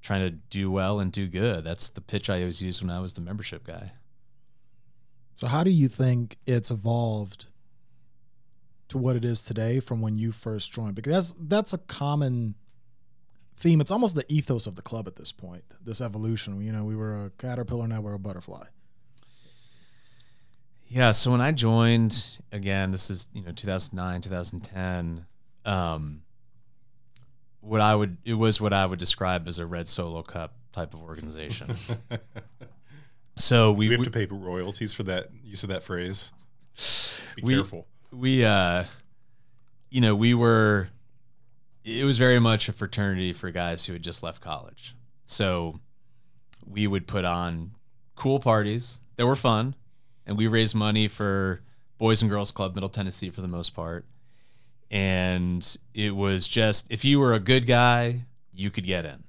trying 0.00 0.22
to 0.22 0.30
do 0.30 0.70
well 0.70 1.00
and 1.00 1.12
do 1.12 1.26
good. 1.26 1.64
That's 1.64 1.88
the 1.88 2.00
pitch 2.00 2.30
I 2.30 2.40
always 2.40 2.62
used 2.62 2.82
when 2.82 2.90
I 2.90 3.00
was 3.00 3.14
the 3.14 3.20
membership 3.20 3.64
guy. 3.64 3.92
So, 5.34 5.46
how 5.46 5.62
do 5.62 5.70
you 5.70 5.86
think 5.86 6.36
it's 6.46 6.70
evolved 6.70 7.46
to 8.88 8.98
what 8.98 9.14
it 9.14 9.24
is 9.24 9.44
today 9.44 9.78
from 9.78 10.00
when 10.00 10.16
you 10.16 10.32
first 10.32 10.72
joined? 10.72 10.94
Because 10.94 11.34
that's 11.34 11.34
that's 11.40 11.72
a 11.72 11.78
common 11.78 12.54
theme. 13.56 13.80
It's 13.80 13.90
almost 13.90 14.14
the 14.14 14.24
ethos 14.28 14.66
of 14.66 14.74
the 14.74 14.82
club 14.82 15.06
at 15.06 15.16
this 15.16 15.30
point. 15.30 15.64
This 15.84 16.00
evolution. 16.00 16.60
You 16.60 16.72
know, 16.72 16.84
we 16.84 16.96
were 16.96 17.26
a 17.26 17.30
caterpillar, 17.30 17.86
now 17.86 18.00
we're 18.00 18.14
a 18.14 18.18
butterfly. 18.18 18.64
Yeah. 20.88 21.10
So 21.12 21.30
when 21.30 21.40
I 21.40 21.52
joined, 21.52 22.38
again, 22.52 22.90
this 22.92 23.10
is 23.10 23.28
you 23.32 23.42
know 23.42 23.52
2009, 23.52 24.20
2010. 24.22 25.26
Um, 25.64 26.22
what 27.60 27.80
I 27.80 27.94
would 27.94 28.16
it 28.24 28.34
was 28.34 28.60
what 28.60 28.72
I 28.72 28.86
would 28.86 28.98
describe 28.98 29.46
as 29.48 29.58
a 29.58 29.66
red 29.66 29.88
solo 29.88 30.22
cup 30.22 30.54
type 30.72 30.94
of 30.94 31.02
organization. 31.02 31.74
so 33.36 33.72
we, 33.72 33.86
we 33.88 33.92
have 33.94 34.00
we 34.00 34.04
to 34.06 34.10
pay 34.10 34.26
royalties 34.26 34.92
for 34.94 35.02
that 35.04 35.28
use 35.44 35.62
of 35.62 35.68
that 35.70 35.82
phrase. 35.82 36.32
Be 37.36 37.42
We- 37.42 37.54
careful. 37.54 37.86
we 38.12 38.44
uh 38.44 38.84
you 39.90 40.00
know 40.00 40.14
we 40.14 40.32
were 40.34 40.88
it 41.84 42.04
was 42.04 42.18
very 42.18 42.38
much 42.38 42.68
a 42.68 42.72
fraternity 42.72 43.32
for 43.32 43.50
guys 43.50 43.84
who 43.86 43.92
had 43.94 44.02
just 44.02 44.22
left 44.22 44.40
college 44.42 44.94
so 45.24 45.80
we 46.66 46.86
would 46.86 47.06
put 47.06 47.24
on 47.24 47.72
cool 48.14 48.38
parties 48.40 49.00
that 49.16 49.26
were 49.26 49.36
fun 49.36 49.74
and 50.28 50.36
we 50.36 50.46
raised 50.46 50.74
money 50.74 51.08
for 51.08 51.62
boys 51.96 52.22
and 52.22 52.30
girls 52.30 52.52
club 52.52 52.74
middle 52.74 52.90
tennessee 52.90 53.30
for 53.30 53.40
the 53.40 53.48
most 53.48 53.70
part. 53.70 54.04
And 54.90 55.76
it 55.94 56.14
was 56.14 56.46
just 56.46 56.86
if 56.90 57.04
you 57.04 57.18
were 57.18 57.32
a 57.32 57.40
good 57.40 57.66
guy 57.66 58.26
you 58.52 58.70
could 58.70 58.86
get 58.86 59.04
in. 59.04 59.24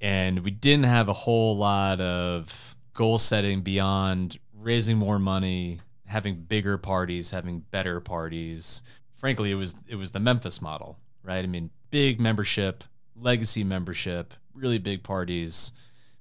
And 0.00 0.40
we 0.40 0.50
didn't 0.50 0.86
have 0.86 1.08
a 1.08 1.12
whole 1.12 1.56
lot 1.56 2.00
of 2.00 2.76
goal 2.94 3.18
setting 3.18 3.60
beyond 3.60 4.38
raising 4.58 4.96
more 4.96 5.18
money 5.18 5.80
having 6.06 6.34
bigger 6.34 6.78
parties 6.78 7.30
having 7.30 7.60
better 7.70 8.00
parties. 8.00 8.82
Frankly 9.18 9.52
it 9.52 9.56
was 9.56 9.76
it 9.86 9.96
was 9.96 10.10
the 10.10 10.20
memphis 10.20 10.62
model 10.62 10.98
right? 11.22 11.44
I 11.44 11.46
mean 11.46 11.70
big 11.90 12.20
membership 12.20 12.84
legacy 13.14 13.64
membership 13.64 14.32
really 14.54 14.78
big 14.78 15.02
parties 15.02 15.72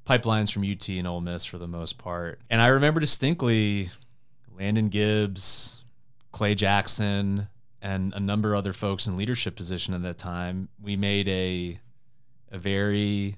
pipelines 0.06 0.52
from 0.52 0.64
ut 0.64 0.88
and 0.90 1.08
Ole 1.08 1.22
miss 1.22 1.46
for 1.46 1.58
the 1.58 1.68
most 1.68 1.98
part. 1.98 2.42
And 2.50 2.62
i 2.62 2.68
remember 2.68 3.00
distinctly 3.00 3.90
landon 4.58 4.90
gibbs 4.90 5.84
clay 6.32 6.56
jackson 6.56 7.48
and 7.82 8.14
a 8.14 8.20
number 8.20 8.54
of 8.54 8.60
other 8.60 8.74
folks 8.74 9.06
in 9.08 9.16
leadership 9.16 9.56
position 9.56 9.94
at 9.94 10.02
that 10.02 10.18
time 10.18 10.68
we 10.82 10.96
made 10.96 11.28
a 11.28 11.80
a 12.52 12.58
very 12.58 13.36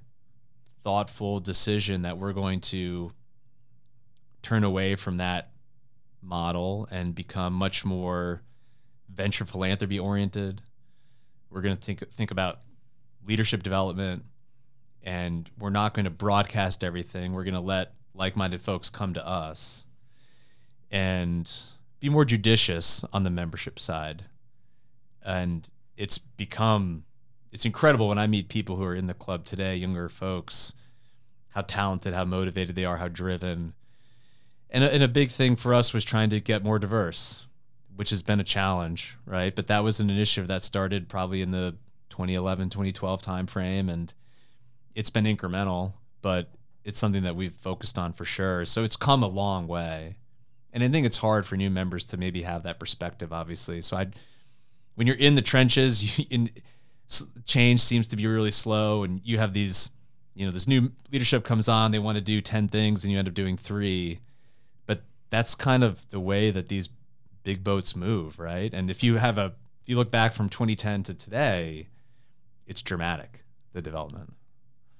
thoughtful 0.84 1.40
decision 1.40 2.04
that 2.04 2.18
we're 2.18 2.34
going 2.34 2.62
to 2.62 3.12
turn 4.42 4.64
away 4.64 4.96
from 4.96 5.18
that 5.18 5.52
model 6.22 6.88
and 6.92 7.16
become 7.16 7.54
much 7.54 7.84
more 7.84 8.42
venture 9.14 9.46
philanthropy 9.46 10.00
oriented. 10.00 10.62
We're 11.50 11.62
going 11.62 11.76
to 11.76 11.82
think 11.82 12.04
think 12.12 12.32
about 12.32 12.60
leadership 13.26 13.64
development 13.64 14.24
and 15.04 15.50
we're 15.58 15.70
not 15.70 15.94
going 15.94 16.06
to 16.06 16.12
broadcast 16.12 16.84
everything. 16.84 17.34
We're 17.34 17.44
going 17.44 17.54
to 17.54 17.60
let 17.60 17.94
like-minded 18.14 18.62
folks 18.62 18.90
come 18.90 19.14
to 19.14 19.26
us 19.26 19.86
and 20.92 21.52
be 22.00 22.10
more 22.10 22.26
judicious 22.26 23.04
on 23.14 23.24
the 23.24 23.30
membership 23.30 23.80
side. 23.80 24.26
And 25.24 25.70
it's 25.98 26.18
become 26.18 27.04
it's 27.52 27.66
incredible 27.66 28.08
when 28.08 28.18
I 28.18 28.28
meet 28.28 28.48
people 28.48 28.76
who 28.76 28.84
are 28.84 28.96
in 28.96 29.08
the 29.08 29.14
club 29.14 29.44
today, 29.44 29.76
younger 29.76 30.08
folks, 30.08 30.74
how 31.50 31.62
talented, 31.62 32.14
how 32.14 32.26
motivated 32.26 32.76
they 32.76 32.86
are, 32.86 32.98
how 32.98 33.08
driven. 33.08 33.74
And 34.70 34.84
a, 34.84 34.94
and 34.94 35.02
a 35.02 35.08
big 35.08 35.30
thing 35.30 35.56
for 35.56 35.74
us 35.74 35.94
was 35.94 36.06
trying 36.06 36.30
to 36.30 36.40
get 36.40 36.64
more 36.64 36.78
diverse, 36.78 37.48
which 37.96 38.12
has 38.12 38.22
been 38.22 38.40
a 38.40 38.44
challenge, 38.44 39.18
right? 39.26 39.56
But 39.56 39.68
that 39.68 39.84
was 39.84 40.00
an 40.00 40.10
initiative 40.10 40.48
that 40.48 40.62
started 40.62 41.10
probably 41.10 41.42
in 41.42 41.52
the 41.52 41.76
2011, 42.10 42.70
2012 42.70 43.22
timeframe, 43.22 43.90
and 43.92 44.14
it's 44.94 45.10
been 45.10 45.26
incremental, 45.26 45.94
but 46.22 46.52
it's 46.84 47.00
something 47.00 47.24
that 47.24 47.36
we've 47.36 47.54
focused 47.54 47.98
on 47.98 48.14
for 48.14 48.26
sure. 48.26 48.66
So 48.66 48.84
it's 48.84 48.96
come 48.96 49.24
a 49.24 49.28
long 49.28 49.68
way. 49.68 50.18
And 50.74 50.84
I 50.84 50.90
think 50.90 51.06
it's 51.06 51.18
hard 51.18 51.46
for 51.46 51.56
new 51.56 51.70
members 51.70 52.06
to 52.06 52.18
maybe 52.18 52.44
have 52.44 52.64
that 52.64 52.80
perspective, 52.80 53.34
obviously. 53.34 53.82
So 53.82 53.98
I, 53.98 54.08
when 54.96 55.08
you're 55.08 55.16
in 55.16 55.36
the 55.36 55.42
trenches, 55.42 56.20
you, 56.20 56.26
in, 56.30 56.50
change 57.46 57.82
seems 57.82 58.08
to 58.10 58.16
be 58.16 58.28
really 58.28 58.52
slow, 58.52 59.04
and 59.04 59.22
you 59.24 59.40
have 59.40 59.54
these, 59.54 59.92
you 60.36 60.46
know, 60.46 60.52
this 60.52 60.68
new 60.68 60.92
leadership 61.12 61.44
comes 61.44 61.68
on, 61.68 61.92
they 61.92 62.00
want 62.00 62.18
to 62.18 62.22
do 62.22 62.42
ten 62.42 62.68
things, 62.68 63.04
and 63.04 63.12
you 63.12 63.18
end 63.18 63.28
up 63.28 63.34
doing 63.34 63.58
three. 63.58 64.20
But 64.86 65.02
that's 65.30 65.56
kind 65.56 65.84
of 65.84 66.08
the 66.10 66.20
way 66.20 66.52
that 66.52 66.70
these 66.70 66.90
big 67.44 67.64
boats 67.64 67.96
move, 67.96 68.38
right? 68.38 68.74
And 68.74 68.90
if 68.90 69.04
you 69.04 69.18
have 69.18 69.38
a, 69.38 69.54
if 69.82 69.90
you 69.90 69.96
look 69.96 70.12
back 70.12 70.34
from 70.34 70.50
2010 70.50 71.04
to 71.04 71.14
today, 71.14 71.88
it's 72.68 72.82
dramatic 72.82 73.44
the 73.74 73.82
development. 73.82 74.34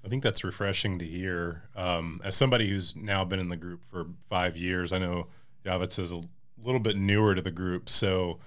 I 0.04 0.08
think 0.08 0.24
that's 0.24 0.44
refreshing 0.44 1.00
to 1.00 1.06
hear. 1.06 1.64
Um, 1.76 2.22
as 2.24 2.36
somebody 2.36 2.70
who's 2.70 2.96
now 2.96 3.26
been 3.26 3.40
in 3.40 3.50
the 3.50 3.58
group 3.58 3.82
for 3.92 4.08
five 4.30 4.56
years, 4.56 4.94
I 4.94 5.00
know 5.00 5.28
Javits 5.66 6.00
is 6.00 6.12
a 6.12 6.22
little 6.64 6.80
bit 6.80 6.98
newer 6.98 7.36
to 7.36 7.42
the 7.42 7.52
group. 7.52 7.90
So 7.90 8.40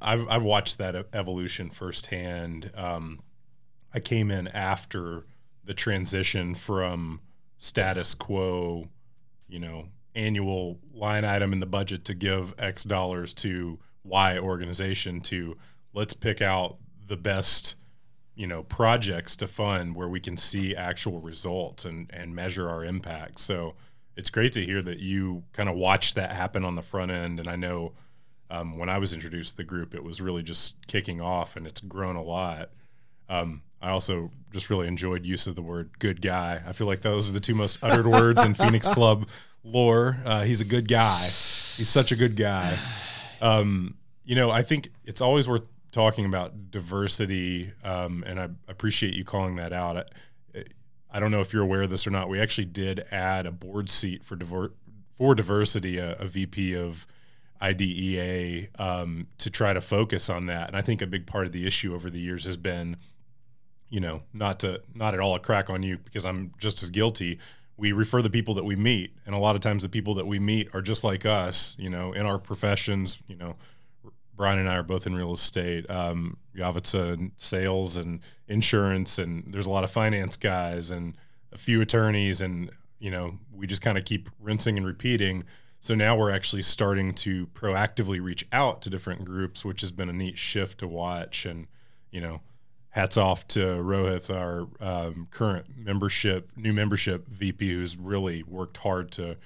I've 0.00 0.28
I've 0.28 0.42
watched 0.42 0.78
that 0.78 0.94
evolution 1.12 1.70
firsthand. 1.70 2.70
Um, 2.74 3.20
I 3.92 4.00
came 4.00 4.30
in 4.30 4.48
after 4.48 5.24
the 5.64 5.74
transition 5.74 6.54
from 6.54 7.20
status 7.58 8.14
quo, 8.14 8.88
you 9.48 9.58
know, 9.58 9.88
annual 10.14 10.78
line 10.92 11.24
item 11.24 11.52
in 11.52 11.60
the 11.60 11.66
budget 11.66 12.04
to 12.06 12.14
give 12.14 12.54
X 12.58 12.84
dollars 12.84 13.32
to 13.34 13.78
Y 14.04 14.38
organization 14.38 15.20
to 15.22 15.56
let's 15.92 16.14
pick 16.14 16.40
out 16.40 16.76
the 17.06 17.16
best, 17.16 17.74
you 18.34 18.46
know, 18.46 18.62
projects 18.62 19.36
to 19.36 19.46
fund 19.46 19.96
where 19.96 20.08
we 20.08 20.20
can 20.20 20.36
see 20.36 20.76
actual 20.76 21.20
results 21.20 21.84
and 21.84 22.10
and 22.12 22.34
measure 22.34 22.68
our 22.68 22.84
impact. 22.84 23.40
So 23.40 23.74
it's 24.18 24.30
great 24.30 24.52
to 24.52 24.64
hear 24.64 24.82
that 24.82 24.98
you 24.98 25.44
kind 25.52 25.68
of 25.68 25.76
watched 25.76 26.16
that 26.16 26.32
happen 26.32 26.64
on 26.64 26.74
the 26.74 26.82
front 26.82 27.12
end. 27.12 27.38
And 27.38 27.48
I 27.48 27.54
know 27.54 27.92
um, 28.50 28.76
when 28.76 28.88
I 28.88 28.98
was 28.98 29.12
introduced 29.12 29.52
to 29.52 29.56
the 29.58 29.64
group, 29.64 29.94
it 29.94 30.02
was 30.02 30.20
really 30.20 30.42
just 30.42 30.74
kicking 30.88 31.20
off, 31.20 31.54
and 31.54 31.68
it's 31.68 31.80
grown 31.80 32.16
a 32.16 32.22
lot. 32.22 32.70
Um, 33.28 33.62
I 33.80 33.90
also 33.90 34.32
just 34.52 34.70
really 34.70 34.88
enjoyed 34.88 35.24
use 35.24 35.46
of 35.46 35.54
the 35.54 35.62
word 35.62 36.00
"good 36.00 36.20
guy." 36.20 36.60
I 36.66 36.72
feel 36.72 36.88
like 36.88 37.02
those 37.02 37.30
are 37.30 37.32
the 37.32 37.40
two 37.40 37.54
most 37.54 37.78
uttered 37.80 38.06
words 38.18 38.44
in 38.44 38.54
Phoenix 38.54 38.88
Club 38.88 39.28
lore. 39.62 40.18
Uh, 40.24 40.42
he's 40.42 40.60
a 40.60 40.64
good 40.64 40.88
guy. 40.88 41.20
He's 41.20 41.88
such 41.88 42.10
a 42.10 42.16
good 42.16 42.34
guy. 42.34 42.76
Um, 43.40 43.98
you 44.24 44.34
know, 44.34 44.50
I 44.50 44.62
think 44.62 44.90
it's 45.04 45.20
always 45.20 45.46
worth 45.46 45.68
talking 45.92 46.24
about 46.24 46.72
diversity, 46.72 47.72
um, 47.84 48.24
and 48.26 48.40
I 48.40 48.48
appreciate 48.66 49.14
you 49.14 49.24
calling 49.24 49.56
that 49.56 49.72
out. 49.72 49.96
I, 49.96 50.04
I 51.10 51.20
don't 51.20 51.30
know 51.30 51.40
if 51.40 51.52
you're 51.52 51.62
aware 51.62 51.82
of 51.82 51.90
this 51.90 52.06
or 52.06 52.10
not. 52.10 52.28
We 52.28 52.40
actually 52.40 52.66
did 52.66 53.06
add 53.10 53.46
a 53.46 53.50
board 53.50 53.90
seat 53.90 54.24
for 54.24 54.36
diver- 54.36 54.72
for 55.16 55.34
diversity, 55.34 55.98
a, 55.98 56.16
a 56.16 56.26
VP 56.26 56.74
of 56.74 57.06
IDEA, 57.60 58.68
um, 58.78 59.26
to 59.38 59.50
try 59.50 59.72
to 59.72 59.80
focus 59.80 60.30
on 60.30 60.46
that. 60.46 60.68
And 60.68 60.76
I 60.76 60.82
think 60.82 61.02
a 61.02 61.06
big 61.06 61.26
part 61.26 61.46
of 61.46 61.52
the 61.52 61.66
issue 61.66 61.94
over 61.94 62.08
the 62.08 62.20
years 62.20 62.44
has 62.44 62.56
been, 62.56 62.96
you 63.88 64.00
know, 64.00 64.22
not 64.32 64.60
to 64.60 64.82
not 64.94 65.14
at 65.14 65.20
all 65.20 65.34
a 65.34 65.40
crack 65.40 65.70
on 65.70 65.82
you 65.82 65.98
because 65.98 66.24
I'm 66.24 66.52
just 66.58 66.82
as 66.82 66.90
guilty. 66.90 67.38
We 67.76 67.92
refer 67.92 68.22
the 68.22 68.30
people 68.30 68.54
that 68.54 68.64
we 68.64 68.76
meet, 68.76 69.12
and 69.24 69.34
a 69.34 69.38
lot 69.38 69.54
of 69.54 69.62
times 69.62 69.84
the 69.84 69.88
people 69.88 70.14
that 70.14 70.26
we 70.26 70.38
meet 70.38 70.68
are 70.74 70.82
just 70.82 71.04
like 71.04 71.24
us, 71.24 71.76
you 71.78 71.88
know, 71.88 72.12
in 72.12 72.26
our 72.26 72.38
professions. 72.38 73.22
You 73.28 73.36
know, 73.36 73.56
Brian 74.38 74.58
and 74.58 74.70
I 74.70 74.76
are 74.76 74.82
both 74.84 75.06
in 75.06 75.14
real 75.14 75.32
estate. 75.32 75.90
Um, 75.90 76.38
Yavitsa 76.56 77.12
in 77.12 77.32
sales 77.36 77.96
and 77.96 78.20
insurance, 78.46 79.18
and 79.18 79.52
there's 79.52 79.66
a 79.66 79.70
lot 79.70 79.84
of 79.84 79.90
finance 79.90 80.36
guys 80.36 80.90
and 80.90 81.18
a 81.52 81.58
few 81.58 81.80
attorneys, 81.80 82.40
and 82.40 82.70
you 83.00 83.10
know, 83.10 83.38
we 83.52 83.66
just 83.66 83.82
kind 83.82 83.98
of 83.98 84.04
keep 84.04 84.30
rinsing 84.40 84.78
and 84.78 84.86
repeating. 84.86 85.44
So 85.80 85.94
now 85.94 86.16
we're 86.16 86.30
actually 86.30 86.62
starting 86.62 87.12
to 87.14 87.48
proactively 87.48 88.22
reach 88.22 88.46
out 88.52 88.80
to 88.82 88.90
different 88.90 89.24
groups, 89.24 89.64
which 89.64 89.80
has 89.82 89.90
been 89.90 90.08
a 90.08 90.12
neat 90.12 90.38
shift 90.38 90.78
to 90.78 90.88
watch. 90.88 91.44
And 91.44 91.66
you 92.12 92.20
know, 92.20 92.40
hats 92.90 93.16
off 93.16 93.46
to 93.48 93.58
Rohit, 93.58 94.34
our 94.34 94.68
um, 94.80 95.26
current 95.32 95.66
membership, 95.76 96.52
new 96.56 96.72
membership 96.72 97.28
VP, 97.28 97.72
who's 97.72 97.96
really 97.96 98.44
worked 98.44 98.78
hard 98.78 99.10
to 99.12 99.36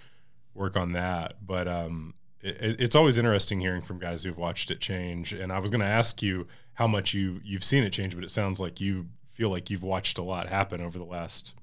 work 0.54 0.76
on 0.76 0.92
that. 0.92 1.46
But 1.46 1.66
um, 1.66 2.14
it, 2.42 2.80
it's 2.80 2.96
always 2.96 3.18
interesting 3.18 3.60
hearing 3.60 3.82
from 3.82 3.98
guys 3.98 4.24
who've 4.24 4.38
watched 4.38 4.70
it 4.70 4.80
change. 4.80 5.32
And 5.32 5.52
I 5.52 5.58
was 5.58 5.70
going 5.70 5.80
to 5.80 5.86
ask 5.86 6.22
you 6.22 6.46
how 6.74 6.86
much 6.86 7.14
you 7.14 7.40
you've 7.44 7.64
seen 7.64 7.84
it 7.84 7.92
change, 7.92 8.14
but 8.14 8.24
it 8.24 8.30
sounds 8.30 8.60
like 8.60 8.80
you 8.80 9.06
feel 9.30 9.48
like 9.48 9.70
you've 9.70 9.82
watched 9.82 10.18
a 10.18 10.22
lot 10.22 10.48
happen 10.48 10.80
over 10.80 10.98
the 10.98 11.04
last 11.04 11.54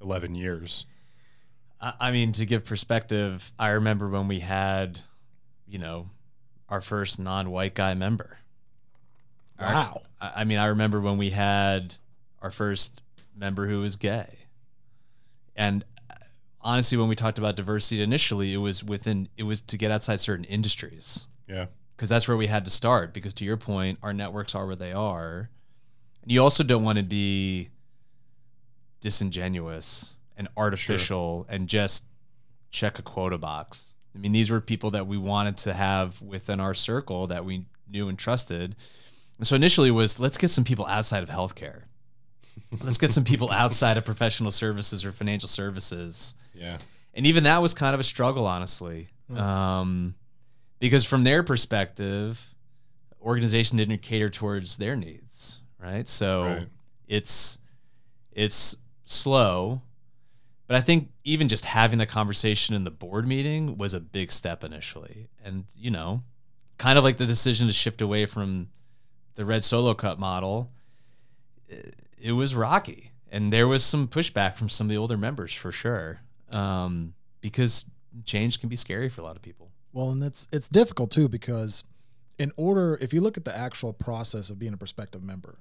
eleven 0.00 0.34
years. 0.34 0.86
I 1.80 2.12
mean, 2.12 2.32
to 2.32 2.46
give 2.46 2.64
perspective, 2.64 3.52
I 3.58 3.70
remember 3.70 4.08
when 4.08 4.26
we 4.26 4.40
had, 4.40 5.00
you 5.66 5.78
know, 5.78 6.08
our 6.70 6.80
first 6.80 7.18
non-white 7.18 7.74
guy 7.74 7.92
member. 7.92 8.38
Wow. 9.60 10.00
Our, 10.20 10.32
I 10.36 10.44
mean, 10.44 10.56
I 10.56 10.66
remember 10.68 11.00
when 11.02 11.18
we 11.18 11.30
had 11.30 11.96
our 12.40 12.50
first 12.50 13.02
member 13.36 13.66
who 13.66 13.80
was 13.80 13.96
gay. 13.96 14.38
And 15.54 15.84
honestly, 16.64 16.98
when 16.98 17.08
we 17.08 17.14
talked 17.14 17.38
about 17.38 17.54
diversity 17.54 18.02
initially, 18.02 18.52
it 18.52 18.56
was 18.56 18.82
within 18.82 19.28
it 19.36 19.44
was 19.44 19.62
to 19.62 19.76
get 19.76 19.90
outside 19.90 20.18
certain 20.18 20.44
industries. 20.46 21.26
Yeah. 21.46 21.66
Because 21.94 22.08
that's 22.08 22.26
where 22.26 22.36
we 22.36 22.48
had 22.48 22.64
to 22.64 22.70
start. 22.70 23.14
Because 23.14 23.34
to 23.34 23.44
your 23.44 23.56
point, 23.56 23.98
our 24.02 24.12
networks 24.12 24.54
are 24.54 24.66
where 24.66 24.74
they 24.74 24.92
are. 24.92 25.50
And 26.22 26.32
you 26.32 26.42
also 26.42 26.64
don't 26.64 26.82
want 26.82 26.98
to 26.98 27.04
be 27.04 27.68
disingenuous 29.00 30.14
and 30.36 30.48
artificial 30.56 31.44
sure. 31.46 31.54
and 31.54 31.68
just 31.68 32.06
check 32.70 32.98
a 32.98 33.02
quota 33.02 33.38
box. 33.38 33.94
I 34.14 34.18
mean, 34.18 34.32
these 34.32 34.50
were 34.50 34.60
people 34.60 34.90
that 34.92 35.06
we 35.06 35.18
wanted 35.18 35.56
to 35.58 35.74
have 35.74 36.20
within 36.22 36.58
our 36.58 36.74
circle 36.74 37.26
that 37.28 37.44
we 37.44 37.66
knew 37.88 38.08
and 38.08 38.18
trusted. 38.18 38.74
And 39.38 39.46
so 39.46 39.54
initially 39.54 39.90
was 39.90 40.18
let's 40.18 40.38
get 40.38 40.48
some 40.48 40.64
people 40.64 40.86
outside 40.86 41.22
of 41.22 41.28
healthcare. 41.28 41.82
let's 42.82 42.98
get 42.98 43.10
some 43.10 43.24
people 43.24 43.50
outside 43.52 43.96
of 43.96 44.04
professional 44.04 44.50
services 44.50 45.04
or 45.04 45.12
financial 45.12 45.48
services. 45.48 46.34
Yeah. 46.54 46.78
And 47.14 47.26
even 47.26 47.44
that 47.44 47.62
was 47.62 47.74
kind 47.74 47.94
of 47.94 48.00
a 48.00 48.04
struggle, 48.04 48.46
honestly. 48.46 49.08
Mm. 49.30 49.38
Um, 49.38 50.14
because 50.78 51.04
from 51.04 51.24
their 51.24 51.42
perspective, 51.42 52.54
organization 53.22 53.78
didn't 53.78 54.02
cater 54.02 54.28
towards 54.28 54.76
their 54.76 54.96
needs, 54.96 55.60
right? 55.78 56.08
So 56.08 56.44
right. 56.44 56.68
it's 57.06 57.58
it's 58.32 58.76
slow 59.06 59.82
but 60.66 60.76
I 60.76 60.80
think 60.80 61.10
even 61.24 61.48
just 61.48 61.64
having 61.66 61.98
the 61.98 62.06
conversation 62.06 62.74
in 62.74 62.84
the 62.84 62.90
board 62.90 63.26
meeting 63.26 63.76
was 63.76 63.92
a 63.92 64.00
big 64.00 64.32
step 64.32 64.64
initially. 64.64 65.28
And, 65.44 65.64
you 65.76 65.90
know, 65.90 66.22
kind 66.78 66.96
of 66.96 67.04
like 67.04 67.18
the 67.18 67.26
decision 67.26 67.66
to 67.66 67.72
shift 67.72 68.00
away 68.00 68.26
from 68.26 68.68
the 69.34 69.44
red 69.44 69.62
solo 69.62 69.94
cup 69.94 70.18
model, 70.18 70.70
it, 72.18 72.32
was 72.32 72.54
rocky. 72.54 73.12
And 73.30 73.52
there 73.52 73.68
was 73.68 73.84
some 73.84 74.08
pushback 74.08 74.54
from 74.54 74.68
some 74.68 74.86
of 74.86 74.90
the 74.90 74.96
older 74.96 75.18
members 75.18 75.52
for 75.52 75.70
sure. 75.70 76.20
Um, 76.54 77.14
because 77.40 77.84
change 78.24 78.60
can 78.60 78.68
be 78.68 78.76
scary 78.76 79.08
for 79.08 79.20
a 79.20 79.24
lot 79.24 79.36
of 79.36 79.42
people. 79.42 79.70
Well, 79.92 80.10
and 80.10 80.22
it's 80.22 80.46
it's 80.52 80.68
difficult 80.68 81.10
too 81.10 81.28
because 81.28 81.84
in 82.38 82.52
order 82.56 82.98
if 83.00 83.12
you 83.12 83.20
look 83.20 83.36
at 83.36 83.44
the 83.44 83.56
actual 83.56 83.92
process 83.92 84.50
of 84.50 84.58
being 84.58 84.72
a 84.72 84.76
prospective 84.76 85.22
member, 85.22 85.58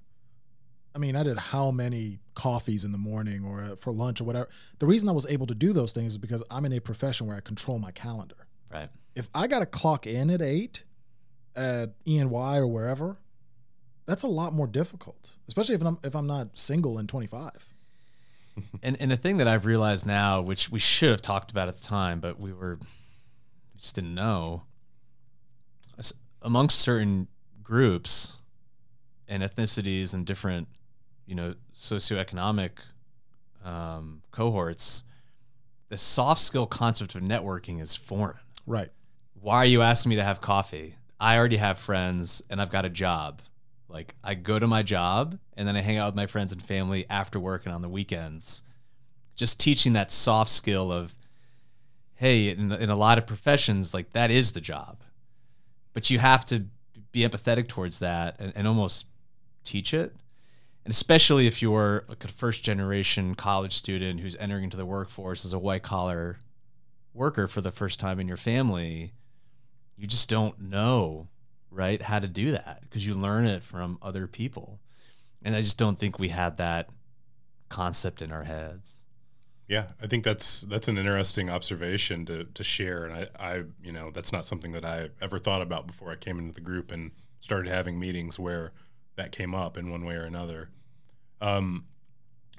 I 0.96 1.00
mean, 1.00 1.16
I 1.16 1.24
did 1.24 1.38
how 1.38 1.72
many 1.72 2.20
coffees 2.36 2.84
in 2.84 2.92
the 2.92 2.98
morning 2.98 3.44
or 3.44 3.64
uh, 3.64 3.76
for 3.76 3.92
lunch 3.92 4.22
or 4.22 4.26
whatever. 4.26 4.50
The 4.80 4.86
reason 4.86 5.10
I 5.10 5.12
was 5.12 5.26
able 5.26 5.48
to 5.48 5.56
do 5.56 5.74
those 5.74 5.94
things 5.94 6.14
is 6.14 6.18
because 6.18 6.44
I'm 6.52 6.66
in 6.66 6.74
a 6.74 6.80
profession 6.80 7.28
where 7.28 7.36
I 7.36 7.42
control 7.42 7.80
my 7.80 7.92
calendar. 7.92 8.48
Right. 8.72 8.90
If 9.16 9.30
I 9.34 9.48
got 9.48 9.60
to 9.60 9.66
clock 9.66 10.06
in 10.06 10.30
at 10.30 10.42
eight 10.42 10.84
at 11.56 11.94
E&Y 12.06 12.58
or 12.58 12.68
wherever, 12.68 13.18
that's 14.06 14.24
a 14.24 14.28
lot 14.28 14.54
more 14.54 14.68
difficult, 14.68 15.32
especially 15.48 15.76
if 15.76 15.84
I'm 15.84 15.98
if 16.04 16.16
I'm 16.16 16.28
not 16.28 16.58
single 16.58 16.98
and 16.98 17.08
25. 17.08 17.73
And 18.84 18.98
and 19.00 19.12
the 19.12 19.18
thing 19.18 19.38
that 19.38 19.48
I've 19.48 19.66
realized 19.66 20.06
now, 20.06 20.42
which 20.42 20.70
we 20.70 20.80
should 20.80 21.10
have 21.10 21.22
talked 21.22 21.52
about 21.52 21.68
at 21.68 21.78
the 21.78 21.84
time, 21.84 22.20
but 22.20 22.40
we 22.40 22.54
were 22.54 22.78
we 22.80 23.80
just 23.80 23.96
didn't 23.96 24.16
know, 24.16 24.64
amongst 26.44 26.80
certain 26.80 27.28
groups 27.64 28.34
and 29.28 29.42
ethnicities 29.42 30.14
and 30.14 30.26
different 30.26 30.68
you 31.26 31.34
know 31.34 31.56
socioeconomic 31.74 32.72
um, 33.64 34.22
cohorts, 34.32 35.04
the 35.90 35.98
soft 35.98 36.42
skill 36.42 36.68
concept 36.68 37.16
of 37.16 37.22
networking 37.22 37.82
is 37.82 37.96
foreign. 37.96 38.40
Right. 38.68 38.90
Why 39.40 39.58
are 39.58 39.66
you 39.66 39.82
asking 39.82 40.12
me 40.12 40.16
to 40.18 40.24
have 40.24 40.42
coffee? 40.42 40.96
I 41.20 41.38
already 41.38 41.58
have 41.58 41.80
friends 41.80 42.44
and 42.50 42.62
I've 42.62 42.72
got 42.72 42.86
a 42.86 42.90
job. 42.90 43.42
Like 43.94 44.16
I 44.24 44.34
go 44.34 44.60
to 44.60 44.68
my 44.68 44.84
job 44.84 45.38
and 45.56 45.68
then 45.68 45.78
I 45.78 45.82
hang 45.82 45.98
out 45.98 46.08
with 46.08 46.16
my 46.16 46.28
friends 46.28 46.52
and 46.52 46.62
family 46.62 47.06
after 47.10 47.40
work 47.40 47.66
and 47.66 47.74
on 47.74 47.82
the 47.82 47.90
weekends. 47.90 48.64
Just 49.36 49.60
teaching 49.60 49.94
that 49.94 50.12
soft 50.12 50.52
skill 50.52 50.92
of, 50.92 51.16
hey, 52.16 52.50
in, 52.50 52.72
in 52.72 52.90
a 52.90 52.96
lot 52.96 53.18
of 53.18 53.28
professions, 53.28 53.94
like 53.94 54.12
that 54.14 54.32
is 54.32 54.52
the 54.52 54.62
job, 54.62 54.98
but 55.94 56.10
you 56.10 56.20
have 56.20 56.44
to 56.46 56.66
be 57.12 57.22
empathetic 57.22 57.68
towards 57.68 58.00
that 58.00 58.36
and, 58.40 58.52
and 58.56 58.68
almost 58.68 59.06
teach 59.64 59.94
it 59.94 60.16
and 60.86 60.92
especially 60.92 61.48
if 61.48 61.62
you're 61.62 62.04
like 62.08 62.24
a 62.26 62.28
first 62.28 62.64
generation 62.64 63.36
college 63.36 63.76
student 63.76 64.20
who's 64.20 64.36
entering 64.36 64.66
into 64.66 64.78
the 64.78 64.86
workforce 64.86 65.46
as 65.46 65.54
a 65.54 65.60
white 65.60 65.84
collar 65.84 66.40
worker 67.14 67.48
for 67.48 67.62
the 67.62 67.72
first 67.72 68.00
time 68.00 68.20
in 68.20 68.28
your 68.28 68.38
family, 68.38 69.14
you 69.96 70.08
just 70.08 70.28
don't 70.28 70.60
know, 70.60 71.28
right, 71.74 72.02
how 72.02 72.20
to 72.20 72.28
do 72.28 72.52
that 72.52 72.82
because 72.82 73.06
you 73.06 73.14
learn 73.14 73.46
it 73.46 73.64
from 73.64 73.98
other 74.02 74.28
people. 74.28 74.80
And 75.44 75.56
I 75.56 75.62
just 75.62 75.78
don't 75.78 76.00
think 76.00 76.20
we 76.20 76.30
had 76.30 76.58
that 76.58 76.90
concept 77.70 78.22
in 78.22 78.32
our 78.32 78.44
heads. 78.44 79.04
Yeah, 79.68 79.88
I 80.02 80.08
think 80.08 80.24
that's 80.24 80.62
that's 80.62 80.88
an 80.88 80.98
interesting 80.98 81.50
observation 81.50 82.26
to 82.26 82.44
to 82.44 82.64
share, 82.64 83.06
and 83.06 83.14
I, 83.14 83.28
I 83.40 83.64
you 83.82 83.92
know 83.92 84.12
that's 84.12 84.34
not 84.34 84.46
something 84.46 84.74
that 84.74 84.84
I 84.86 85.10
ever 85.22 85.40
thought 85.40 85.62
about 85.62 85.88
before 85.88 86.12
I 86.12 86.16
came 86.16 86.38
into 86.38 86.54
the 86.54 86.62
group 86.62 86.92
and 86.92 87.12
started 87.40 87.72
having 87.72 88.00
meetings 88.00 88.38
where 88.38 88.74
that 89.16 89.32
came 89.32 89.56
up 89.56 89.78
in 89.78 89.90
one 89.90 90.06
way 90.06 90.16
or 90.16 90.24
another. 90.24 90.70
Um, 91.40 91.86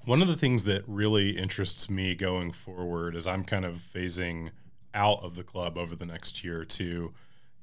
one 0.04 0.22
of 0.22 0.28
the 0.28 0.36
things 0.36 0.64
that 0.64 0.82
really 0.86 1.30
interests 1.30 1.88
me 1.88 2.14
going 2.14 2.52
forward 2.52 3.16
as 3.16 3.26
I'm 3.26 3.44
kind 3.44 3.64
of 3.64 3.76
phasing 3.76 4.50
out 4.92 5.22
of 5.22 5.34
the 5.34 5.42
club 5.42 5.76
over 5.76 5.96
the 5.96 6.06
next 6.06 6.44
year 6.44 6.60
or 6.60 6.64
two 6.64 7.12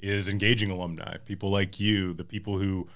is 0.01 0.27
engaging 0.27 0.71
alumni, 0.71 1.17
people 1.25 1.49
like 1.49 1.79
you, 1.79 2.13
the 2.13 2.23
people 2.23 2.57
who 2.57 2.87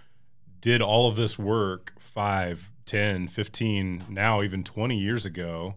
did 0.61 0.81
all 0.81 1.07
of 1.07 1.15
this 1.15 1.37
work 1.37 1.93
5, 1.99 2.71
10, 2.85 3.27
15, 3.27 4.05
now 4.09 4.41
even 4.41 4.63
20 4.63 4.97
years 4.97 5.25
ago. 5.25 5.75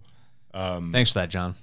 Um, 0.55 0.93
Thanks 0.93 1.13
for 1.13 1.21
that, 1.21 1.29
John. 1.29 1.55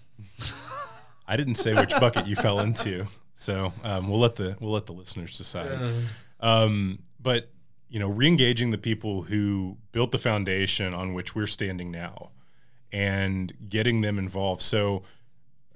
I 1.28 1.38
didn't 1.38 1.56
say 1.56 1.74
which 1.74 1.90
bucket 1.90 2.28
you 2.28 2.36
fell 2.36 2.60
into, 2.60 3.08
so 3.34 3.74
um, 3.84 4.08
we'll 4.10 4.20
let 4.20 4.36
the 4.36 4.56
we'll 4.60 4.72
let 4.72 4.86
the 4.86 4.94
listeners 4.94 5.38
decide. 5.38 6.06
Um, 6.40 7.00
but 7.20 7.50
you 7.90 8.00
know, 8.00 8.12
reengaging 8.12 8.72
the 8.72 8.78
people 8.78 9.24
who 9.24 9.78
built 9.92 10.12
the 10.12 10.18
foundation 10.20 10.94
on 10.94 11.14
which 11.14 11.34
we're 11.34 11.48
standing 11.48 11.90
now, 11.90 12.30
and 12.92 13.54
getting 13.68 14.02
them 14.02 14.20
involved. 14.20 14.62
So, 14.62 15.02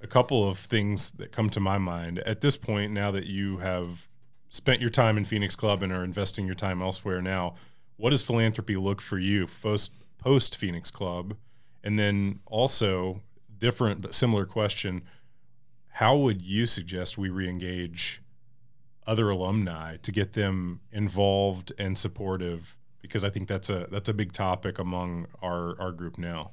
a 0.02 0.06
couple 0.06 0.48
of 0.48 0.58
things 0.58 1.10
that 1.12 1.32
come 1.32 1.50
to 1.50 1.60
my 1.60 1.78
mind 1.78 2.20
at 2.20 2.40
this 2.40 2.56
point, 2.56 2.92
now 2.92 3.10
that 3.10 3.26
you 3.26 3.58
have 3.58 4.08
spent 4.48 4.80
your 4.80 4.90
time 4.90 5.16
in 5.16 5.24
Phoenix 5.24 5.56
Club 5.56 5.82
and 5.82 5.92
are 5.92 6.04
investing 6.04 6.46
your 6.46 6.54
time 6.54 6.82
elsewhere 6.82 7.22
now, 7.22 7.54
what 7.96 8.10
does 8.10 8.22
philanthropy 8.22 8.76
look 8.76 9.00
for 9.00 9.18
you 9.18 9.46
post 9.46 9.92
post 10.18 10.56
Phoenix 10.56 10.90
Club? 10.90 11.36
And 11.82 11.98
then 11.98 12.40
also 12.46 13.22
different 13.58 14.00
but 14.00 14.14
similar 14.14 14.46
question 14.46 15.02
how 15.94 16.16
would 16.16 16.40
you 16.40 16.66
suggest 16.66 17.18
we 17.18 17.28
reengage 17.28 18.18
other 19.06 19.28
alumni 19.28 19.96
to 19.98 20.12
get 20.12 20.32
them 20.32 20.80
involved 20.92 21.72
and 21.78 21.98
supportive? 21.98 22.76
Because 23.02 23.24
I 23.24 23.30
think 23.30 23.48
that's 23.48 23.68
a 23.68 23.86
that's 23.90 24.08
a 24.08 24.14
big 24.14 24.32
topic 24.32 24.78
among 24.78 25.26
our 25.42 25.78
our 25.80 25.92
group 25.92 26.16
now. 26.16 26.52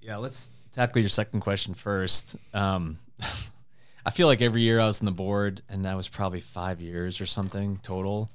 Yeah, 0.00 0.16
let's 0.16 0.52
tackle 0.78 1.00
your 1.00 1.08
second 1.08 1.40
question 1.40 1.74
first. 1.74 2.36
Um, 2.54 2.98
I 4.06 4.10
feel 4.10 4.28
like 4.28 4.40
every 4.40 4.62
year 4.62 4.78
I 4.78 4.86
was 4.86 5.00
on 5.00 5.06
the 5.06 5.10
board, 5.10 5.60
and 5.68 5.84
that 5.84 5.96
was 5.96 6.08
probably 6.08 6.38
five 6.38 6.80
years 6.80 7.20
or 7.20 7.26
something 7.26 7.80
total. 7.82 8.30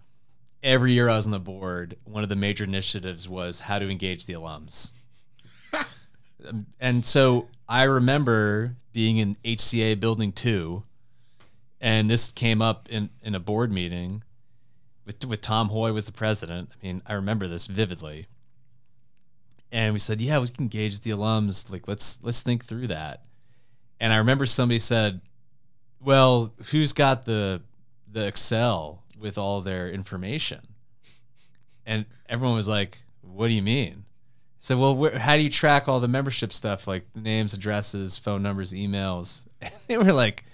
Every 0.62 0.92
year 0.92 1.08
I 1.08 1.16
was 1.16 1.26
on 1.26 1.32
the 1.32 1.40
board, 1.40 1.96
one 2.04 2.22
of 2.22 2.28
the 2.28 2.36
major 2.36 2.66
initiatives 2.66 3.30
was 3.30 3.62
how 3.62 3.80
to 3.80 3.90
engage 3.90 4.26
the 4.26 4.34
alums. 4.34 4.92
and 6.82 7.06
so 7.06 7.48
I 7.68 7.84
remember 7.84 8.76
being 8.92 9.18
in 9.18 9.36
HCA 9.46 9.98
Building 10.02 10.34
Two, 10.34 10.84
and 11.80 12.10
this 12.10 12.30
came 12.30 12.62
up 12.62 12.90
in 12.90 13.10
in 13.22 13.36
a 13.36 13.40
board 13.40 13.72
meeting 13.72 14.22
with 15.06 15.26
with 15.26 15.42
Tom 15.42 15.70
Hoy 15.70 15.94
was 15.94 16.06
the 16.06 16.12
president. 16.12 16.72
I 16.74 16.86
mean, 16.86 17.02
I 17.06 17.14
remember 17.14 17.48
this 17.48 17.68
vividly. 17.68 18.28
And 19.74 19.92
we 19.92 19.98
said, 19.98 20.22
"Yeah, 20.22 20.38
we 20.38 20.48
can 20.48 20.66
engage 20.66 21.00
the 21.00 21.10
alums. 21.10 21.72
Like, 21.72 21.88
let's 21.88 22.20
let's 22.22 22.44
think 22.44 22.64
through 22.64 22.88
that." 22.88 23.26
And 24.00 24.14
I 24.14 24.18
remember 24.18 24.46
somebody 24.46 24.78
said, 24.78 25.20
"Well, 26.00 26.54
who's 26.70 26.94
got 26.94 27.26
the 27.26 27.64
the 28.08 28.28
Excel 28.28 29.04
with 29.20 29.40
all 29.40 29.62
their 29.62 29.90
information?" 29.90 30.62
And 31.88 32.06
everyone 32.30 32.56
was 32.56 32.68
like, 32.68 33.02
"What 33.22 33.48
do 33.48 33.54
you 33.56 33.64
mean?" 33.64 34.06
So, 34.60 34.78
well, 34.78 34.96
where, 34.96 35.18
how 35.18 35.36
do 35.36 35.42
you 35.42 35.50
track 35.50 35.88
all 35.90 36.00
the 36.00 36.08
membership 36.08 36.54
stuff, 36.54 36.88
like 36.88 37.08
names, 37.16 37.54
addresses, 37.56 38.18
phone 38.18 38.44
numbers, 38.44 38.72
emails? 38.74 39.48
And 39.62 39.74
they 39.88 39.98
were 39.98 40.14
like, 40.14 40.46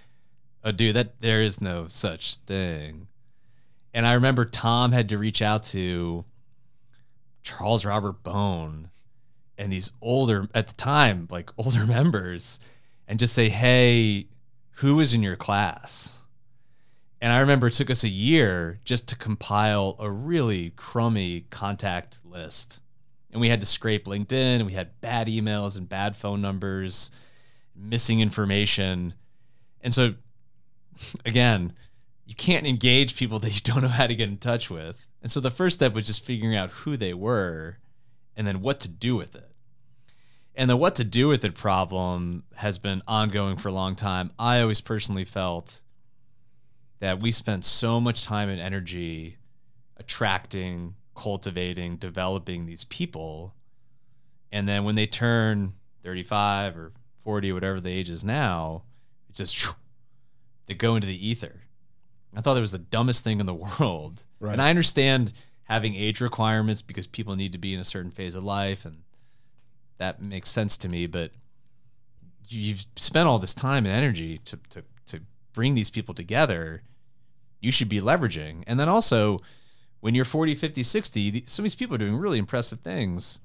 "Oh, 0.64 0.72
dude, 0.72 0.96
that 0.96 1.20
there 1.20 1.42
is 1.42 1.60
no 1.60 1.88
such 1.90 2.38
thing." 2.38 3.08
And 3.94 4.08
I 4.08 4.14
remember 4.14 4.46
Tom 4.46 4.94
had 4.94 5.10
to 5.10 5.18
reach 5.18 5.42
out 5.42 5.64
to 5.64 6.24
Charles 7.44 7.84
Robert 7.84 8.24
Bone 8.24 8.92
and 9.60 9.72
these 9.72 9.92
older, 10.02 10.48
at 10.56 10.68
the 10.68 10.74
time, 10.74 11.28
like 11.30 11.52
older 11.58 11.86
members, 11.86 12.60
and 13.08 13.20
just 13.20 13.34
say, 13.34 13.50
"Hey, 13.50 14.28
who 14.78 14.96
was 14.96 15.14
in 15.14 15.22
your 15.22 15.36
class?" 15.36 16.18
And 17.22 17.34
I 17.34 17.40
remember 17.40 17.68
it 17.68 17.74
took 17.74 17.90
us 17.90 18.04
a 18.04 18.10
year 18.10 18.80
just 18.86 19.10
to 19.10 19.16
compile 19.16 19.98
a 20.00 20.10
really 20.10 20.72
crummy 20.72 21.46
contact 21.50 22.20
list 22.24 22.80
and 23.32 23.42
we 23.42 23.50
had 23.50 23.60
to 23.60 23.66
scrape 23.66 24.06
LinkedIn 24.06 24.58
and 24.58 24.66
we 24.66 24.74
had 24.74 25.00
bad 25.02 25.28
emails 25.28 25.78
and 25.78 25.88
bad 25.88 26.16
phone 26.16 26.42
numbers, 26.42 27.12
missing 27.76 28.20
information. 28.20 29.14
And 29.82 29.94
so 29.94 30.16
again, 31.26 31.74
you 32.26 32.36
can't 32.36 32.68
engage 32.68 33.16
people 33.16 33.40
that 33.40 33.54
you 33.54 33.62
don't 33.62 33.84
know 33.84 33.90
how 33.90 34.08
to 34.08 34.16
get 34.16 34.30
in 34.30 34.38
touch 34.38 34.70
with. 34.70 35.08
And 35.22 35.32
so 35.32 35.40
the 35.40 35.52
first 35.52 35.76
step 35.76 35.94
was 35.94 36.08
just 36.08 36.26
figuring 36.26 36.56
out 36.56 36.72
who 36.72 36.98
they 36.98 37.14
were 37.14 37.78
and 38.36 38.48
then 38.48 38.62
what 38.62 38.80
to 38.82 38.88
do 38.88 39.16
with 39.16 39.36
it. 39.36 39.49
And 40.60 40.70
the 40.70 40.76
what 40.76 40.96
to 40.98 41.06
do 41.06 41.30
with 41.30 41.46
it 41.46 41.56
problem 41.56 42.44
has 42.56 42.78
been 42.78 43.02
ongoing 43.08 43.56
for 43.56 43.70
a 43.70 43.72
long 43.72 43.96
time. 43.96 44.32
I 44.38 44.60
always 44.60 44.82
personally 44.82 45.24
felt 45.24 45.82
that 47.00 47.22
we 47.22 47.32
spent 47.32 47.64
so 47.64 48.02
much 48.02 48.26
time 48.26 48.50
and 48.50 48.60
energy 48.60 49.38
attracting 49.96 50.96
cultivating, 51.16 51.96
developing 51.96 52.66
these 52.66 52.84
people. 52.84 53.54
And 54.52 54.68
then 54.68 54.84
when 54.84 54.96
they 54.96 55.06
turn 55.06 55.76
35 56.04 56.78
or 56.78 56.92
40, 57.24 57.54
whatever 57.54 57.80
the 57.80 57.90
age 57.92 58.10
is 58.10 58.26
now, 58.26 58.84
it's 59.30 59.40
just 59.40 59.76
they 60.66 60.74
go 60.74 60.96
into 60.96 61.08
the 61.08 61.28
ether. 61.28 61.62
I 62.36 62.42
thought 62.42 62.56
that 62.56 62.60
was 62.60 62.74
the 62.74 62.80
dumbest 62.80 63.24
thing 63.24 63.40
in 63.40 63.46
the 63.46 63.54
world. 63.80 64.26
Right. 64.42 64.52
And 64.54 64.62
I 64.62 64.70
understand 64.70 65.32
having 65.64 65.96
age 65.96 66.20
requirements 66.20 66.82
because 66.82 67.08
people 67.08 67.38
need 67.38 67.54
to 67.54 67.58
be 67.58 67.74
in 67.74 67.80
a 67.80 67.86
certain 67.86 68.12
phase 68.12 68.36
of 68.36 68.44
life 68.44 68.86
and 68.86 69.04
that 70.00 70.22
makes 70.22 70.50
sense 70.50 70.76
to 70.78 70.90
me, 70.90 71.06
but 71.06 71.32
you've 72.48 72.86
spent 72.96 73.28
all 73.28 73.38
this 73.38 73.54
time 73.54 73.86
and 73.86 73.94
energy 73.94 74.40
to 74.40 74.58
to 74.72 74.84
to 75.08 75.22
bring 75.54 75.76
these 75.76 75.90
people 75.90 76.14
together. 76.14 76.82
You 77.62 77.72
should 77.72 77.90
be 77.90 78.02
leveraging. 78.02 78.64
And 78.68 78.80
then 78.80 78.90
also 78.90 79.42
when 80.00 80.16
you're 80.16 80.26
40, 80.26 80.56
50, 80.56 80.82
60, 80.82 81.44
some 81.46 81.64
of 81.64 81.66
these 81.66 81.76
people 81.76 81.96
are 81.96 82.00
doing 82.00 82.16
really 82.16 82.38
impressive 82.38 82.80
things 82.80 83.42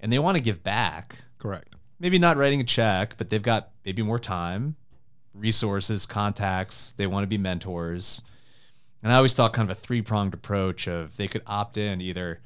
and 0.00 0.12
they 0.12 0.18
want 0.18 0.36
to 0.36 0.42
give 0.42 0.62
back. 0.62 1.16
Correct. 1.38 1.74
Maybe 2.00 2.18
not 2.18 2.36
writing 2.36 2.60
a 2.60 2.64
check, 2.64 3.16
but 3.18 3.28
they've 3.28 3.42
got 3.42 3.70
maybe 3.84 4.02
more 4.02 4.18
time, 4.18 4.76
resources, 5.34 6.06
contacts. 6.06 6.92
They 6.92 7.06
want 7.06 7.24
to 7.24 7.28
be 7.28 7.38
mentors. 7.38 8.22
And 9.02 9.12
I 9.12 9.16
always 9.16 9.34
thought 9.34 9.52
kind 9.52 9.70
of 9.70 9.76
a 9.76 9.80
three 9.80 10.02
pronged 10.02 10.34
approach 10.34 10.88
of 10.88 11.16
they 11.16 11.28
could 11.28 11.42
opt 11.46 11.76
in 11.76 12.00
either, 12.00 12.40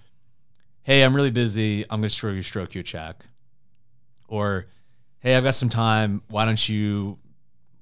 hey, 0.82 1.04
I'm 1.04 1.14
really 1.14 1.30
busy. 1.30 1.84
I'm 1.84 2.00
going 2.00 2.02
to 2.04 2.10
stroke 2.10 2.34
you, 2.34 2.42
stroke 2.42 2.74
you 2.74 2.80
a 2.80 2.84
check. 2.84 3.24
Or, 4.32 4.64
hey, 5.20 5.36
I've 5.36 5.44
got 5.44 5.54
some 5.54 5.68
time. 5.68 6.22
Why 6.28 6.46
don't 6.46 6.66
you 6.66 7.18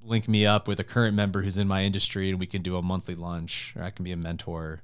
link 0.03 0.27
me 0.27 0.47
up 0.47 0.67
with 0.67 0.81
a 0.81 0.85
current 0.85 1.15
member 1.15 1.43
who's 1.43 1.57
in 1.57 1.69
my 1.69 1.85
industry 1.85 2.29
and 2.29 2.41
we 2.41 2.47
can 2.47 2.61
do 2.61 2.77
a 2.77 2.83
monthly 2.83 3.15
lunch 3.15 3.73
or 3.77 3.85
I 3.85 3.91
can 3.91 4.05
be 4.05 4.11
a 4.11 4.17
mentor? 4.17 4.83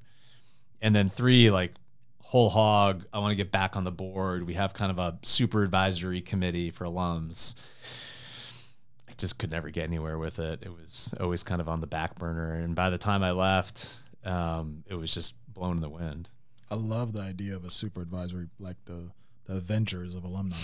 And 0.80 0.94
then 0.94 1.08
three 1.08 1.50
like 1.50 1.72
whole 2.20 2.50
hog 2.50 3.04
i 3.12 3.20
want 3.20 3.30
to 3.30 3.36
get 3.36 3.50
back 3.50 3.74
on 3.74 3.82
the 3.82 3.90
board. 3.90 4.46
We 4.46 4.54
have 4.54 4.74
kind 4.74 4.92
of 4.92 5.00
a 5.00 5.18
super 5.22 5.64
advisory 5.64 6.20
committee 6.20 6.70
for 6.70 6.86
alums. 6.86 7.56
I 9.08 9.14
just 9.18 9.36
could 9.40 9.50
never 9.50 9.70
get 9.70 9.82
anywhere 9.82 10.18
with 10.18 10.38
it. 10.38 10.60
It 10.62 10.70
was 10.70 11.12
always 11.18 11.42
kind 11.42 11.60
of 11.60 11.68
on 11.68 11.80
the 11.80 11.88
back 11.88 12.14
burner. 12.14 12.54
And 12.54 12.76
by 12.76 12.90
the 12.90 12.98
time 12.98 13.24
i 13.24 13.32
left 13.32 13.98
um, 14.24 14.84
it 14.86 14.94
was 14.94 15.12
just 15.12 15.34
blown 15.52 15.74
in 15.74 15.82
the 15.82 15.88
wind. 15.88 16.28
I 16.70 16.76
love 16.76 17.12
the 17.12 17.22
idea 17.22 17.56
of 17.56 17.64
a 17.64 17.70
super 17.70 18.02
advisory 18.02 18.46
like 18.60 18.76
the 18.84 19.10
the 19.46 19.56
Avengers 19.56 20.14
of 20.14 20.24
alumni. 20.24 20.56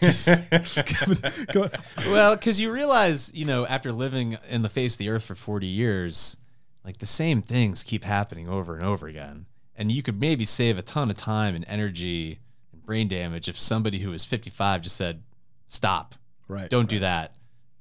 well, 2.06 2.36
because 2.36 2.60
you 2.60 2.70
realize, 2.70 3.32
you 3.34 3.44
know, 3.44 3.66
after 3.66 3.92
living 3.92 4.38
in 4.48 4.62
the 4.62 4.68
face 4.68 4.94
of 4.94 4.98
the 4.98 5.08
earth 5.08 5.24
for 5.24 5.34
40 5.34 5.66
years, 5.66 6.36
like 6.84 6.98
the 6.98 7.06
same 7.06 7.42
things 7.42 7.82
keep 7.82 8.04
happening 8.04 8.48
over 8.48 8.76
and 8.76 8.84
over 8.84 9.06
again. 9.06 9.46
And 9.74 9.90
you 9.90 10.02
could 10.02 10.20
maybe 10.20 10.44
save 10.44 10.78
a 10.78 10.82
ton 10.82 11.10
of 11.10 11.16
time 11.16 11.54
and 11.54 11.64
energy 11.66 12.40
and 12.72 12.84
brain 12.84 13.08
damage 13.08 13.48
if 13.48 13.58
somebody 13.58 14.00
who 14.00 14.12
is 14.12 14.24
55 14.24 14.82
just 14.82 14.96
said 14.96 15.22
stop. 15.68 16.14
Right 16.48 16.70
don't 16.70 16.82
right. 16.82 16.88
do 16.88 16.98
that. 17.00 17.34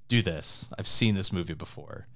Do 0.07 0.21
this. 0.21 0.69
I've 0.77 0.87
seen 0.87 1.15
this 1.15 1.33
movie 1.33 1.53
before. 1.53 2.07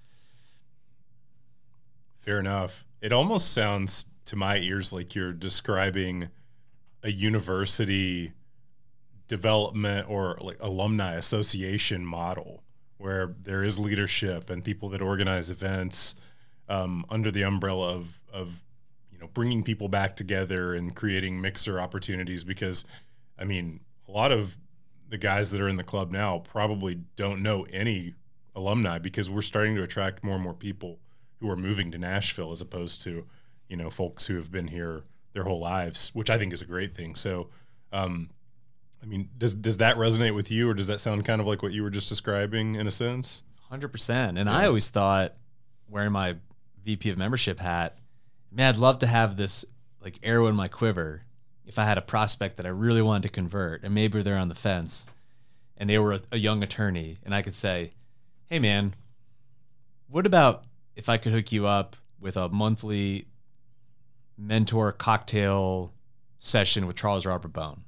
Fair 2.20 2.40
enough. 2.40 2.86
It 3.02 3.12
almost 3.12 3.52
sounds 3.52 4.06
to 4.26 4.36
my 4.36 4.58
ears 4.58 4.94
like 4.94 5.16
you're 5.16 5.34
describing 5.34 6.30
a 7.04 7.12
university 7.12 8.34
development 9.28 10.10
or 10.10 10.38
like 10.42 10.58
alumni 10.60 11.14
association 11.14 12.04
model 12.04 12.64
where 12.98 13.34
there 13.44 13.64
is 13.64 13.80
leadership 13.80 14.50
and 14.50 14.64
people 14.64 14.90
that 14.90 15.02
organize 15.02 15.50
events 15.50 16.16
um, 16.68 17.06
under 17.10 17.32
the 17.32 17.44
umbrella 17.44 17.94
of, 17.94 18.22
of 18.32 18.64
you 19.12 19.18
know 19.18 19.28
bringing 19.34 19.64
people 19.64 19.88
back 19.88 20.16
together 20.16 20.74
and 20.74 20.96
creating 20.96 21.40
mixer 21.40 21.80
opportunities 21.80 22.44
because 22.44 22.86
I 23.38 23.46
mean 23.46 23.80
a 24.08 24.12
lot 24.12 24.32
of 24.32 24.58
the 25.08 25.18
guys 25.18 25.52
that 25.52 25.62
are 25.62 25.70
in 25.70 25.78
the 25.78 25.84
club 25.84 26.12
now 26.12 26.40
probably 26.40 26.96
don't 27.16 27.42
know 27.42 27.66
any 27.72 28.16
alumni 28.56 29.00
because 29.00 29.30
we're 29.30 29.42
starting 29.42 29.76
to 29.76 29.84
attract 29.84 30.24
more 30.24 30.36
and 30.36 30.44
more 30.44 30.54
people 30.54 31.00
who 31.40 31.50
are 31.50 31.56
moving 31.56 31.92
to 31.92 31.98
Nashville 31.98 32.52
as 32.52 32.62
opposed 32.62 33.02
to 33.04 33.26
you 33.68 33.78
know 33.78 33.90
folks 33.90 34.26
who 34.26 34.36
have 34.36 34.52
been 34.52 34.68
here 34.68 35.04
their 35.34 35.44
whole 35.44 35.60
lives, 35.60 36.12
which 36.14 36.30
I 36.30 36.38
think 36.38 36.54
is 36.54 36.62
a 36.62 36.66
great 36.66 36.96
thing. 36.96 37.16
So, 37.16 37.50
um, 37.92 38.30
I 39.02 39.06
mean, 39.06 39.30
does 39.38 39.54
does 39.54 39.78
that 39.78 39.98
resonate 39.98 40.36
with 40.36 40.52
you, 40.52 40.70
or 40.70 40.74
does 40.74 40.88
that 40.88 41.00
sound 41.00 41.26
kind 41.26 41.40
of 41.40 41.48
like 41.48 41.62
what 41.62 41.72
you 41.72 41.84
were 41.84 41.90
just 41.90 42.10
describing 42.10 42.76
in 42.76 42.88
a 42.88 42.92
sense? 42.92 43.44
Hundred 43.70 43.90
percent. 43.90 44.38
And 44.38 44.50
yeah. 44.50 44.58
I 44.58 44.66
always 44.66 44.90
thought 44.90 45.36
wearing 45.88 46.12
my 46.12 46.36
VP 46.84 47.10
of 47.10 47.18
membership 47.18 47.60
hat, 47.60 47.98
man, 48.52 48.70
I'd 48.70 48.78
love 48.78 49.00
to 49.00 49.08
have 49.08 49.38
this 49.38 49.66
like 50.02 50.20
arrow 50.24 50.48
in 50.48 50.56
my 50.56 50.68
quiver 50.68 51.24
if 51.66 51.78
I 51.78 51.86
had 51.86 51.98
a 51.98 52.02
prospect 52.02 52.58
that 52.58 52.66
I 52.66 52.70
really 52.70 53.02
wanted 53.02 53.24
to 53.24 53.30
convert 53.30 53.84
and 53.84 53.94
maybe 53.94 54.22
they're 54.24 54.38
on 54.38 54.50
the 54.50 54.56
fence 54.56 55.06
and 55.78 55.90
they 55.90 56.00
were 56.00 56.14
a, 56.14 56.22
a 56.32 56.38
young 56.38 56.64
attorney 56.64 57.18
and 57.24 57.36
I 57.36 57.42
could 57.42 57.54
say, 57.54 57.92
hey, 58.48 58.60
man, 58.60 58.96
what 60.08 60.26
about 60.26 60.64
if 60.96 61.10
I 61.10 61.18
could 61.18 61.32
hook 61.32 61.52
you 61.52 61.68
up 61.68 61.96
with 62.20 62.36
a 62.36 62.50
monthly 62.50 63.28
mentor 64.40 64.92
cocktail 64.92 65.94
session 66.40 66.88
with 66.88 66.96
Charles 66.96 67.26
Robert 67.26 67.54
Bone? 67.54 67.84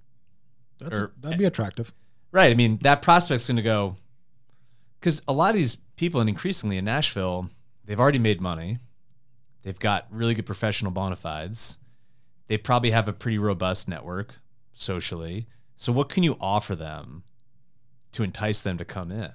That's 0.79 0.97
Or- 0.97 1.13
that'd 1.19 1.37
be 1.37 1.45
attractive. 1.45 1.93
Right. 2.31 2.51
I 2.51 2.55
mean, 2.55 2.77
that 2.81 3.01
prospect's 3.01 3.47
going 3.47 3.57
to 3.57 3.61
go 3.61 3.95
because 4.99 5.21
a 5.27 5.33
lot 5.33 5.49
of 5.49 5.55
these 5.55 5.77
people, 5.95 6.19
and 6.21 6.29
increasingly 6.29 6.77
in 6.77 6.85
Nashville, 6.85 7.49
they've 7.85 7.99
already 7.99 8.19
made 8.19 8.39
money. 8.39 8.77
They've 9.63 9.79
got 9.79 10.07
really 10.11 10.33
good 10.33 10.45
professional 10.45 10.91
bona 10.91 11.15
fides. 11.15 11.77
They 12.47 12.57
probably 12.57 12.91
have 12.91 13.07
a 13.07 13.13
pretty 13.13 13.37
robust 13.37 13.87
network 13.87 14.35
socially. 14.73 15.47
So, 15.75 15.91
what 15.91 16.09
can 16.09 16.23
you 16.23 16.37
offer 16.39 16.75
them 16.75 17.23
to 18.11 18.23
entice 18.23 18.59
them 18.59 18.77
to 18.77 18.85
come 18.85 19.11
in? 19.11 19.31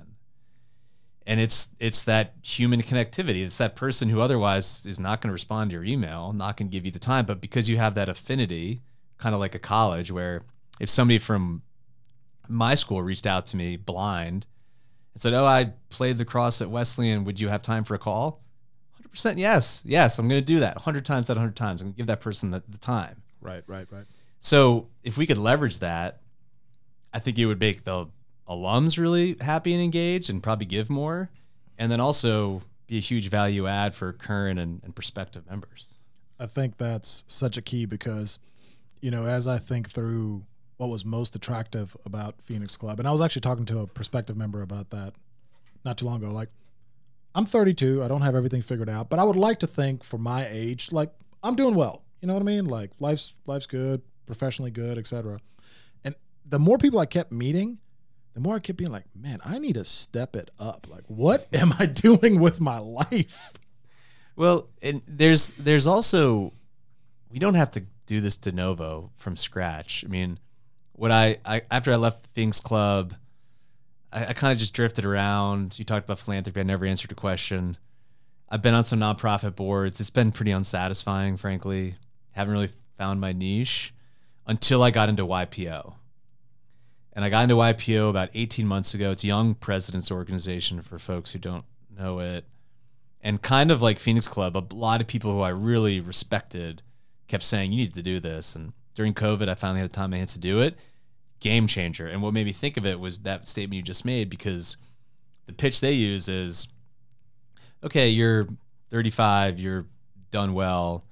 And 1.26 1.40
it's 1.40 1.68
it's 1.80 2.04
that 2.04 2.34
human 2.42 2.82
connectivity. 2.82 3.44
It's 3.44 3.58
that 3.58 3.74
person 3.74 4.08
who 4.08 4.20
otherwise 4.20 4.86
is 4.86 5.00
not 5.00 5.20
going 5.20 5.28
to 5.28 5.32
respond 5.32 5.70
to 5.70 5.74
your 5.74 5.84
email, 5.84 6.32
not 6.32 6.56
going 6.56 6.70
to 6.70 6.72
give 6.72 6.84
you 6.84 6.92
the 6.92 7.00
time, 7.00 7.26
but 7.26 7.40
because 7.40 7.68
you 7.68 7.78
have 7.78 7.94
that 7.96 8.08
affinity, 8.08 8.80
kind 9.18 9.34
of 9.34 9.40
like 9.40 9.54
a 9.54 9.58
college, 9.58 10.12
where 10.12 10.42
if 10.78 10.88
somebody 10.88 11.18
from 11.18 11.62
my 12.48 12.76
school 12.76 13.02
reached 13.02 13.26
out 13.26 13.46
to 13.46 13.56
me 13.56 13.76
blind 13.76 14.46
and 15.14 15.20
said, 15.20 15.32
"Oh, 15.32 15.44
I 15.44 15.72
played 15.88 16.18
lacrosse 16.18 16.62
at 16.62 16.70
Wesleyan. 16.70 17.24
Would 17.24 17.40
you 17.40 17.48
have 17.48 17.62
time 17.62 17.82
for 17.82 17.94
a 17.94 17.98
call?" 17.98 18.42
100% 19.16 19.38
yes. 19.38 19.82
Yes, 19.86 20.18
I'm 20.18 20.28
going 20.28 20.40
to 20.40 20.44
do 20.44 20.60
that 20.60 20.76
100 20.76 21.04
times 21.04 21.30
out 21.30 21.36
100 21.36 21.56
times. 21.56 21.80
I'm 21.80 21.88
going 21.88 21.94
to 21.94 21.96
give 21.96 22.06
that 22.06 22.20
person 22.20 22.50
the, 22.50 22.62
the 22.68 22.78
time. 22.78 23.22
Right, 23.40 23.64
right, 23.66 23.86
right. 23.90 24.04
So, 24.40 24.88
if 25.02 25.16
we 25.16 25.26
could 25.26 25.38
leverage 25.38 25.78
that, 25.78 26.20
I 27.12 27.18
think 27.18 27.38
it 27.38 27.46
would 27.46 27.60
make 27.60 27.84
the 27.84 28.08
alums 28.48 28.98
really 28.98 29.36
happy 29.40 29.72
and 29.74 29.82
engaged 29.82 30.30
and 30.30 30.42
probably 30.42 30.66
give 30.66 30.88
more 30.88 31.30
and 31.78 31.90
then 31.90 32.00
also 32.00 32.62
be 32.86 32.98
a 32.98 33.00
huge 33.00 33.28
value 33.28 33.66
add 33.66 33.94
for 33.94 34.12
current 34.12 34.58
and, 34.58 34.80
and 34.84 34.94
prospective 34.94 35.48
members. 35.48 35.94
I 36.38 36.46
think 36.46 36.76
that's 36.76 37.24
such 37.26 37.56
a 37.56 37.62
key 37.62 37.86
because, 37.86 38.38
you 39.00 39.10
know, 39.10 39.26
as 39.26 39.46
I 39.46 39.58
think 39.58 39.90
through 39.90 40.44
what 40.76 40.88
was 40.88 41.04
most 41.04 41.34
attractive 41.34 41.96
about 42.04 42.36
Phoenix 42.42 42.76
Club, 42.76 42.98
and 42.98 43.08
I 43.08 43.12
was 43.12 43.20
actually 43.20 43.40
talking 43.40 43.64
to 43.66 43.80
a 43.80 43.86
prospective 43.86 44.36
member 44.36 44.62
about 44.62 44.90
that 44.90 45.14
not 45.84 45.96
too 45.96 46.04
long 46.04 46.22
ago. 46.22 46.30
Like, 46.30 46.50
I'm 47.34 47.46
32, 47.46 48.02
I 48.02 48.08
don't 48.08 48.22
have 48.22 48.34
everything 48.34 48.62
figured 48.62 48.88
out, 48.88 49.10
but 49.10 49.18
I 49.18 49.24
would 49.24 49.36
like 49.36 49.60
to 49.60 49.66
think 49.66 50.04
for 50.04 50.18
my 50.18 50.46
age, 50.48 50.92
like 50.92 51.12
I'm 51.42 51.54
doing 51.54 51.74
well. 51.74 52.02
You 52.20 52.28
know 52.28 52.34
what 52.34 52.42
I 52.42 52.46
mean? 52.46 52.66
Like 52.66 52.92
life's 52.98 53.34
life's 53.46 53.66
good, 53.66 54.02
professionally 54.26 54.70
good, 54.70 54.98
etc. 54.98 55.38
And 56.02 56.14
the 56.46 56.58
more 56.58 56.78
people 56.78 56.98
I 56.98 57.06
kept 57.06 57.32
meeting, 57.32 57.78
the 58.36 58.42
more 58.42 58.56
I 58.56 58.58
kept 58.58 58.76
being 58.76 58.92
like, 58.92 59.06
man, 59.18 59.40
I 59.46 59.58
need 59.58 59.76
to 59.76 59.84
step 59.86 60.36
it 60.36 60.50
up. 60.58 60.86
Like, 60.90 61.04
what 61.06 61.48
am 61.54 61.72
I 61.78 61.86
doing 61.86 62.38
with 62.38 62.60
my 62.60 62.78
life? 62.78 63.54
Well, 64.36 64.68
and 64.82 65.00
there's 65.08 65.52
there's 65.52 65.86
also 65.86 66.52
we 67.30 67.38
don't 67.38 67.54
have 67.54 67.70
to 67.72 67.84
do 68.04 68.20
this 68.20 68.36
de 68.36 68.52
novo 68.52 69.10
from 69.16 69.36
scratch. 69.36 70.04
I 70.04 70.10
mean, 70.10 70.38
what 70.92 71.10
I, 71.10 71.38
I 71.46 71.62
after 71.70 71.90
I 71.90 71.96
left 71.96 72.26
Phoenix 72.34 72.60
Club, 72.60 73.14
I, 74.12 74.26
I 74.26 74.32
kind 74.34 74.52
of 74.52 74.58
just 74.58 74.74
drifted 74.74 75.06
around. 75.06 75.78
You 75.78 75.86
talked 75.86 76.04
about 76.04 76.18
philanthropy. 76.18 76.60
I 76.60 76.64
never 76.64 76.84
answered 76.84 77.12
a 77.12 77.14
question. 77.14 77.78
I've 78.50 78.60
been 78.60 78.74
on 78.74 78.84
some 78.84 79.00
nonprofit 79.00 79.56
boards. 79.56 79.98
It's 79.98 80.10
been 80.10 80.30
pretty 80.30 80.50
unsatisfying, 80.50 81.38
frankly. 81.38 81.94
Haven't 82.32 82.52
really 82.52 82.70
found 82.98 83.18
my 83.18 83.32
niche 83.32 83.94
until 84.46 84.82
I 84.82 84.90
got 84.90 85.08
into 85.08 85.24
YPO. 85.24 85.94
And 87.16 87.24
I 87.24 87.30
got 87.30 87.42
into 87.42 87.56
YPO 87.56 88.08
about 88.08 88.28
18 88.34 88.68
months 88.68 88.94
ago. 88.94 89.10
It's 89.10 89.24
young 89.24 89.54
president's 89.56 90.12
organization 90.12 90.82
for 90.82 91.00
folks 91.00 91.32
who 91.32 91.40
don't 91.40 91.64
know 91.90 92.20
it 92.20 92.44
and 93.26 93.42
kind 93.42 93.72
of 93.72 93.82
like 93.82 93.98
Phoenix 93.98 94.28
Club, 94.28 94.56
a 94.56 94.62
lot 94.72 95.00
of 95.00 95.08
people 95.08 95.32
who 95.32 95.40
I 95.40 95.48
really 95.48 95.98
respected 95.98 96.82
kept 97.26 97.42
saying, 97.42 97.72
"You 97.72 97.78
need 97.78 97.94
to 97.94 98.02
do 98.02 98.20
this." 98.20 98.54
And 98.54 98.72
during 98.94 99.14
COVID, 99.14 99.48
I 99.48 99.56
finally 99.56 99.80
had 99.80 99.90
the 99.90 99.94
time 99.94 100.12
my 100.12 100.18
hands 100.18 100.34
to 100.34 100.38
do 100.38 100.60
it. 100.60 100.78
Game 101.40 101.66
changer. 101.66 102.06
And 102.06 102.22
what 102.22 102.32
made 102.32 102.46
me 102.46 102.52
think 102.52 102.76
of 102.76 102.86
it 102.86 103.00
was 103.00 103.18
that 103.20 103.48
statement 103.48 103.78
you 103.78 103.82
just 103.82 104.04
made 104.04 104.30
because 104.30 104.76
the 105.46 105.52
pitch 105.52 105.80
they 105.80 105.92
use 105.92 106.28
is, 106.28 106.68
"Okay, 107.82 108.10
you're 108.10 108.46
35, 108.90 109.58
you're 109.58 109.86
done 110.30 110.54
well. 110.54 111.04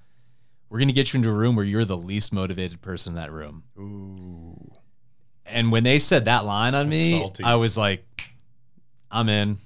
We're 0.69 0.79
going 0.79 0.88
to 0.88 0.95
get 0.95 1.12
you 1.12 1.19
into 1.19 1.31
a 1.31 1.35
room 1.35 1.57
where 1.57 1.64
you're 1.64 1.85
the 1.85 1.97
least 1.97 2.33
motivated 2.33 2.81
person 2.81 3.14
in 3.14 3.17
that 3.17 3.33
room." 3.33 3.64
Ooh. 3.77 4.43
And 5.46 5.70
when 5.70 5.85
they 5.85 5.98
said 5.98 6.24
that 6.24 6.44
line 6.44 6.74
on 6.74 6.88
That's 6.88 7.00
me, 7.00 7.20
salty. 7.20 7.44
I 7.44 7.54
was 7.57 7.76
like, 7.76 8.30
"I'm 9.11 9.28
in." 9.28 9.59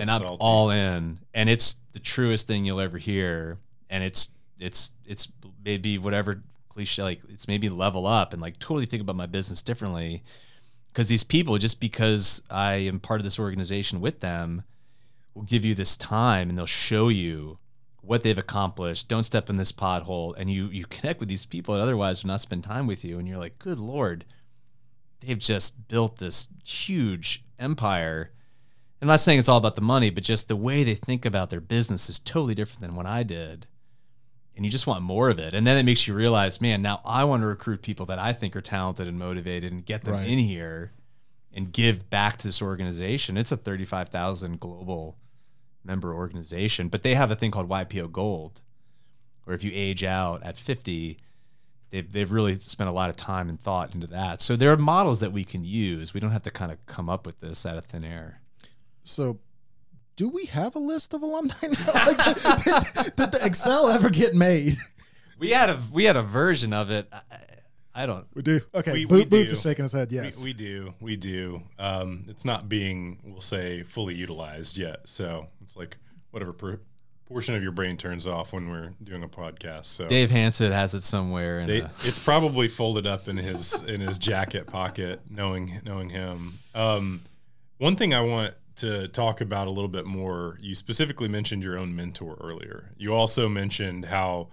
and 0.00 0.10
I'm 0.10 0.22
salty. 0.22 0.38
all 0.40 0.70
in. 0.70 1.18
And 1.34 1.48
it's 1.48 1.76
the 1.92 1.98
truest 1.98 2.46
thing 2.46 2.64
you'll 2.64 2.80
ever 2.80 2.98
hear. 2.98 3.58
And 3.90 4.04
it's 4.04 4.30
it's 4.58 4.90
it's 5.06 5.28
maybe 5.64 5.98
whatever 5.98 6.42
cliche 6.68 7.02
like 7.02 7.20
it's 7.28 7.48
maybe 7.48 7.68
level 7.68 8.06
up 8.06 8.32
and 8.32 8.42
like 8.42 8.58
totally 8.58 8.86
think 8.86 9.02
about 9.02 9.16
my 9.16 9.26
business 9.26 9.62
differently. 9.62 10.22
Because 10.92 11.08
these 11.08 11.24
people, 11.24 11.58
just 11.58 11.78
because 11.78 12.42
I 12.50 12.74
am 12.74 13.00
part 13.00 13.20
of 13.20 13.24
this 13.24 13.38
organization 13.38 14.00
with 14.00 14.20
them, 14.20 14.62
will 15.34 15.42
give 15.42 15.62
you 15.64 15.74
this 15.74 15.96
time 15.96 16.48
and 16.48 16.56
they'll 16.56 16.64
show 16.64 17.08
you 17.08 17.58
what 18.00 18.22
they've 18.22 18.38
accomplished. 18.38 19.08
Don't 19.08 19.24
step 19.24 19.50
in 19.50 19.56
this 19.56 19.72
pothole, 19.72 20.34
and 20.38 20.50
you 20.50 20.66
you 20.68 20.86
connect 20.86 21.20
with 21.20 21.28
these 21.28 21.44
people 21.44 21.74
that 21.74 21.82
otherwise 21.82 22.22
would 22.22 22.28
not 22.28 22.40
spend 22.40 22.64
time 22.64 22.86
with 22.86 23.04
you, 23.04 23.18
and 23.18 23.28
you're 23.28 23.38
like, 23.38 23.58
good 23.58 23.78
lord, 23.78 24.24
they've 25.20 25.38
just 25.38 25.88
built 25.88 26.18
this 26.18 26.48
huge 26.64 27.44
empire. 27.58 28.32
I'm 29.02 29.08
not 29.08 29.20
saying 29.20 29.38
it's 29.38 29.48
all 29.48 29.58
about 29.58 29.74
the 29.74 29.80
money, 29.82 30.10
but 30.10 30.22
just 30.24 30.48
the 30.48 30.56
way 30.56 30.82
they 30.82 30.94
think 30.94 31.24
about 31.24 31.50
their 31.50 31.60
business 31.60 32.08
is 32.08 32.18
totally 32.18 32.54
different 32.54 32.80
than 32.80 32.94
what 32.94 33.06
I 33.06 33.22
did. 33.22 33.66
And 34.56 34.64
you 34.64 34.70
just 34.70 34.86
want 34.86 35.02
more 35.02 35.28
of 35.28 35.38
it. 35.38 35.52
And 35.52 35.66
then 35.66 35.76
it 35.76 35.82
makes 35.84 36.08
you 36.08 36.14
realize, 36.14 36.62
man, 36.62 36.80
now 36.80 37.02
I 37.04 37.24
want 37.24 37.42
to 37.42 37.46
recruit 37.46 37.82
people 37.82 38.06
that 38.06 38.18
I 38.18 38.32
think 38.32 38.56
are 38.56 38.62
talented 38.62 39.06
and 39.06 39.18
motivated 39.18 39.70
and 39.70 39.84
get 39.84 40.02
them 40.04 40.14
Right. 40.14 40.26
in 40.28 40.38
here 40.38 40.92
and 41.52 41.72
give 41.72 42.08
back 42.08 42.38
to 42.38 42.48
this 42.48 42.62
organization. 42.62 43.36
It's 43.36 43.52
a 43.52 43.56
35,000 43.56 44.58
global 44.58 45.18
member 45.84 46.14
organization, 46.14 46.88
but 46.88 47.02
they 47.02 47.14
have 47.14 47.30
a 47.30 47.36
thing 47.36 47.50
called 47.50 47.68
YPO 47.68 48.10
Gold, 48.12 48.62
where 49.44 49.54
if 49.54 49.62
you 49.62 49.70
age 49.74 50.02
out 50.02 50.42
at 50.42 50.56
50, 50.56 51.18
they've, 51.90 52.10
they've 52.10 52.30
really 52.30 52.54
spent 52.56 52.88
a 52.90 52.92
lot 52.92 53.10
of 53.10 53.16
time 53.16 53.48
and 53.48 53.60
thought 53.60 53.94
into 53.94 54.06
that. 54.08 54.40
So 54.40 54.56
there 54.56 54.72
are 54.72 54.76
models 54.76 55.18
that 55.20 55.32
we 55.32 55.44
can 55.44 55.64
use. 55.64 56.12
We 56.14 56.20
don't 56.20 56.30
have 56.32 56.42
to 56.42 56.50
kind 56.50 56.70
of 56.72 56.84
come 56.86 57.08
up 57.08 57.26
with 57.26 57.40
this 57.40 57.64
out 57.66 57.76
of 57.78 57.84
thin 57.84 58.04
air. 58.04 58.40
So, 59.02 59.38
do 60.16 60.28
we 60.28 60.46
have 60.46 60.74
a 60.74 60.78
list 60.78 61.12
of 61.14 61.22
alumni 61.22 61.54
now? 61.62 61.92
Like, 61.94 62.24
did, 62.24 63.16
did 63.16 63.32
the 63.32 63.40
Excel 63.42 63.88
ever 63.88 64.08
get 64.10 64.34
made? 64.34 64.74
We 65.38 65.50
had 65.50 65.68
a 65.70 65.78
we 65.92 66.04
had 66.04 66.16
a 66.16 66.22
version 66.22 66.72
of 66.72 66.90
it. 66.90 67.08
I, 67.12 67.22
I 67.94 68.06
don't. 68.06 68.26
We 68.34 68.42
do. 68.42 68.60
Okay. 68.74 68.92
We- 68.92 69.04
Bo- 69.04 69.14
we 69.16 69.24
Boots 69.26 69.50
do. 69.50 69.56
is 69.56 69.62
shaking 69.62 69.84
his 69.84 69.92
head. 69.92 70.10
We- 70.10 70.16
Yes. 70.16 70.42
We, 70.42 70.52
do. 70.52 70.94
We 71.00 71.16
do. 71.16 71.62
Um, 71.78 72.24
it's 72.28 72.44
not 72.44 72.68
being, 72.68 73.18
we'll 73.24 73.40
say, 73.40 73.82
fully 73.84 74.14
utilized 74.14 74.76
yet. 74.76 75.00
So 75.08 75.46
it's 75.62 75.76
like 75.76 75.96
whatever 76.30 76.52
per- 76.52 76.80
portion 77.28 77.54
of 77.54 77.62
your 77.62 77.72
brain 77.72 77.96
turns 77.96 78.26
off 78.26 78.52
when 78.52 78.70
we're 78.70 78.92
doing 79.02 79.22
a 79.22 79.28
podcast. 79.28 79.86
So 79.86 80.06
Dave 80.06 80.30
Hansen 80.30 80.72
has 80.72 80.94
it 80.94 81.02
somewhere. 81.02 81.66
They, 81.66 81.80
a, 81.80 81.90
it's 82.02 82.22
probably 82.22 82.68
folded 82.68 83.06
up 83.06 83.28
in 83.28 83.36
his 83.36 83.82
in 83.82 84.00
his 84.00 84.18
jacket 84.18 84.66
pocket, 84.66 85.20
knowing 85.28 85.80
knowing 85.84 86.10
him. 86.10 86.54
Um, 86.74 87.22
one 87.78 87.96
thing 87.96 88.14
I 88.14 88.20
want 88.20 88.54
to 88.76 89.08
talk 89.08 89.40
about 89.40 89.66
a 89.66 89.70
little 89.70 89.88
bit 89.88 90.06
more. 90.06 90.58
You 90.60 90.74
specifically 90.74 91.28
mentioned 91.28 91.62
your 91.62 91.78
own 91.78 91.94
mentor 91.94 92.36
earlier. 92.40 92.90
You 92.96 93.14
also 93.14 93.48
mentioned 93.48 94.06
how 94.06 94.48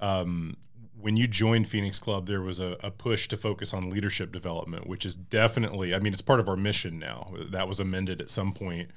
um, 0.00 0.56
when 0.98 1.16
you 1.16 1.26
joined 1.26 1.68
Phoenix 1.68 1.98
Club, 1.98 2.26
there 2.26 2.40
was 2.40 2.60
a, 2.60 2.76
a 2.82 2.90
push 2.90 3.28
to 3.28 3.36
focus 3.36 3.72
on 3.72 3.90
leadership 3.90 4.32
development, 4.32 4.86
which 4.86 5.06
is 5.06 5.14
definitely, 5.14 5.94
I 5.94 5.98
mean, 5.98 6.12
it's 6.12 6.22
part 6.22 6.40
of 6.40 6.48
our 6.48 6.56
mission 6.56 6.98
now. 6.98 7.34
That 7.50 7.68
was 7.68 7.80
amended 7.80 8.20
at 8.20 8.30
some 8.30 8.52
point 8.52 8.90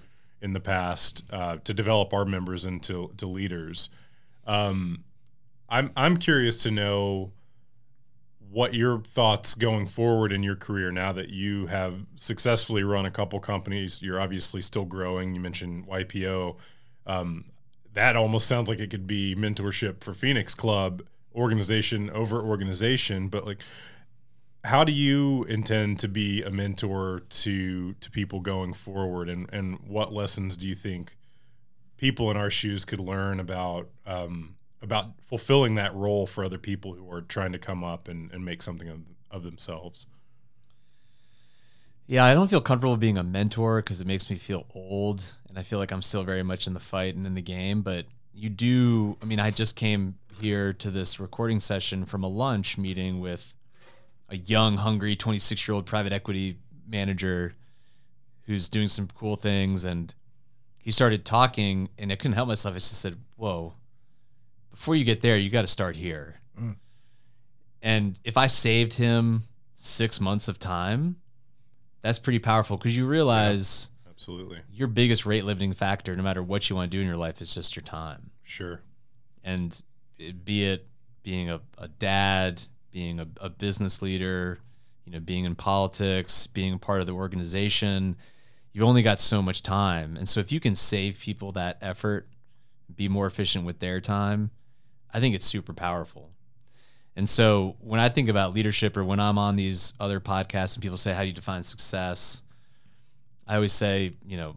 in 0.43 0.53
the 0.53 0.59
past 0.59 1.23
uh, 1.31 1.57
to 1.63 1.73
develop 1.73 2.13
our 2.13 2.25
members 2.25 2.65
into 2.65 3.11
to 3.17 3.25
leaders. 3.25 3.89
Um, 4.45 5.05
I'm 5.69 5.91
I'm 5.95 6.17
curious 6.17 6.61
to 6.63 6.71
know 6.71 7.31
what 8.51 8.75
your 8.75 8.99
thoughts 8.99 9.55
going 9.55 9.87
forward 9.87 10.31
in 10.31 10.43
your 10.43 10.55
career 10.55 10.91
now 10.91 11.11
that 11.13 11.29
you 11.29 11.65
have 11.67 12.05
successfully 12.15 12.83
run 12.83 13.05
a 13.05 13.09
couple 13.09 13.39
companies. 13.39 14.01
You're 14.01 14.19
obviously 14.19 14.61
still 14.61 14.85
growing. 14.85 15.33
You 15.33 15.41
mentioned 15.41 15.87
YPO. 15.87 16.57
Um, 17.07 17.45
that 17.93 18.15
almost 18.15 18.47
sounds 18.47 18.69
like 18.69 18.79
it 18.79 18.91
could 18.91 19.07
be 19.07 19.35
mentorship 19.35 20.03
for 20.03 20.13
Phoenix 20.13 20.53
Club 20.53 21.01
organization 21.33 22.09
over 22.11 22.41
organization. 22.41 23.27
But 23.29 23.45
like, 23.45 23.59
how 24.63 24.83
do 24.83 24.91
you 24.93 25.43
intend 25.45 25.99
to 25.99 26.07
be 26.07 26.41
a 26.41 26.49
mentor 26.49 27.21
to 27.29 27.93
to 27.93 28.11
people 28.11 28.39
going 28.39 28.73
forward, 28.73 29.29
and 29.29 29.49
and 29.51 29.79
what 29.87 30.13
lessons 30.13 30.57
do 30.57 30.67
you 30.67 30.75
think 30.75 31.17
people 31.97 32.29
in 32.29 32.35
our 32.35 32.49
shoes 32.49 32.83
could 32.83 32.99
learn 32.99 33.39
about 33.39 33.89
um, 34.05 34.55
about 34.81 35.13
fulfilling 35.21 35.75
that 35.75 35.95
role 35.95 36.27
for 36.27 36.43
other 36.43 36.57
people 36.57 36.93
who 36.93 37.09
are 37.09 37.21
trying 37.21 37.53
to 37.53 37.57
come 37.57 37.83
up 37.83 38.09
and, 38.09 38.29
and 38.33 38.43
make 38.43 38.61
something 38.61 38.89
of, 38.89 38.99
of 39.31 39.43
themselves. 39.43 40.07
Yeah, 42.05 42.25
I 42.25 42.33
don't 42.33 42.49
feel 42.49 42.59
comfortable 42.59 42.97
being 42.97 43.17
a 43.17 43.23
mentor 43.23 43.77
because 43.77 44.01
it 44.01 44.07
makes 44.07 44.29
me 44.29 44.35
feel 44.35 44.65
old, 44.75 45.23
and 45.47 45.57
I 45.57 45.63
feel 45.63 45.79
like 45.79 45.93
I'm 45.93 46.01
still 46.01 46.23
very 46.23 46.43
much 46.43 46.67
in 46.67 46.73
the 46.73 46.81
fight 46.81 47.15
and 47.15 47.25
in 47.25 47.33
the 47.33 47.41
game. 47.41 47.81
But 47.81 48.07
you 48.33 48.49
do, 48.49 49.17
I 49.21 49.25
mean, 49.25 49.39
I 49.39 49.51
just 49.51 49.77
came 49.77 50.15
here 50.41 50.73
to 50.73 50.91
this 50.91 51.17
recording 51.21 51.61
session 51.61 52.03
from 52.03 52.25
a 52.25 52.27
lunch 52.27 52.77
meeting 52.77 53.21
with 53.21 53.53
a 54.33 54.37
young, 54.37 54.77
hungry 54.77 55.15
26 55.15 55.67
year 55.67 55.75
old 55.75 55.85
private 55.85 56.11
equity 56.11 56.57
manager 56.87 57.53
who's 58.45 58.67
doing 58.67 58.87
some 58.87 59.07
cool 59.15 59.35
things. 59.35 59.85
And 59.85 60.13
he 60.79 60.91
started 60.91 61.23
talking, 61.23 61.89
and 61.97 62.11
I 62.11 62.15
couldn't 62.15 62.33
help 62.33 62.47
myself. 62.47 62.73
I 62.73 62.79
just 62.79 62.99
said, 62.99 63.17
Whoa, 63.35 63.73
before 64.71 64.95
you 64.95 65.05
get 65.05 65.21
there, 65.21 65.37
you 65.37 65.49
got 65.49 65.61
to 65.61 65.67
start 65.67 65.95
here. 65.95 66.41
Mm. 66.59 66.75
And 67.81 68.19
if 68.23 68.35
I 68.35 68.47
saved 68.47 68.93
him 68.93 69.43
six 69.75 70.19
months 70.19 70.47
of 70.47 70.57
time, 70.57 71.17
that's 72.01 72.19
pretty 72.19 72.39
powerful 72.39 72.75
because 72.77 72.97
you 72.97 73.05
realize 73.05 73.89
yeah, 74.03 74.11
absolutely 74.11 74.59
your 74.71 74.87
biggest 74.87 75.25
rate 75.25 75.45
limiting 75.45 75.73
factor, 75.73 76.15
no 76.15 76.23
matter 76.23 76.41
what 76.41 76.69
you 76.69 76.75
want 76.75 76.91
to 76.91 76.97
do 76.97 77.01
in 77.01 77.07
your 77.07 77.17
life, 77.17 77.39
is 77.39 77.53
just 77.53 77.75
your 77.75 77.83
time. 77.83 78.31
Sure. 78.41 78.81
And 79.43 79.81
be 80.43 80.65
it 80.65 80.87
being 81.21 81.49
a, 81.49 81.61
a 81.77 81.87
dad, 81.87 82.61
being 82.93 83.19
a, 83.19 83.27
a 83.41 83.49
business 83.49 84.01
leader, 84.01 84.59
you 85.03 85.11
know, 85.11 85.19
being 85.19 85.43
in 85.43 85.55
politics, 85.55 86.47
being 86.47 86.79
part 86.79 87.01
of 87.01 87.07
the 87.07 87.13
organization, 87.13 88.15
you've 88.71 88.87
only 88.87 89.01
got 89.01 89.19
so 89.19 89.41
much 89.41 89.63
time. 89.63 90.15
And 90.15 90.29
so 90.29 90.39
if 90.39 90.51
you 90.51 90.59
can 90.59 90.75
save 90.75 91.19
people 91.19 91.51
that 91.53 91.77
effort, 91.81 92.29
be 92.95 93.09
more 93.09 93.27
efficient 93.27 93.65
with 93.65 93.79
their 93.79 93.99
time, 93.99 94.51
I 95.13 95.19
think 95.19 95.35
it's 95.35 95.45
super 95.45 95.73
powerful. 95.73 96.29
And 97.15 97.27
so 97.27 97.75
when 97.79 97.99
I 97.99 98.09
think 98.09 98.29
about 98.29 98.53
leadership 98.53 98.95
or 98.95 99.03
when 99.03 99.19
I'm 99.19 99.37
on 99.37 99.55
these 99.55 99.93
other 99.99 100.19
podcasts 100.19 100.75
and 100.75 100.81
people 100.81 100.97
say, 100.97 101.13
How 101.13 101.21
do 101.21 101.27
you 101.27 101.33
define 101.33 101.63
success? 101.63 102.41
I 103.47 103.55
always 103.55 103.73
say, 103.73 104.13
you 104.25 104.37
know, 104.37 104.55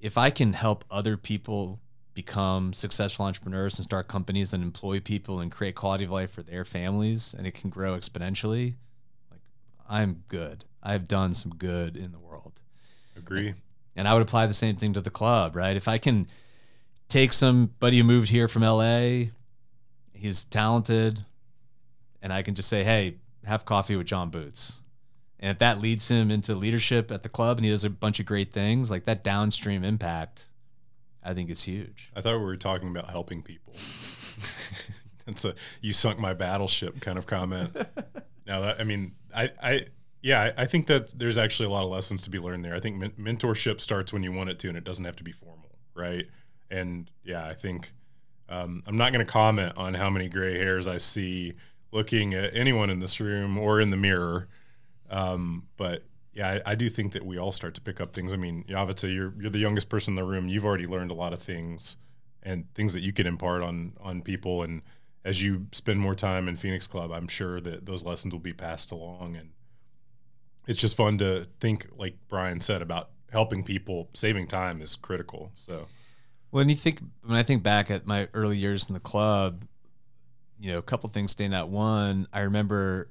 if 0.00 0.18
I 0.18 0.30
can 0.30 0.52
help 0.52 0.84
other 0.90 1.16
people 1.16 1.78
become 2.14 2.72
successful 2.72 3.24
entrepreneurs 3.24 3.78
and 3.78 3.84
start 3.84 4.08
companies 4.08 4.52
and 4.52 4.62
employ 4.62 5.00
people 5.00 5.40
and 5.40 5.50
create 5.50 5.74
quality 5.74 6.04
of 6.04 6.10
life 6.10 6.30
for 6.30 6.42
their 6.42 6.64
families 6.64 7.34
and 7.36 7.46
it 7.46 7.54
can 7.54 7.70
grow 7.70 7.96
exponentially, 7.96 8.74
like 9.30 9.40
I'm 9.88 10.24
good. 10.28 10.64
I've 10.82 11.08
done 11.08 11.32
some 11.32 11.54
good 11.54 11.96
in 11.96 12.12
the 12.12 12.18
world. 12.18 12.60
Agree. 13.16 13.54
And 13.94 14.08
I 14.08 14.14
would 14.14 14.22
apply 14.22 14.46
the 14.46 14.54
same 14.54 14.76
thing 14.76 14.92
to 14.94 15.00
the 15.00 15.10
club, 15.10 15.54
right? 15.54 15.76
If 15.76 15.86
I 15.86 15.98
can 15.98 16.26
take 17.08 17.32
somebody 17.32 17.98
who 17.98 18.04
moved 18.04 18.30
here 18.30 18.48
from 18.48 18.62
LA, 18.62 19.26
he's 20.12 20.44
talented, 20.44 21.24
and 22.22 22.32
I 22.32 22.42
can 22.42 22.54
just 22.54 22.68
say, 22.68 22.84
"Hey, 22.84 23.16
have 23.44 23.64
coffee 23.64 23.96
with 23.96 24.06
John 24.06 24.30
Boots." 24.30 24.80
And 25.38 25.50
if 25.50 25.58
that 25.58 25.80
leads 25.80 26.08
him 26.08 26.30
into 26.30 26.54
leadership 26.54 27.10
at 27.10 27.22
the 27.22 27.28
club 27.28 27.58
and 27.58 27.64
he 27.64 27.70
does 27.70 27.84
a 27.84 27.90
bunch 27.90 28.20
of 28.20 28.26
great 28.26 28.52
things, 28.52 28.90
like 28.90 29.04
that 29.04 29.24
downstream 29.24 29.84
impact 29.84 30.46
I 31.24 31.34
think 31.34 31.50
is 31.50 31.62
huge. 31.62 32.10
I 32.16 32.20
thought 32.20 32.38
we 32.38 32.44
were 32.44 32.56
talking 32.56 32.88
about 32.88 33.10
helping 33.10 33.42
people. 33.42 33.72
That's 35.26 35.44
a 35.44 35.54
you 35.80 35.92
sunk 35.92 36.18
my 36.18 36.34
battleship 36.34 37.00
kind 37.00 37.16
of 37.16 37.26
comment. 37.26 37.76
now 38.46 38.60
that 38.60 38.80
I 38.80 38.84
mean, 38.84 39.14
I, 39.34 39.50
I 39.62 39.86
yeah, 40.20 40.52
I, 40.56 40.62
I, 40.62 40.66
think 40.66 40.86
that 40.86 41.18
there's 41.18 41.38
actually 41.38 41.66
a 41.66 41.70
lot 41.70 41.84
of 41.84 41.90
lessons 41.90 42.22
to 42.22 42.30
be 42.30 42.38
learned 42.38 42.64
there. 42.64 42.74
I 42.74 42.80
think 42.80 42.96
men- 42.96 43.12
mentorship 43.18 43.80
starts 43.80 44.12
when 44.12 44.22
you 44.22 44.32
want 44.32 44.50
it 44.50 44.58
to, 44.60 44.68
and 44.68 44.76
it 44.76 44.84
doesn't 44.84 45.04
have 45.04 45.16
to 45.16 45.24
be 45.24 45.32
formal, 45.32 45.70
right? 45.94 46.26
And 46.70 47.10
yeah, 47.24 47.46
I 47.46 47.54
think 47.54 47.92
um, 48.48 48.82
I'm 48.86 48.96
not 48.96 49.12
going 49.12 49.24
to 49.24 49.30
comment 49.30 49.74
on 49.76 49.94
how 49.94 50.10
many 50.10 50.28
gray 50.28 50.58
hairs 50.58 50.86
I 50.86 50.98
see 50.98 51.54
looking 51.90 52.34
at 52.34 52.54
anyone 52.56 52.90
in 52.90 53.00
this 53.00 53.20
room 53.20 53.58
or 53.58 53.80
in 53.80 53.90
the 53.90 53.96
mirror. 53.96 54.48
Um, 55.10 55.66
but 55.76 56.04
yeah, 56.34 56.60
I, 56.64 56.72
I, 56.72 56.74
do 56.74 56.88
think 56.88 57.12
that 57.12 57.26
we 57.26 57.38
all 57.38 57.52
start 57.52 57.74
to 57.74 57.80
pick 57.80 58.00
up 58.00 58.08
things. 58.08 58.32
I 58.32 58.36
mean, 58.36 58.64
Yavitsa, 58.68 59.12
you're 59.12 59.34
you're 59.38 59.50
the 59.50 59.58
youngest 59.58 59.88
person 59.88 60.12
in 60.12 60.16
the 60.16 60.24
room. 60.24 60.48
You've 60.48 60.64
already 60.64 60.86
learned 60.86 61.10
a 61.10 61.14
lot 61.14 61.32
of 61.32 61.42
things 61.42 61.96
and 62.42 62.72
things 62.74 62.92
that 62.94 63.02
you 63.02 63.12
can 63.12 63.26
impart 63.26 63.62
on 63.62 63.92
on 64.00 64.22
people. 64.22 64.62
And 64.62 64.82
as 65.24 65.42
you 65.42 65.66
spend 65.72 66.00
more 66.00 66.14
time 66.14 66.48
in 66.48 66.56
Phoenix 66.56 66.86
Club, 66.86 67.12
I'm 67.12 67.28
sure 67.28 67.60
that 67.60 67.86
those 67.86 68.04
lessons 68.04 68.32
will 68.32 68.40
be 68.40 68.54
passed 68.54 68.90
along. 68.90 69.36
And 69.36 69.50
it's 70.66 70.80
just 70.80 70.96
fun 70.96 71.18
to 71.18 71.46
think, 71.60 71.86
like 71.96 72.16
Brian 72.28 72.60
said, 72.60 72.80
about 72.80 73.10
helping 73.30 73.62
people. 73.62 74.08
Saving 74.14 74.46
time 74.46 74.80
is 74.80 74.96
critical. 74.96 75.52
So 75.54 75.86
when 76.50 76.70
you 76.70 76.76
think 76.76 77.00
when 77.24 77.36
I 77.36 77.42
think 77.42 77.62
back 77.62 77.90
at 77.90 78.06
my 78.06 78.28
early 78.32 78.56
years 78.56 78.88
in 78.88 78.94
the 78.94 79.00
club, 79.00 79.66
you 80.58 80.72
know, 80.72 80.78
a 80.78 80.82
couple 80.82 81.10
things 81.10 81.32
stand 81.32 81.54
out. 81.54 81.68
One, 81.68 82.26
I 82.32 82.40
remember 82.40 83.10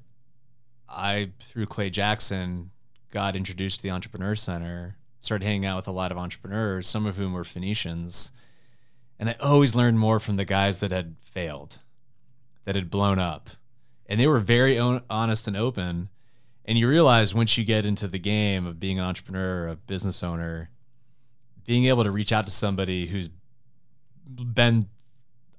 I 0.90 1.32
through 1.40 1.68
Clay 1.68 1.92
Jackson 1.92 2.72
got 3.12 3.36
introduced 3.36 3.78
to 3.78 3.84
the 3.84 3.92
Entrepreneur 3.92 4.36
Center, 4.36 4.96
started 5.20 5.46
hanging 5.46 5.66
out 5.66 5.76
with 5.76 5.88
a 5.88 5.92
lot 5.92 6.12
of 6.12 6.18
entrepreneurs, 6.18 6.88
some 6.88 7.06
of 7.06 7.18
whom 7.18 7.34
were 7.34 7.44
Phoenicians. 7.44 8.32
And 9.20 9.30
I 9.30 9.36
always 9.40 9.76
learned 9.76 10.00
more 10.00 10.20
from 10.20 10.38
the 10.38 10.46
guys 10.46 10.80
that 10.80 10.92
had 10.92 11.16
failed, 11.22 11.80
that 12.66 12.76
had 12.76 12.90
blown 12.90 13.20
up. 13.20 13.52
And 14.08 14.20
they 14.20 14.28
were 14.28 14.40
very 14.40 14.80
honest 14.80 15.48
and 15.48 15.56
open. 15.56 16.10
And 16.66 16.78
you 16.78 16.88
realize 16.88 17.36
once 17.36 17.58
you 17.58 17.64
get 17.64 17.86
into 17.86 18.08
the 18.08 18.20
game 18.20 18.66
of 18.66 18.80
being 18.80 19.00
an 19.00 19.06
entrepreneur, 19.06 19.68
a 19.68 19.76
business 19.76 20.24
owner, 20.24 20.70
being 21.66 21.86
able 21.86 22.04
to 22.04 22.12
reach 22.12 22.32
out 22.32 22.46
to 22.46 22.52
somebody 22.52 23.08
who's 23.08 23.30
been 24.36 24.88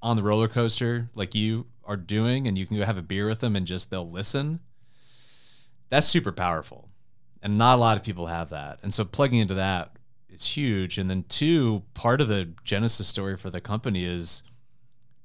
on 0.01 0.17
the 0.17 0.23
roller 0.23 0.47
coaster 0.47 1.09
like 1.15 1.33
you 1.33 1.65
are 1.85 1.95
doing 1.95 2.47
and 2.47 2.57
you 2.57 2.65
can 2.65 2.77
go 2.77 2.85
have 2.85 2.97
a 2.97 3.01
beer 3.01 3.27
with 3.27 3.39
them 3.39 3.55
and 3.55 3.65
just 3.65 3.89
they'll 3.89 4.09
listen 4.09 4.59
that's 5.89 6.07
super 6.07 6.31
powerful 6.31 6.89
and 7.43 7.57
not 7.57 7.75
a 7.75 7.81
lot 7.81 7.97
of 7.97 8.03
people 8.03 8.27
have 8.27 8.49
that. 8.49 8.79
And 8.81 8.91
so 8.93 9.03
plugging 9.03 9.39
into 9.39 9.53
that 9.55 9.97
is 10.29 10.45
huge. 10.45 10.97
And 10.97 11.09
then 11.09 11.25
two, 11.27 11.83
part 11.93 12.21
of 12.21 12.29
the 12.29 12.49
genesis 12.63 13.07
story 13.07 13.37
for 13.37 13.49
the 13.49 13.61
company 13.61 14.05
is 14.05 14.43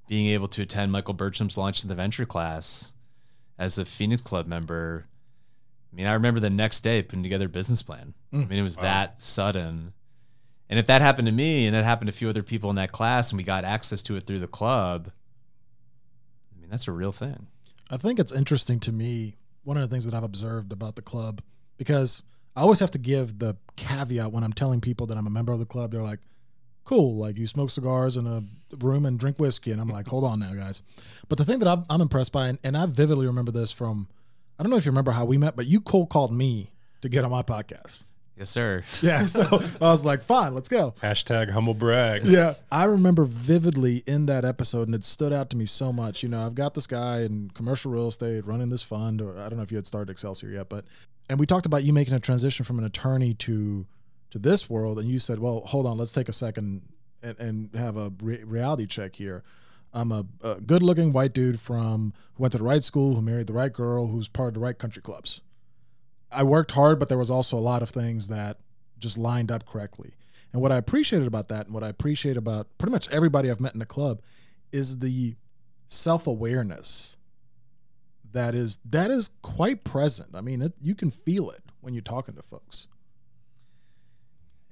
being 0.08 0.26
able 0.26 0.48
to 0.48 0.62
attend 0.62 0.90
Michael 0.90 1.14
Burcham's 1.14 1.56
launch 1.56 1.82
in 1.82 1.88
the 1.88 1.94
venture 1.94 2.26
class 2.26 2.92
as 3.56 3.78
a 3.78 3.84
Phoenix 3.84 4.20
Club 4.20 4.48
member. 4.48 5.06
I 5.92 5.96
mean, 5.96 6.06
I 6.06 6.12
remember 6.14 6.40
the 6.40 6.50
next 6.50 6.80
day 6.80 7.02
putting 7.02 7.22
together 7.22 7.46
a 7.46 7.48
business 7.48 7.82
plan. 7.82 8.14
Mm, 8.32 8.44
I 8.44 8.48
mean, 8.48 8.58
it 8.58 8.62
was 8.62 8.76
wow. 8.76 8.82
that 8.82 9.22
sudden. 9.22 9.92
And 10.68 10.78
if 10.78 10.86
that 10.86 11.00
happened 11.00 11.26
to 11.26 11.32
me 11.32 11.66
and 11.66 11.74
that 11.74 11.84
happened 11.84 12.08
to 12.08 12.16
a 12.16 12.18
few 12.18 12.28
other 12.28 12.42
people 12.42 12.68
in 12.68 12.76
that 12.76 12.90
class 12.90 13.30
and 13.30 13.38
we 13.38 13.44
got 13.44 13.64
access 13.64 14.02
to 14.02 14.16
it 14.16 14.26
through 14.26 14.40
the 14.40 14.48
club, 14.48 15.12
I 16.52 16.60
mean, 16.60 16.68
that's 16.68 16.88
a 16.88 16.92
real 16.92 17.12
thing. 17.12 17.46
I 17.88 17.96
think 17.96 18.18
it's 18.18 18.32
interesting 18.32 18.80
to 18.80 18.92
me. 18.92 19.36
One 19.62 19.76
of 19.76 19.88
the 19.88 19.94
things 19.94 20.04
that 20.04 20.14
I've 20.14 20.24
observed 20.24 20.72
about 20.72 20.96
the 20.96 21.02
club 21.02 21.42
because 21.78 22.22
I 22.54 22.60
always 22.62 22.80
have 22.80 22.90
to 22.90 22.98
give 22.98 23.38
the 23.38 23.56
caveat 23.76 24.32
when 24.32 24.44
I'm 24.44 24.52
telling 24.52 24.80
people 24.80 25.06
that 25.06 25.16
I'm 25.16 25.26
a 25.26 25.30
member 25.30 25.52
of 25.52 25.58
the 25.58 25.66
club. 25.66 25.92
They're 25.92 26.02
like, 26.02 26.20
cool, 26.84 27.16
like 27.16 27.38
you 27.38 27.46
smoke 27.46 27.70
cigars 27.70 28.16
in 28.16 28.26
a 28.26 28.42
room 28.78 29.06
and 29.06 29.18
drink 29.18 29.38
whiskey. 29.38 29.70
And 29.70 29.80
I'm 29.80 29.88
like, 29.88 30.08
hold 30.08 30.24
on 30.24 30.40
now, 30.40 30.52
guys. 30.54 30.82
But 31.28 31.38
the 31.38 31.44
thing 31.44 31.60
that 31.60 31.68
I'm, 31.68 31.84
I'm 31.88 32.00
impressed 32.00 32.32
by, 32.32 32.48
and, 32.48 32.58
and 32.64 32.76
I 32.76 32.86
vividly 32.86 33.26
remember 33.26 33.52
this 33.52 33.72
from, 33.72 34.08
I 34.58 34.62
don't 34.62 34.70
know 34.70 34.76
if 34.76 34.84
you 34.84 34.90
remember 34.90 35.12
how 35.12 35.24
we 35.24 35.38
met, 35.38 35.54
but 35.54 35.66
you 35.66 35.80
cold 35.80 36.10
called 36.10 36.32
me 36.32 36.72
to 37.02 37.08
get 37.08 37.24
on 37.24 37.30
my 37.30 37.42
podcast. 37.42 38.04
Yes, 38.38 38.50
sir. 38.50 38.84
Yeah. 39.02 39.26
So 39.26 39.62
I 39.80 39.90
was 39.90 40.04
like, 40.04 40.22
fine, 40.22 40.54
let's 40.54 40.68
go. 40.68 40.94
Hashtag 41.02 41.50
humble 41.50 41.74
brag. 41.74 42.24
Yeah. 42.24 42.54
I 42.70 42.84
remember 42.84 43.24
vividly 43.24 44.02
in 44.06 44.26
that 44.26 44.44
episode, 44.44 44.88
and 44.88 44.94
it 44.94 45.04
stood 45.04 45.32
out 45.32 45.50
to 45.50 45.56
me 45.56 45.66
so 45.66 45.92
much. 45.92 46.22
You 46.22 46.28
know, 46.28 46.46
I've 46.46 46.54
got 46.54 46.74
this 46.74 46.86
guy 46.86 47.22
in 47.22 47.50
commercial 47.54 47.90
real 47.92 48.08
estate 48.08 48.46
running 48.46 48.70
this 48.70 48.82
fund, 48.82 49.20
or 49.20 49.36
I 49.38 49.48
don't 49.48 49.56
know 49.56 49.62
if 49.62 49.70
you 49.70 49.76
had 49.76 49.86
started 49.86 50.10
Excelsior 50.10 50.50
yet, 50.50 50.68
but 50.68 50.84
and 51.28 51.38
we 51.38 51.46
talked 51.46 51.66
about 51.66 51.84
you 51.84 51.92
making 51.92 52.14
a 52.14 52.20
transition 52.20 52.64
from 52.64 52.78
an 52.78 52.84
attorney 52.84 53.34
to 53.34 53.86
to 54.30 54.38
this 54.38 54.68
world, 54.68 54.98
and 54.98 55.08
you 55.08 55.18
said, 55.18 55.38
"Well, 55.38 55.62
hold 55.66 55.86
on, 55.86 55.96
let's 55.98 56.12
take 56.12 56.28
a 56.28 56.32
second 56.32 56.82
and, 57.22 57.38
and 57.38 57.74
have 57.74 57.96
a 57.96 58.12
re- 58.22 58.44
reality 58.44 58.86
check 58.86 59.16
here." 59.16 59.42
I'm 59.92 60.12
a, 60.12 60.26
a 60.42 60.60
good-looking 60.60 61.12
white 61.12 61.32
dude 61.32 61.60
from 61.60 62.12
who 62.34 62.42
went 62.42 62.52
to 62.52 62.58
the 62.58 62.64
right 62.64 62.84
school, 62.84 63.14
who 63.14 63.22
married 63.22 63.46
the 63.46 63.54
right 63.54 63.72
girl, 63.72 64.08
who's 64.08 64.28
part 64.28 64.48
of 64.48 64.54
the 64.54 64.60
right 64.60 64.78
country 64.78 65.00
clubs. 65.00 65.40
I 66.30 66.42
worked 66.42 66.72
hard, 66.72 66.98
but 66.98 67.08
there 67.08 67.16
was 67.16 67.30
also 67.30 67.56
a 67.56 67.60
lot 67.60 67.82
of 67.82 67.88
things 67.88 68.28
that 68.28 68.58
just 68.98 69.16
lined 69.16 69.50
up 69.50 69.64
correctly. 69.64 70.12
And 70.52 70.60
what 70.60 70.72
I 70.72 70.76
appreciated 70.76 71.26
about 71.26 71.48
that, 71.48 71.66
and 71.66 71.74
what 71.74 71.82
I 71.82 71.88
appreciate 71.88 72.36
about 72.36 72.66
pretty 72.76 72.92
much 72.92 73.08
everybody 73.08 73.50
I've 73.50 73.60
met 73.60 73.72
in 73.72 73.78
the 73.78 73.86
club, 73.86 74.20
is 74.72 74.98
the 74.98 75.36
self-awareness 75.86 77.16
that 78.32 78.54
is 78.54 78.78
that 78.84 79.10
is 79.10 79.30
quite 79.42 79.84
present. 79.84 80.30
I 80.34 80.40
mean, 80.40 80.62
it, 80.62 80.74
you 80.80 80.94
can 80.94 81.10
feel 81.10 81.50
it 81.50 81.62
when 81.80 81.94
you're 81.94 82.02
talking 82.02 82.34
to 82.34 82.42
folks. 82.42 82.88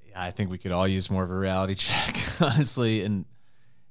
Yeah, 0.09 0.23
I 0.23 0.31
think 0.31 0.51
we 0.51 0.59
could 0.59 0.73
all 0.73 0.89
use 0.89 1.11
more 1.11 1.25
of 1.25 1.31
a 1.31 1.37
reality 1.37 1.75
check, 1.77 2.17
honestly. 2.41 3.03
And 3.03 3.25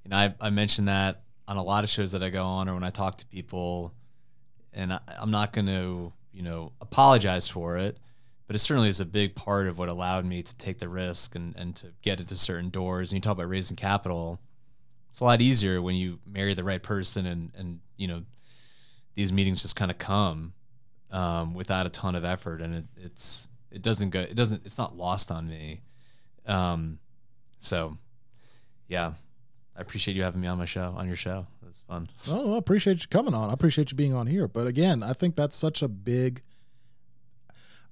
you 0.04 0.10
know, 0.10 0.18
I, 0.18 0.36
I 0.40 0.50
mentioned 0.50 0.88
that 0.88 1.24
on 1.48 1.58
a 1.58 1.64
lot 1.64 1.84
of 1.84 1.90
shows 1.90 2.12
that 2.14 2.24
I 2.24 2.30
go 2.30 2.44
on 2.44 2.70
or 2.70 2.74
when 2.74 2.84
I 2.84 2.90
talk 2.90 3.18
to 3.18 3.26
people, 3.28 3.94
and 4.74 4.94
I, 4.94 5.00
I'm 5.20 5.32
not 5.32 5.54
going 5.54 5.68
to 5.68 6.14
you 6.32 6.42
know 6.42 6.72
apologize 6.82 7.48
for 7.48 7.78
it 7.78 7.98
but 8.48 8.56
it 8.56 8.60
certainly 8.60 8.90
is 8.90 9.00
a 9.00 9.06
big 9.06 9.36
part 9.36 9.68
of 9.68 9.78
what 9.78 9.90
allowed 9.90 10.26
me 10.26 10.44
to 10.44 10.56
take 10.56 10.78
the 10.80 10.90
risk 10.90 11.36
and, 11.36 11.56
and 11.56 11.76
to 11.78 11.88
get 12.02 12.20
into 12.20 12.36
certain 12.36 12.70
doors. 12.70 13.12
And 13.12 13.18
you 13.18 13.22
talk 13.22 13.34
about 13.34 13.50
raising 13.50 13.76
capital. 13.76 14.40
It's 15.10 15.20
a 15.20 15.24
lot 15.24 15.42
easier 15.42 15.82
when 15.82 15.96
you 15.96 16.20
marry 16.28 16.54
the 16.54 16.64
right 16.64 16.82
person 16.82 17.26
and, 17.26 17.52
and 17.56 17.80
you 17.98 18.08
know, 18.08 18.24
these 19.16 19.34
meetings 19.34 19.62
just 19.62 19.76
kind 19.76 19.92
of 19.92 19.98
come 19.98 20.54
um, 21.12 21.54
without 21.54 21.86
a 21.86 21.90
ton 21.90 22.16
of 22.16 22.24
effort. 22.24 22.62
And 22.62 22.76
it, 22.76 22.86
it's, 22.98 23.50
it 23.72 23.82
doesn't 23.82 24.12
go, 24.12 24.22
it 24.22 24.36
doesn't, 24.36 24.64
it's 24.66 24.78
not 24.78 24.96
lost 24.96 25.32
on 25.32 25.48
me. 25.48 25.82
Um, 26.46 27.00
so 27.58 27.98
yeah, 28.88 29.14
I 29.76 29.82
appreciate 29.82 30.16
you 30.16 30.24
having 30.24 30.42
me 30.42 30.48
on 30.48 30.58
my 30.58 30.66
show, 30.66 30.94
on 30.96 31.08
your 31.08 31.16
show. 31.16 31.48
It's 31.68 31.82
fun. 31.82 32.10
Oh, 32.30 32.56
I 32.56 32.58
appreciate 32.58 33.02
you 33.02 33.08
coming 33.10 33.34
on. 33.34 33.50
I 33.50 33.54
appreciate 33.54 33.92
you 33.92 33.98
being 33.98 34.14
on 34.14 34.28
here. 34.28 34.48
But 34.48 34.68
again, 34.68 35.04
I 35.04 35.14
think 35.14 35.36
that's 35.36 35.56
such 35.56 35.82
a 35.82 35.88
big. 35.88 36.42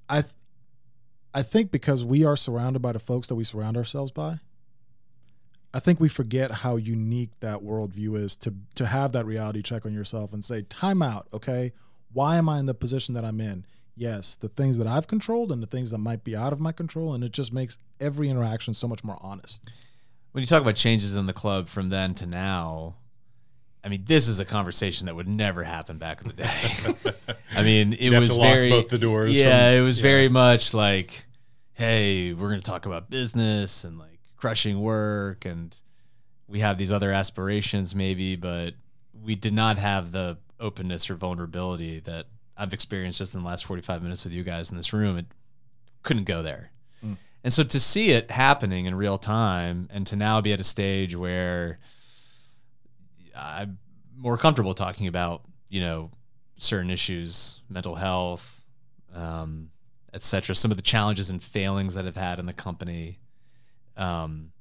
I, 0.07 0.21
th- 0.21 0.34
I 1.34 1.41
think 1.41 1.71
because 1.71 2.05
we 2.05 2.24
are 2.24 2.38
surrounded 2.38 2.82
by 2.82 2.93
the 2.93 2.99
folks 2.99 3.28
that 3.28 3.36
we 3.36 3.43
surround 3.43 3.76
ourselves 3.76 4.11
by. 4.11 4.39
I 5.74 5.80
think 5.80 5.99
we 5.99 6.07
forget 6.09 6.51
how 6.51 6.76
unique 6.76 7.32
that 7.39 7.59
worldview 7.61 8.17
is 8.24 8.38
to 8.38 8.53
to 8.76 8.86
have 8.86 9.11
that 9.13 9.26
reality 9.26 9.61
check 9.61 9.86
on 9.86 9.93
yourself 9.93 10.34
and 10.34 10.43
say, 10.45 10.61
"Time 10.63 11.01
out, 11.01 11.28
okay? 11.34 11.71
Why 12.11 12.36
am 12.38 12.47
I 12.47 12.59
in 12.59 12.65
the 12.67 12.74
position 12.76 13.13
that 13.15 13.26
I'm 13.26 13.41
in?" 13.41 13.65
Yes, 13.95 14.36
the 14.36 14.49
things 14.49 14.78
that 14.80 14.88
I've 14.88 15.07
controlled 15.07 15.51
and 15.51 15.61
the 15.61 15.67
things 15.67 15.91
that 15.91 15.99
might 15.99 16.24
be 16.24 16.36
out 16.36 16.51
of 16.53 16.59
my 16.59 16.71
control, 16.71 17.13
and 17.13 17.24
it 17.24 17.32
just 17.32 17.53
makes 17.53 17.78
every 17.99 18.28
interaction 18.30 18.74
so 18.74 18.88
much 18.88 19.03
more 19.03 19.17
honest. 19.21 19.69
When 20.32 20.41
you 20.41 20.47
talk 20.47 20.61
about 20.63 20.76
changes 20.76 21.13
in 21.15 21.28
the 21.28 21.34
club 21.34 21.67
from 21.67 21.89
then 21.89 22.15
to 22.15 22.26
now, 22.26 22.95
I 23.84 23.89
mean, 23.89 24.03
this 24.07 24.28
is 24.28 24.39
a 24.39 24.45
conversation 24.45 25.05
that 25.05 25.15
would 25.15 25.28
never 25.28 25.61
happen 25.63 25.97
back 25.99 26.21
in 26.24 26.30
the 26.30 26.34
day. 26.34 27.13
I 27.55 27.61
mean, 27.63 27.93
it 27.93 27.99
You'd 28.01 28.13
have 28.13 28.21
was 28.24 28.32
to 28.32 28.38
lock 28.38 28.53
very 28.53 28.69
both 28.71 28.89
the 28.89 28.97
doors 28.97 29.36
Yeah, 29.38 29.69
from- 29.71 29.80
it 29.80 29.82
was 29.86 29.99
yeah. 29.99 30.03
very 30.03 30.28
much 30.30 30.74
like, 30.74 31.26
hey, 31.74 32.34
we're 32.34 32.49
going 32.49 32.61
to 32.61 32.65
talk 32.65 32.88
about 32.88 33.11
business 33.11 33.84
and 33.84 33.99
like 33.99 34.12
crushing 34.43 34.81
work, 34.81 35.45
and 35.45 35.79
we 36.49 36.59
have 36.59 36.77
these 36.77 36.91
other 36.91 37.13
aspirations, 37.13 37.95
maybe, 37.95 38.35
but 38.35 38.73
we 39.23 39.35
did 39.35 39.53
not 39.53 39.77
have 39.77 40.11
the 40.11 40.37
openness 40.59 41.09
or 41.09 41.15
vulnerability 41.15 42.01
that 42.01 42.25
I've 42.57 42.73
experienced 42.73 43.19
just 43.19 43.33
in 43.33 43.41
the 43.41 43.47
last 43.47 43.63
forty-five 43.63 44.03
minutes 44.03 44.25
with 44.25 44.33
you 44.33 44.43
guys 44.43 44.69
in 44.69 44.75
this 44.75 44.91
room. 44.91 45.17
It 45.17 45.27
couldn't 46.01 46.25
go 46.25 46.43
there. 46.43 46.71
And 47.45 47.53
so 47.53 47.63
to 47.63 47.79
see 47.79 48.11
it 48.11 48.31
happening 48.31 48.85
in 48.85 48.95
real 48.95 49.17
time 49.17 49.87
and 49.93 50.05
to 50.07 50.17
now 50.17 50.41
be 50.41 50.51
at 50.51 50.59
a 50.59 50.63
stage 50.65 51.15
where 51.15 51.79
I'm 53.33 53.77
more 54.17 54.37
comfortable 54.37 54.73
talking 54.73 55.07
about, 55.07 55.43
you 55.69 55.79
know, 55.79 56.11
certain 56.57 56.89
issues, 56.89 57.61
mental 57.69 57.95
health, 57.95 58.61
um, 59.15 59.69
et 60.13 60.23
cetera, 60.23 60.53
some 60.53 60.71
of 60.71 60.77
the 60.77 60.83
challenges 60.83 61.29
and 61.29 61.41
failings 61.41 61.95
that 61.95 62.05
I've 62.05 62.17
had 62.17 62.39
in 62.39 62.45
the 62.45 62.53
company. 62.53 63.19
Um, 63.97 64.51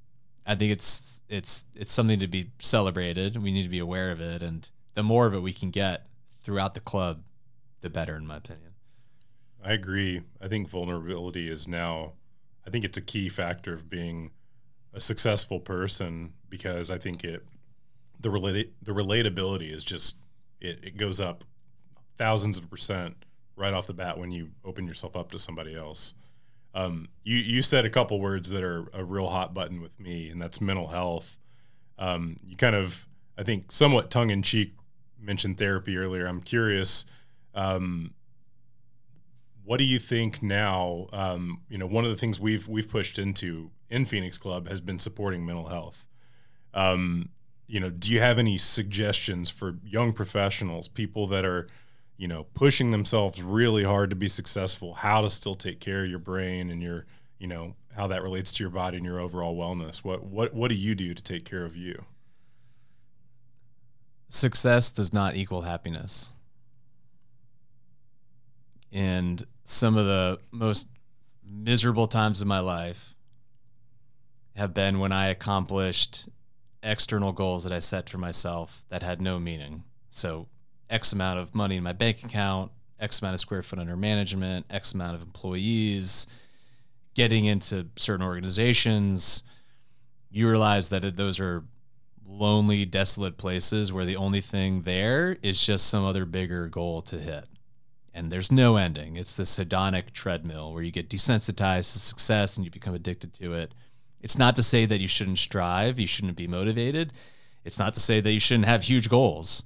I 0.47 0.55
think 0.55 0.73
it's 0.73 1.23
it's 1.29 1.65
it's 1.75 1.93
something 1.93 2.19
to 2.21 2.27
be 2.27 2.51
celebrated. 2.59 3.37
We 3.37 3.53
need 3.53 3.63
to 3.63 3.69
be 3.69 3.79
aware 3.79 4.11
of 4.11 4.21
it, 4.21 4.43
and 4.43 4.69
the 4.95 5.03
more 5.03 5.27
of 5.27 5.35
it 5.35 5.41
we 5.41 5.53
can 5.53 5.71
get 5.71 6.07
throughout 6.43 6.75
the 6.75 6.81
club, 6.81 7.23
the 7.81 7.91
better, 7.91 8.17
in 8.17 8.27
my 8.27 8.37
opinion. 8.37 8.73
I 9.65 9.73
agree. 9.73 10.23
I 10.41 10.49
think 10.49 10.69
vulnerability 10.69 11.49
is 11.49 11.69
now, 11.69 12.15
I 12.67 12.71
think 12.71 12.85
it's 12.85 12.99
a 12.99 13.03
key 13.03 13.29
factor 13.29 13.73
of 13.73 13.89
being 13.89 14.33
a 14.93 15.01
successful 15.01 15.61
person 15.61 16.33
because 16.49 16.91
I 16.91 16.99
think 16.99 17.23
it, 17.25 17.47
the 18.21 18.31
relate, 18.31 18.73
the 18.83 18.93
relatability 18.93 19.73
is 19.73 19.85
just, 19.85 20.17
it, 20.61 20.81
it 20.83 20.97
goes 20.97 21.21
up 21.21 21.45
thousands 22.19 22.59
of 22.59 22.69
percent 22.69 23.25
right 23.57 23.73
off 23.73 23.87
the 23.87 23.95
bat 23.95 24.19
when 24.19 24.33
you 24.33 24.51
open 24.65 24.87
yourself 24.87 25.17
up 25.17 25.31
to 25.31 25.39
somebody 25.39 25.77
else. 25.77 26.15
Um, 26.75 27.09
you, 27.23 27.37
you 27.37 27.63
said 27.63 27.85
a 27.85 27.91
couple 27.91 28.21
words 28.21 28.49
that 28.51 28.63
are 28.63 28.87
a 28.93 29.05
real 29.05 29.29
hot 29.29 29.53
button 29.53 29.81
with 29.83 29.99
me, 30.01 30.29
and 30.31 30.41
that's 30.41 30.61
mental 30.61 30.89
health. 30.89 31.37
Um, 31.99 32.37
you 32.45 32.57
kind 32.57 32.75
of, 32.75 33.07
I 33.37 33.43
think, 33.43 33.71
somewhat 33.71 34.11
tongue 34.11 34.31
in 34.31 34.43
cheek 34.43 34.73
mentioned 35.21 35.59
therapy 35.59 35.97
earlier. 35.97 36.27
I'm 36.27 36.41
curious. 36.41 37.05
Um, 37.55 38.15
what 39.65 39.77
do 39.77 39.85
you 39.85 39.99
think 39.99 40.43
now? 40.43 41.07
Um, 41.13 41.61
you 41.69 41.79
know, 41.79 41.87
one 41.87 42.05
of 42.05 42.11
the 42.11 42.17
things 42.17 42.41
we've 42.41 42.67
we've 42.67 42.89
pushed 42.89 43.19
into 43.19 43.71
in 43.91 44.05
Phoenix 44.05 44.39
Club 44.39 44.69
has 44.69 44.81
been 44.81 44.99
supporting 44.99 45.47
mental 45.47 45.69
health. 45.69 46.07
Um, 46.75 47.29
you 47.67 47.79
know, 47.79 47.91
do 47.91 48.11
you 48.11 48.21
have 48.21 48.39
any 48.39 48.59
suggestions 48.59 49.51
for 49.51 49.79
young 49.85 50.13
professionals, 50.13 50.89
people 50.89 51.27
that 51.29 51.45
are, 51.45 51.69
you 52.17 52.29
know, 52.29 52.45
pushing 52.55 52.91
themselves 52.91 53.43
really 53.43 53.85
hard 53.85 54.11
to 54.11 54.17
be 54.17 54.29
successful? 54.29 54.95
How 54.95 55.23
to 55.23 55.31
still 55.31 55.55
take 55.55 55.81
care 55.81 56.05
of 56.05 56.11
your 56.11 56.19
brain 56.19 56.71
and 56.71 56.83
your, 56.83 57.07
you 57.39 57.47
know, 57.47 57.75
how 57.95 58.07
that 58.09 58.23
relates 58.23 58.53
to 58.53 58.63
your 58.63 58.71
body 58.71 58.97
and 58.97 59.07
your 59.07 59.19
overall 59.19 59.57
wellness? 59.57 59.99
What 59.99 60.25
what 60.25 60.55
what 60.55 60.69
do 60.69 60.75
you 60.75 60.95
do 60.95 61.15
to 61.15 61.23
take 61.23 61.45
care 61.45 61.65
of 61.65 61.77
you? 61.77 62.05
success 64.33 64.91
does 64.91 65.13
not 65.13 65.37
equal 65.37 65.63
happiness. 65.63 66.31
And 68.91 69.43
some 69.65 69.97
of 69.97 70.07
the 70.07 70.41
most 70.51 70.89
miserable 71.45 72.07
times 72.07 72.41
of 72.41 72.47
my 72.47 72.61
life 72.61 73.15
have 74.57 74.75
been 74.75 74.99
when 74.99 75.13
I 75.13 75.29
accomplished 75.29 76.29
external 76.83 77.33
goals 77.33 77.65
that 77.65 77.73
I 77.73 77.79
set 77.79 78.09
for 78.09 78.19
myself 78.19 78.85
that 78.89 79.03
had 79.03 79.21
no 79.21 79.39
meaning. 79.39 79.85
So, 80.09 80.49
X 80.93 81.13
amount 81.13 81.41
of 81.41 81.55
money 81.55 81.77
in 81.77 81.83
my 81.83 81.93
bank 81.93 82.23
account, 82.23 82.71
X 83.01 83.21
amount 83.21 83.35
of 83.35 83.41
square 83.41 83.63
foot 83.63 83.79
under 83.79 83.97
management, 83.97 84.67
X 84.71 84.93
amount 84.93 85.17
of 85.17 85.23
employees, 85.23 86.27
getting 87.15 87.47
into 87.47 87.87
certain 87.97 88.25
organizations. 88.25 89.43
You 90.31 90.49
realize 90.49 90.91
that 90.91 91.17
those 91.17 91.41
are 91.41 91.65
lonely, 92.27 92.85
desolate 92.85 93.37
places 93.39 93.93
where 93.93 94.05
the 94.05 94.17
only 94.17 94.41
thing 94.41 94.83
there 94.83 95.37
is 95.43 95.65
just 95.65 95.89
some 95.89 96.05
other 96.05 96.25
bigger 96.25 96.69
goal 96.69 97.03
to 97.03 97.17
hit. 97.17 97.47
And 98.15 98.31
there's 98.31 98.53
no 98.53 98.77
ending. 98.77 99.17
It's 99.17 99.35
this 99.35 99.59
hedonic 99.59 100.11
treadmill 100.13 100.73
where 100.73 100.83
you 100.83 100.91
get 100.91 101.09
desensitized 101.09 101.93
to 101.93 101.99
success 101.99 102.57
and 102.57 102.65
you 102.65 102.71
become 102.71 102.95
addicted 102.95 103.33
to 103.35 103.55
it. 103.55 103.75
It's 104.21 104.39
not 104.39 104.55
to 104.57 104.63
say 104.63 104.85
that 104.87 105.01
you 105.01 105.09
shouldn't 105.09 105.39
strive, 105.39 105.99
you 105.99 106.07
shouldn't 106.07 106.37
be 106.37 106.47
motivated. 106.47 107.13
It's 107.65 107.79
not 107.79 107.95
to 107.95 108.01
say 108.01 108.21
that 108.21 108.31
you 108.31 108.41
shouldn't 108.41 108.67
have 108.67 108.83
huge 108.83 109.09
goals, 109.09 109.65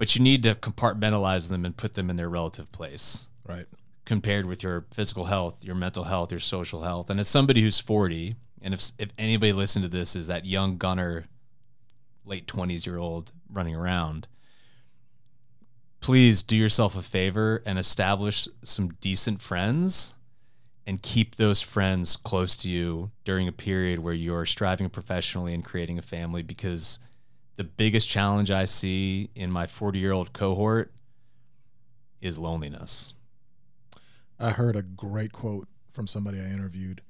but 0.00 0.16
you 0.16 0.22
need 0.22 0.42
to 0.42 0.54
compartmentalize 0.54 1.50
them 1.50 1.66
and 1.66 1.76
put 1.76 1.92
them 1.92 2.08
in 2.08 2.16
their 2.16 2.30
relative 2.30 2.72
place 2.72 3.28
Right. 3.46 3.66
compared 4.06 4.46
with 4.46 4.62
your 4.62 4.86
physical 4.94 5.26
health, 5.26 5.62
your 5.62 5.74
mental 5.74 6.04
health, 6.04 6.30
your 6.30 6.40
social 6.40 6.80
health. 6.80 7.10
And 7.10 7.20
as 7.20 7.28
somebody 7.28 7.60
who's 7.60 7.80
40, 7.80 8.34
and 8.62 8.72
if 8.72 8.92
if 8.98 9.10
anybody 9.18 9.52
listening 9.52 9.82
to 9.90 9.94
this 9.94 10.16
is 10.16 10.26
that 10.26 10.46
young 10.46 10.78
gunner, 10.78 11.26
late 12.24 12.46
20s 12.46 12.86
year 12.86 12.96
old 12.96 13.30
running 13.52 13.76
around, 13.76 14.26
please 16.00 16.42
do 16.42 16.56
yourself 16.56 16.96
a 16.96 17.02
favor 17.02 17.62
and 17.66 17.78
establish 17.78 18.48
some 18.62 18.94
decent 19.02 19.42
friends 19.42 20.14
and 20.86 21.02
keep 21.02 21.34
those 21.34 21.60
friends 21.60 22.16
close 22.16 22.56
to 22.56 22.70
you 22.70 23.10
during 23.24 23.46
a 23.46 23.52
period 23.52 23.98
where 23.98 24.14
you're 24.14 24.46
striving 24.46 24.88
professionally 24.88 25.52
and 25.52 25.62
creating 25.62 25.98
a 25.98 26.02
family 26.02 26.42
because 26.42 27.00
the 27.56 27.64
biggest 27.64 28.08
challenge 28.08 28.50
I 28.50 28.64
see 28.64 29.30
in 29.34 29.50
my 29.50 29.66
40 29.66 29.98
year 29.98 30.12
old 30.12 30.32
cohort 30.32 30.92
is 32.20 32.38
loneliness. 32.38 33.14
I 34.38 34.50
heard 34.50 34.76
a 34.76 34.82
great 34.82 35.32
quote 35.32 35.68
from 35.92 36.06
somebody 36.06 36.38
I 36.38 36.44
interviewed. 36.44 37.02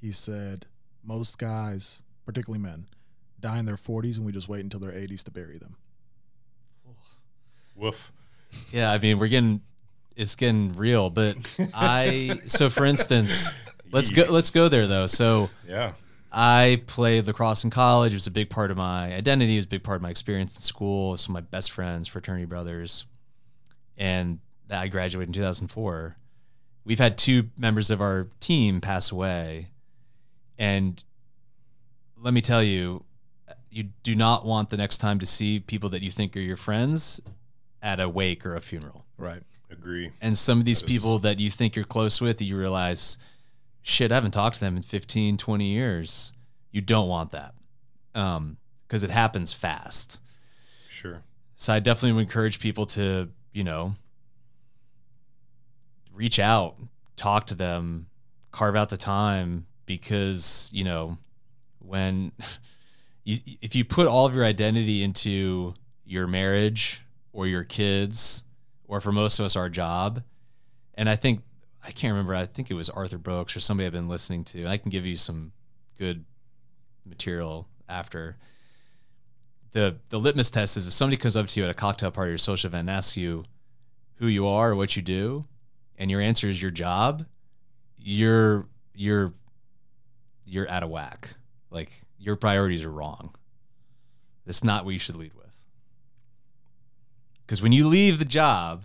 He 0.00 0.12
said, 0.12 0.66
Most 1.04 1.38
guys, 1.38 2.02
particularly 2.24 2.62
men, 2.62 2.86
die 3.40 3.58
in 3.58 3.66
their 3.66 3.76
40s 3.76 4.16
and 4.16 4.24
we 4.24 4.32
just 4.32 4.48
wait 4.48 4.60
until 4.60 4.80
their 4.80 4.92
80s 4.92 5.24
to 5.24 5.30
bury 5.30 5.58
them. 5.58 5.76
Woof. 7.76 8.12
Yeah, 8.72 8.90
I 8.90 8.98
mean, 8.98 9.18
we're 9.18 9.28
getting 9.28 9.60
it's 10.16 10.34
getting 10.34 10.72
real, 10.74 11.10
but 11.10 11.36
I 11.74 12.40
so 12.46 12.68
for 12.70 12.84
instance, 12.84 13.54
let's 13.92 14.10
go 14.10 14.24
let's 14.30 14.50
go 14.50 14.68
there 14.68 14.86
though. 14.86 15.06
So 15.06 15.50
Yeah. 15.66 15.92
I 16.30 16.82
played 16.86 17.26
lacrosse 17.26 17.64
in 17.64 17.70
college. 17.70 18.12
It 18.12 18.16
was 18.16 18.26
a 18.26 18.30
big 18.30 18.50
part 18.50 18.70
of 18.70 18.76
my 18.76 19.14
identity. 19.14 19.54
It 19.54 19.58
was 19.58 19.64
a 19.64 19.68
big 19.68 19.82
part 19.82 19.96
of 19.96 20.02
my 20.02 20.10
experience 20.10 20.54
in 20.56 20.60
school. 20.62 21.16
Some 21.16 21.34
of 21.34 21.42
my 21.42 21.46
best 21.48 21.70
friends, 21.72 22.06
fraternity 22.08 22.44
brothers, 22.44 23.06
and 23.96 24.38
I 24.70 24.88
graduated 24.88 25.30
in 25.30 25.32
2004. 25.32 26.16
We've 26.84 26.98
had 26.98 27.16
two 27.18 27.48
members 27.58 27.90
of 27.90 28.00
our 28.00 28.28
team 28.40 28.80
pass 28.80 29.10
away, 29.10 29.68
and 30.58 31.02
let 32.20 32.34
me 32.34 32.40
tell 32.40 32.62
you, 32.62 33.04
you 33.70 33.84
do 34.02 34.14
not 34.14 34.44
want 34.44 34.70
the 34.70 34.76
next 34.76 34.98
time 34.98 35.18
to 35.20 35.26
see 35.26 35.60
people 35.60 35.88
that 35.90 36.02
you 36.02 36.10
think 36.10 36.36
are 36.36 36.40
your 36.40 36.56
friends 36.56 37.20
at 37.82 38.00
a 38.00 38.08
wake 38.08 38.44
or 38.44 38.56
a 38.56 38.60
funeral 38.60 39.04
Right. 39.18 39.42
Agree. 39.70 40.12
and 40.20 40.36
some 40.36 40.58
of 40.58 40.64
these 40.64 40.80
That 40.80 40.86
is- 40.86 40.90
people 41.00 41.18
that 41.20 41.38
you 41.38 41.50
think 41.50 41.76
you're 41.76 41.84
close 41.84 42.20
with 42.20 42.40
you 42.42 42.56
realize 42.56 43.18
shit 43.88 44.12
i 44.12 44.14
haven't 44.14 44.32
talked 44.32 44.54
to 44.56 44.60
them 44.60 44.76
in 44.76 44.82
15 44.82 45.36
20 45.36 45.64
years 45.64 46.32
you 46.70 46.80
don't 46.80 47.08
want 47.08 47.32
that 47.32 47.54
um 48.14 48.56
because 48.86 49.02
it 49.02 49.10
happens 49.10 49.52
fast 49.52 50.20
Sure. 50.88 51.20
so 51.56 51.72
i 51.72 51.78
definitely 51.78 52.12
would 52.12 52.22
encourage 52.22 52.60
people 52.60 52.86
to 52.86 53.28
you 53.52 53.64
know 53.64 53.94
reach 56.12 56.38
out 56.38 56.76
talk 57.18 57.46
to 57.48 57.54
them, 57.54 58.06
carve 58.52 58.76
out 58.76 58.88
the 58.88 58.96
time 58.96 59.66
because, 59.84 60.70
you 60.72 60.84
know, 60.84 61.18
when 61.80 62.32
you, 63.24 63.36
if 63.60 63.74
you 63.74 63.84
put 63.84 64.06
all 64.06 64.24
of 64.24 64.34
your 64.34 64.44
identity 64.44 65.02
into 65.02 65.74
your 66.06 66.26
marriage 66.26 67.02
or 67.32 67.46
your 67.46 67.64
kids 67.64 68.44
or 68.86 69.00
for 69.02 69.12
most 69.12 69.38
of 69.38 69.44
us 69.44 69.56
our 69.56 69.68
job, 69.68 70.22
and 70.94 71.08
I 71.08 71.16
think 71.16 71.42
I 71.84 71.90
can't 71.90 72.12
remember. 72.12 72.34
I 72.34 72.46
think 72.46 72.70
it 72.70 72.74
was 72.74 72.90
Arthur 72.90 73.18
Brooks 73.18 73.56
or 73.56 73.60
somebody 73.60 73.86
I've 73.86 73.92
been 73.92 74.08
listening 74.08 74.44
to. 74.44 74.66
I 74.66 74.76
can 74.76 74.90
give 74.90 75.06
you 75.06 75.16
some 75.16 75.52
good 75.98 76.24
material 77.04 77.68
after. 77.88 78.36
The 79.72 79.96
the 80.10 80.18
litmus 80.18 80.50
test 80.50 80.76
is 80.76 80.86
if 80.86 80.92
somebody 80.92 81.16
comes 81.16 81.36
up 81.36 81.46
to 81.48 81.60
you 81.60 81.64
at 81.64 81.70
a 81.70 81.74
cocktail 81.74 82.10
party 82.10 82.32
or 82.32 82.38
social 82.38 82.68
event 82.68 82.88
and 82.88 82.90
asks 82.90 83.16
you 83.16 83.44
who 84.16 84.26
you 84.26 84.46
are 84.46 84.70
or 84.72 84.76
what 84.76 84.96
you 84.96 85.02
do, 85.02 85.44
and 85.96 86.10
your 86.10 86.20
answer 86.20 86.48
is 86.48 86.60
your 86.60 86.70
job, 86.70 87.26
you're 87.98 88.66
you're 88.94 89.34
you're 90.44 90.70
out 90.70 90.82
of 90.82 90.90
whack. 90.90 91.30
Like 91.70 91.90
your 92.18 92.36
priorities 92.36 92.84
are 92.84 92.90
wrong. 92.90 93.34
That's 94.46 94.64
not 94.64 94.84
what 94.84 94.94
you 94.94 94.98
should 94.98 95.16
lead 95.16 95.34
with. 95.34 95.44
Because 97.46 97.62
when 97.62 97.72
you 97.72 97.86
leave 97.86 98.18
the 98.18 98.24
job, 98.24 98.84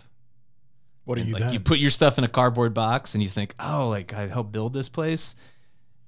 What 1.04 1.18
are 1.18 1.20
and, 1.20 1.28
you 1.28 1.34
like 1.34 1.44
then? 1.44 1.52
you 1.52 1.60
put 1.60 1.78
your 1.78 1.90
stuff 1.90 2.18
in 2.18 2.24
a 2.24 2.28
cardboard 2.28 2.74
box 2.74 3.14
and 3.14 3.22
you 3.22 3.28
think, 3.28 3.54
oh, 3.60 3.88
like 3.88 4.14
I 4.14 4.26
helped 4.28 4.52
build 4.52 4.72
this 4.72 4.88
place. 4.88 5.36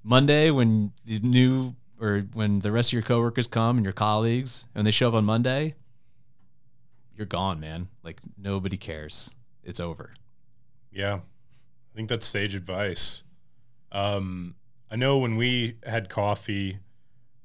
Monday, 0.03 0.49
when 0.51 0.93
the 1.05 1.19
new 1.19 1.75
or 1.99 2.19
when 2.33 2.59
the 2.59 2.71
rest 2.71 2.89
of 2.89 2.93
your 2.93 3.01
coworkers 3.01 3.47
come 3.47 3.77
and 3.77 3.85
your 3.85 3.93
colleagues 3.93 4.65
and 4.73 4.85
they 4.85 4.91
show 4.91 5.09
up 5.09 5.13
on 5.13 5.25
Monday, 5.25 5.75
you're 7.15 7.25
gone, 7.27 7.59
man. 7.59 7.87
Like 8.03 8.19
nobody 8.37 8.77
cares. 8.77 9.33
It's 9.63 9.79
over. 9.79 10.13
Yeah, 10.91 11.15
I 11.15 11.95
think 11.95 12.09
that's 12.09 12.25
sage 12.25 12.55
advice. 12.55 13.23
Um, 13.91 14.55
I 14.89 14.95
know 14.95 15.17
when 15.17 15.35
we 15.35 15.77
had 15.85 16.09
coffee 16.09 16.79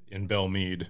in 0.08 0.26
Belle 0.26 0.48
Meade 0.48 0.88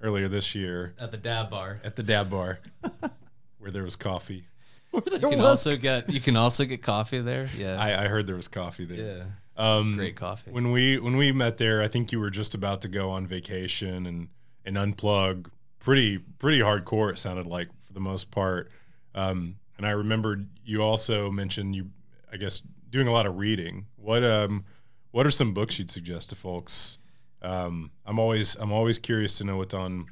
earlier 0.00 0.28
this 0.28 0.54
year 0.54 0.94
At 0.98 1.10
the 1.10 1.16
dab 1.16 1.50
bar. 1.50 1.80
at 1.84 1.96
the 1.96 2.02
Dab 2.02 2.30
Bar, 2.30 2.60
where 3.58 3.70
there 3.70 3.82
was 3.82 3.96
coffee. 3.96 4.46
You 4.94 5.18
can 5.30 5.40
also 5.40 5.76
get 5.76 6.12
you 6.12 6.20
can 6.20 6.36
also 6.36 6.64
get 6.64 6.82
coffee 6.82 7.20
there. 7.20 7.48
Yeah. 7.56 7.80
I, 7.80 8.04
I 8.04 8.08
heard 8.08 8.26
there 8.26 8.36
was 8.36 8.48
coffee 8.48 8.84
there. 8.84 8.98
yeah. 9.18 9.24
Um, 9.56 9.96
Great 9.96 10.16
coffee. 10.16 10.50
When 10.50 10.72
we 10.72 10.98
when 10.98 11.16
we 11.16 11.30
met 11.32 11.58
there, 11.58 11.80
I 11.82 11.88
think 11.88 12.10
you 12.12 12.18
were 12.20 12.30
just 12.30 12.54
about 12.54 12.80
to 12.82 12.88
go 12.88 13.10
on 13.10 13.26
vacation 13.26 14.06
and 14.06 14.28
and 14.64 14.76
unplug 14.76 15.46
pretty 15.78 16.18
pretty 16.18 16.60
hardcore. 16.60 17.10
It 17.12 17.18
sounded 17.18 17.46
like 17.46 17.68
for 17.82 17.92
the 17.92 18.00
most 18.00 18.30
part. 18.30 18.70
Um, 19.14 19.56
and 19.76 19.86
I 19.86 19.90
remembered 19.90 20.48
you 20.64 20.82
also 20.82 21.30
mentioned 21.30 21.76
you, 21.76 21.90
I 22.32 22.36
guess, 22.36 22.62
doing 22.90 23.06
a 23.08 23.12
lot 23.12 23.26
of 23.26 23.36
reading. 23.36 23.86
What 23.96 24.24
um 24.24 24.64
what 25.12 25.26
are 25.26 25.30
some 25.30 25.54
books 25.54 25.78
you'd 25.78 25.90
suggest 25.90 26.30
to 26.30 26.34
folks? 26.34 26.98
Um, 27.42 27.90
I'm 28.06 28.18
always 28.18 28.56
I'm 28.56 28.72
always 28.72 28.98
curious 28.98 29.38
to 29.38 29.44
know 29.44 29.58
what's 29.58 29.74
on 29.74 30.06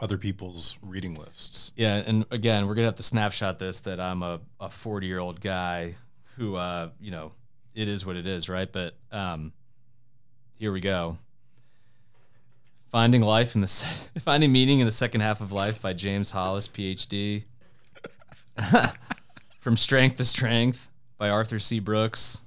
other 0.00 0.18
people's 0.18 0.76
reading 0.82 1.14
lists. 1.14 1.72
Yeah, 1.76 1.96
and 1.96 2.24
again, 2.30 2.66
we're 2.66 2.74
gonna 2.74 2.86
have 2.86 2.96
to 2.96 3.02
snapshot 3.02 3.58
this 3.58 3.80
that 3.80 4.00
I'm 4.00 4.22
a 4.22 4.40
a 4.60 4.70
40 4.70 5.06
year 5.06 5.18
old 5.18 5.40
guy 5.40 5.94
who, 6.36 6.56
uh, 6.56 6.90
you 7.00 7.10
know, 7.10 7.32
it 7.74 7.88
is 7.88 8.06
what 8.06 8.16
it 8.16 8.26
is, 8.26 8.48
right? 8.48 8.70
But 8.70 8.94
um, 9.12 9.52
here 10.54 10.72
we 10.72 10.80
go. 10.80 11.16
Finding 12.90 13.22
life 13.22 13.54
in 13.54 13.60
the 13.60 13.66
Se- 13.66 14.10
finding 14.20 14.50
meaning 14.52 14.80
in 14.80 14.86
the 14.86 14.92
second 14.92 15.20
half 15.20 15.40
of 15.40 15.52
life 15.52 15.80
by 15.80 15.92
James 15.92 16.30
Hollis, 16.30 16.68
PhD. 16.68 17.44
From 19.60 19.76
strength 19.76 20.16
to 20.16 20.24
strength 20.24 20.90
by 21.18 21.28
Arthur 21.28 21.58
C. 21.58 21.80
Brooks. 21.80 22.42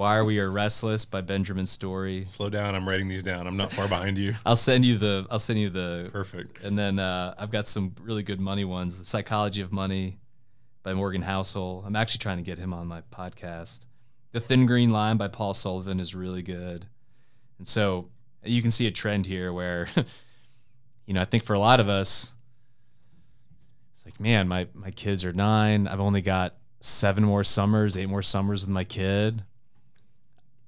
Why 0.00 0.16
are 0.16 0.24
we 0.24 0.38
are 0.38 0.50
restless 0.50 1.04
by 1.04 1.20
Benjamin 1.20 1.66
Storey. 1.66 2.24
Slow 2.24 2.48
down. 2.48 2.74
I'm 2.74 2.88
writing 2.88 3.08
these 3.08 3.22
down. 3.22 3.46
I'm 3.46 3.58
not 3.58 3.70
far 3.70 3.86
behind 3.86 4.16
you. 4.16 4.34
I'll 4.46 4.56
send 4.56 4.82
you 4.82 4.96
the 4.96 5.26
I'll 5.30 5.38
send 5.38 5.58
you 5.58 5.68
the 5.68 6.08
Perfect. 6.10 6.64
and 6.64 6.78
then 6.78 6.98
uh, 6.98 7.34
I've 7.36 7.50
got 7.50 7.68
some 7.68 7.94
really 8.00 8.22
good 8.22 8.40
money 8.40 8.64
ones. 8.64 8.98
The 8.98 9.04
Psychology 9.04 9.60
of 9.60 9.72
Money 9.72 10.18
by 10.82 10.94
Morgan 10.94 11.22
Housel. 11.22 11.84
I'm 11.84 11.96
actually 11.96 12.20
trying 12.20 12.38
to 12.38 12.42
get 12.42 12.56
him 12.56 12.72
on 12.72 12.86
my 12.86 13.02
podcast. 13.12 13.84
The 14.32 14.40
Thin 14.40 14.64
Green 14.64 14.88
Line 14.88 15.18
by 15.18 15.28
Paul 15.28 15.52
Sullivan 15.52 16.00
is 16.00 16.14
really 16.14 16.40
good. 16.40 16.86
And 17.58 17.68
so 17.68 18.08
you 18.42 18.62
can 18.62 18.70
see 18.70 18.86
a 18.86 18.90
trend 18.90 19.26
here 19.26 19.52
where, 19.52 19.86
you 21.04 21.12
know, 21.12 21.20
I 21.20 21.26
think 21.26 21.44
for 21.44 21.52
a 21.52 21.58
lot 21.58 21.78
of 21.78 21.90
us, 21.90 22.32
it's 23.92 24.06
like, 24.06 24.18
man, 24.18 24.48
my, 24.48 24.66
my 24.72 24.92
kids 24.92 25.26
are 25.26 25.34
nine. 25.34 25.86
I've 25.86 26.00
only 26.00 26.22
got 26.22 26.54
seven 26.78 27.22
more 27.22 27.44
summers, 27.44 27.98
eight 27.98 28.08
more 28.08 28.22
summers 28.22 28.62
with 28.62 28.70
my 28.70 28.84
kid. 28.84 29.44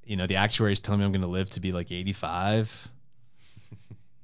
You 0.05 0.16
know, 0.16 0.26
the 0.26 0.36
actuaries 0.36 0.80
telling 0.80 1.00
me 1.00 1.07
I'm 1.07 1.12
going 1.12 1.22
to 1.22 1.28
live 1.28 1.50
to 1.50 1.61
be 1.61 1.72
like 1.72 1.90
85. 1.90 2.88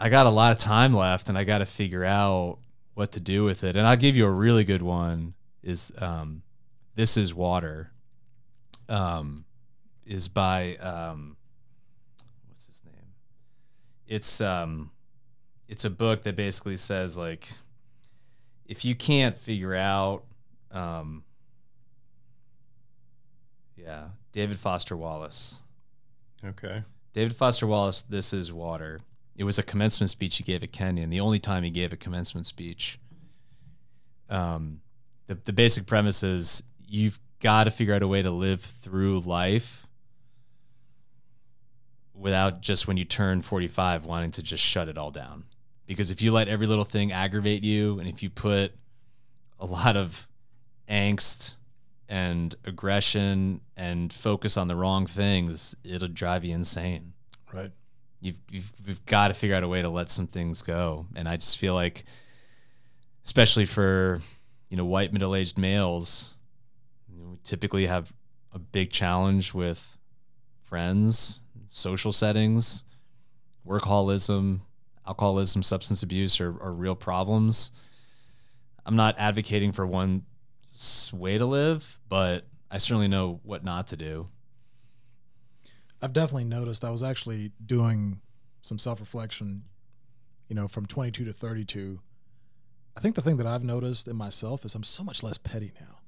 I 0.00 0.08
got 0.08 0.26
a 0.26 0.30
lot 0.30 0.52
of 0.52 0.58
time 0.58 0.94
left 0.94 1.28
and 1.28 1.36
I 1.36 1.44
got 1.44 1.58
to 1.58 1.66
figure 1.66 2.04
out 2.04 2.58
what 2.94 3.12
to 3.12 3.20
do 3.20 3.44
with 3.44 3.64
it. 3.64 3.76
And 3.76 3.86
I'll 3.86 3.96
give 3.96 4.16
you 4.16 4.26
a 4.26 4.30
really 4.30 4.64
good 4.64 4.82
one 4.82 5.34
is 5.62 5.92
um, 5.98 6.42
This 6.94 7.16
is 7.16 7.34
Water 7.34 7.92
um, 8.88 9.44
is 10.06 10.28
by 10.28 10.76
um, 10.76 11.36
what's 12.48 12.66
his 12.66 12.82
name? 12.84 13.14
It's 14.06 14.40
um, 14.40 14.90
it's 15.68 15.84
a 15.84 15.90
book 15.90 16.22
that 16.22 16.36
basically 16.36 16.76
says 16.76 17.18
like 17.18 17.48
if 18.66 18.84
you 18.84 18.94
can't 18.94 19.36
figure 19.36 19.74
out 19.74 20.24
um, 20.70 21.24
yeah, 23.76 24.08
David 24.32 24.58
Foster 24.58 24.96
Wallace. 24.96 25.62
Okay. 26.44 26.82
David 27.12 27.36
Foster 27.36 27.66
Wallace, 27.66 28.02
This 28.02 28.32
Is 28.32 28.52
Water. 28.52 29.00
It 29.36 29.44
was 29.44 29.58
a 29.58 29.62
commencement 29.62 30.10
speech 30.10 30.36
he 30.36 30.44
gave 30.44 30.62
at 30.62 30.72
Kenyon, 30.72 31.10
the 31.10 31.20
only 31.20 31.38
time 31.38 31.62
he 31.62 31.70
gave 31.70 31.92
a 31.92 31.96
commencement 31.96 32.46
speech. 32.46 32.98
Um, 34.28 34.80
the, 35.26 35.34
the 35.34 35.52
basic 35.52 35.86
premise 35.86 36.22
is 36.22 36.62
you've 36.86 37.18
got 37.40 37.64
to 37.64 37.70
figure 37.70 37.94
out 37.94 38.02
a 38.02 38.08
way 38.08 38.22
to 38.22 38.30
live 38.30 38.60
through 38.60 39.20
life 39.20 39.86
without 42.14 42.60
just 42.60 42.88
when 42.88 42.96
you 42.96 43.04
turn 43.04 43.42
45 43.42 44.04
wanting 44.04 44.32
to 44.32 44.42
just 44.42 44.62
shut 44.62 44.88
it 44.88 44.98
all 44.98 45.10
down. 45.10 45.44
Because 45.86 46.10
if 46.10 46.20
you 46.20 46.32
let 46.32 46.48
every 46.48 46.66
little 46.66 46.84
thing 46.84 47.12
aggravate 47.12 47.62
you, 47.62 47.98
and 47.98 48.08
if 48.08 48.22
you 48.22 48.28
put 48.28 48.72
a 49.58 49.66
lot 49.66 49.96
of 49.96 50.28
angst 50.88 51.56
and 52.08 52.54
aggression 52.64 53.60
and 53.76 54.12
focus 54.12 54.56
on 54.56 54.68
the 54.68 54.76
wrong 54.76 55.06
things, 55.06 55.76
it'll 55.84 56.08
drive 56.08 56.44
you 56.44 56.54
insane. 56.54 57.12
Right. 57.52 57.70
You've, 58.20 58.38
you've, 58.50 58.72
you've 58.84 59.06
got 59.06 59.28
to 59.28 59.34
figure 59.34 59.54
out 59.54 59.62
a 59.62 59.68
way 59.68 59.82
to 59.82 59.88
let 59.88 60.10
some 60.10 60.26
things 60.26 60.62
go. 60.62 61.06
And 61.14 61.28
I 61.28 61.36
just 61.36 61.58
feel 61.58 61.74
like, 61.74 62.04
especially 63.24 63.66
for, 63.66 64.20
you 64.70 64.76
know, 64.76 64.84
white 64.84 65.12
middle 65.12 65.34
aged 65.34 65.58
males, 65.58 66.34
you 67.08 67.20
know, 67.20 67.30
we 67.30 67.38
typically 67.44 67.86
have 67.86 68.12
a 68.52 68.58
big 68.58 68.90
challenge 68.90 69.54
with 69.54 69.98
friends, 70.62 71.42
social 71.68 72.12
settings, 72.12 72.84
workaholism, 73.66 74.60
alcoholism, 75.06 75.62
substance 75.62 76.02
abuse 76.02 76.40
are, 76.40 76.60
are 76.60 76.72
real 76.72 76.96
problems. 76.96 77.70
I'm 78.84 78.96
not 78.96 79.14
advocating 79.18 79.72
for 79.72 79.86
one 79.86 80.22
way 81.12 81.38
to 81.38 81.46
live, 81.46 81.98
but 82.08 82.46
I 82.70 82.78
certainly 82.78 83.08
know 83.08 83.40
what 83.42 83.64
not 83.64 83.86
to 83.88 83.96
do. 83.96 84.28
I've 86.00 86.12
definitely 86.12 86.44
noticed. 86.44 86.84
I 86.84 86.90
was 86.90 87.02
actually 87.02 87.52
doing 87.64 88.20
some 88.62 88.78
self 88.78 89.00
reflection, 89.00 89.64
you 90.48 90.54
know, 90.54 90.68
from 90.68 90.86
22 90.86 91.24
to 91.24 91.32
32. 91.32 92.00
I 92.96 93.00
think 93.00 93.14
the 93.14 93.22
thing 93.22 93.36
that 93.36 93.46
I've 93.46 93.64
noticed 93.64 94.08
in 94.08 94.16
myself 94.16 94.64
is 94.64 94.74
I'm 94.74 94.82
so 94.82 95.02
much 95.04 95.22
less 95.22 95.38
petty 95.38 95.72
now. 95.80 95.98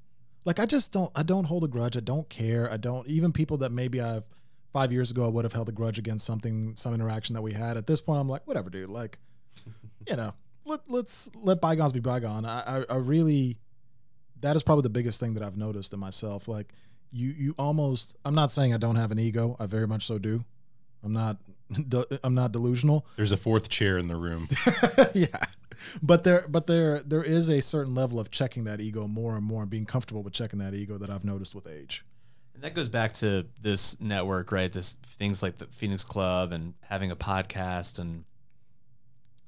Like 0.43 0.59
I 0.59 0.65
just 0.65 0.91
don't, 0.91 1.11
I 1.15 1.23
don't 1.23 1.45
hold 1.45 1.63
a 1.63 1.67
grudge. 1.67 1.95
I 1.95 2.01
don't 2.01 2.29
care. 2.29 2.71
I 2.71 2.77
don't 2.77 3.07
even 3.07 3.31
people 3.31 3.57
that 3.57 3.71
maybe 3.71 4.01
I've 4.01 4.23
five 4.71 4.91
years 4.91 5.11
ago 5.11 5.25
I 5.25 5.27
would 5.27 5.45
have 5.45 5.53
held 5.53 5.69
a 5.69 5.73
grudge 5.73 5.99
against 5.99 6.25
something, 6.25 6.75
some 6.75 6.93
interaction 6.93 7.33
that 7.35 7.41
we 7.41 7.53
had. 7.53 7.77
At 7.77 7.87
this 7.87 8.01
point, 8.01 8.19
I'm 8.19 8.29
like, 8.29 8.47
whatever, 8.47 8.69
dude. 8.69 8.89
Like, 8.89 9.19
you 10.07 10.15
know, 10.15 10.33
let 10.65 10.81
let's 10.87 11.29
let 11.35 11.61
bygones 11.61 11.91
be 11.91 11.99
bygone. 11.99 12.45
I, 12.45 12.79
I 12.79 12.85
I 12.89 12.95
really, 12.95 13.57
that 14.41 14.55
is 14.55 14.63
probably 14.63 14.83
the 14.83 14.89
biggest 14.89 15.19
thing 15.19 15.33
that 15.35 15.43
I've 15.43 15.57
noticed 15.57 15.93
in 15.93 15.99
myself. 15.99 16.47
Like 16.47 16.73
you 17.11 17.29
you 17.29 17.55
almost 17.57 18.15
I'm 18.25 18.35
not 18.35 18.51
saying 18.51 18.73
I 18.73 18.77
don't 18.77 18.95
have 18.95 19.11
an 19.11 19.19
ego. 19.19 19.55
I 19.59 19.65
very 19.65 19.87
much 19.87 20.05
so 20.05 20.17
do. 20.17 20.43
I'm 21.03 21.13
not 21.13 21.37
I'm 22.23 22.35
not 22.35 22.51
delusional. 22.51 23.05
There's 23.15 23.31
a 23.31 23.37
fourth 23.37 23.69
chair 23.69 23.97
in 23.97 24.07
the 24.07 24.15
room. 24.15 24.49
yeah. 25.13 25.27
But 26.01 26.23
there 26.23 26.45
but 26.47 26.67
there 26.67 26.99
there 26.99 27.23
is 27.23 27.49
a 27.49 27.61
certain 27.61 27.95
level 27.95 28.19
of 28.19 28.29
checking 28.31 28.65
that 28.65 28.81
ego 28.81 29.07
more 29.07 29.35
and 29.35 29.45
more 29.45 29.61
and 29.61 29.71
being 29.71 29.85
comfortable 29.85 30.23
with 30.23 30.33
checking 30.33 30.59
that 30.59 30.73
ego 30.73 30.97
that 30.97 31.09
I've 31.09 31.25
noticed 31.25 31.55
with 31.55 31.67
age. 31.67 32.05
And 32.53 32.63
that 32.63 32.75
goes 32.75 32.89
back 32.89 33.13
to 33.15 33.47
this 33.61 33.99
network, 33.99 34.51
right? 34.51 34.71
This 34.71 34.93
things 34.93 35.41
like 35.41 35.57
the 35.57 35.65
Phoenix 35.67 36.03
Club 36.03 36.51
and 36.51 36.73
having 36.81 37.09
a 37.09 37.15
podcast 37.15 37.97
and 37.97 38.23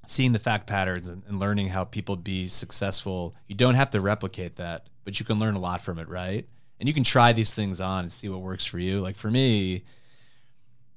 seeing 0.05 0.33
the 0.33 0.39
fact 0.39 0.67
patterns 0.67 1.09
and, 1.09 1.23
and 1.27 1.39
learning 1.39 1.69
how 1.69 1.85
people 1.85 2.15
be 2.15 2.47
successful. 2.47 3.35
You 3.47 3.55
don't 3.55 3.75
have 3.75 3.89
to 3.91 4.01
replicate 4.01 4.57
that, 4.57 4.87
but 5.03 5.19
you 5.19 5.25
can 5.25 5.39
learn 5.39 5.55
a 5.55 5.59
lot 5.59 5.81
from 5.81 5.99
it, 5.99 6.07
right? 6.07 6.47
and 6.83 6.87
you 6.89 6.93
can 6.93 7.05
try 7.05 7.31
these 7.31 7.53
things 7.53 7.79
on 7.79 8.01
and 8.01 8.11
see 8.11 8.27
what 8.27 8.41
works 8.41 8.65
for 8.65 8.77
you. 8.77 8.99
Like 8.99 9.15
for 9.15 9.31
me, 9.31 9.85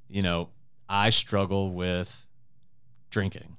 you 0.09 0.21
know, 0.21 0.49
I 0.89 1.11
struggle 1.11 1.71
with 1.71 2.27
drinking. 3.11 3.57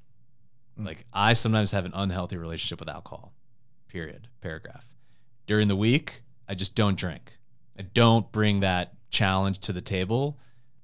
Mm. 0.77 0.85
Like 0.85 1.05
I 1.13 1.31
sometimes 1.31 1.71
have 1.71 1.85
an 1.85 1.93
unhealthy 1.95 2.35
relationship 2.35 2.81
with 2.81 2.89
alcohol. 2.89 3.33
Period. 3.87 4.27
Paragraph. 4.41 4.89
During 5.45 5.69
the 5.69 5.75
week, 5.77 6.21
I 6.49 6.55
just 6.55 6.75
don't 6.75 6.97
drink. 6.97 7.37
I 7.79 7.83
don't 7.83 8.29
bring 8.31 8.59
that 8.59 8.95
challenge 9.09 9.59
to 9.59 9.71
the 9.71 9.79
table 9.79 10.37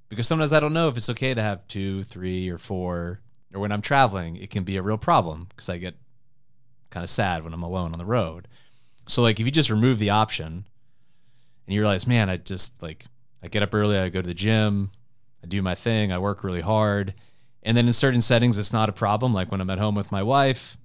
because 0.07 0.27
sometimes 0.27 0.53
I 0.53 0.61
don't 0.61 0.71
know 0.71 0.87
if 0.87 0.95
it's 0.95 1.09
okay 1.09 1.33
to 1.33 1.41
have 1.41 1.67
two, 1.67 2.03
three, 2.03 2.47
or 2.47 2.57
four. 2.57 3.19
Or 3.53 3.59
when 3.59 3.71
I'm 3.71 3.81
traveling, 3.81 4.35
it 4.35 4.49
can 4.49 4.63
be 4.63 4.77
a 4.77 4.81
real 4.81 4.97
problem 4.97 5.47
because 5.49 5.69
I 5.69 5.77
get 5.77 5.95
kind 6.89 7.03
of 7.03 7.09
sad 7.09 7.43
when 7.43 7.53
I'm 7.53 7.63
alone 7.63 7.91
on 7.91 7.99
the 7.99 8.05
road. 8.05 8.47
So 9.07 9.21
like 9.21 9.39
if 9.39 9.45
you 9.45 9.51
just 9.51 9.69
remove 9.69 9.99
the 9.99 10.09
option 10.09 10.65
and 11.67 11.73
you 11.73 11.81
realize, 11.81 12.07
man, 12.07 12.29
I 12.29 12.37
just 12.37 12.81
like 12.81 13.05
I 13.43 13.47
get 13.47 13.63
up 13.63 13.73
early, 13.73 13.97
I 13.97 14.09
go 14.09 14.21
to 14.21 14.27
the 14.27 14.33
gym, 14.33 14.91
I 15.43 15.47
do 15.47 15.61
my 15.61 15.75
thing, 15.75 16.11
I 16.11 16.17
work 16.17 16.43
really 16.43 16.61
hard. 16.61 17.13
And 17.61 17.77
then 17.77 17.87
in 17.87 17.93
certain 17.93 18.21
settings 18.21 18.57
it's 18.57 18.73
not 18.73 18.89
a 18.89 18.93
problem. 18.93 19.33
Like 19.33 19.51
when 19.51 19.61
I'm 19.61 19.69
at 19.69 19.79
home 19.79 19.95
with 19.95 20.11
my 20.11 20.23
wife, 20.23 20.77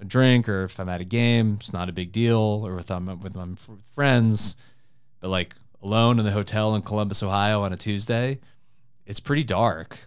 a 0.00 0.04
drink, 0.04 0.48
or 0.48 0.64
if 0.64 0.78
I'm 0.80 0.88
at 0.88 1.00
a 1.00 1.04
game, 1.04 1.58
it's 1.60 1.72
not 1.72 1.88
a 1.88 1.92
big 1.92 2.12
deal, 2.12 2.38
or 2.38 2.78
if 2.78 2.90
I'm 2.90 3.20
with 3.20 3.34
my 3.34 3.48
friends. 3.94 4.56
But 5.20 5.28
like 5.28 5.54
alone 5.82 6.18
in 6.18 6.24
the 6.24 6.32
hotel 6.32 6.74
in 6.74 6.82
Columbus, 6.82 7.22
Ohio 7.22 7.62
on 7.62 7.72
a 7.72 7.76
Tuesday, 7.76 8.38
it's 9.06 9.20
pretty 9.20 9.44
dark. 9.44 9.98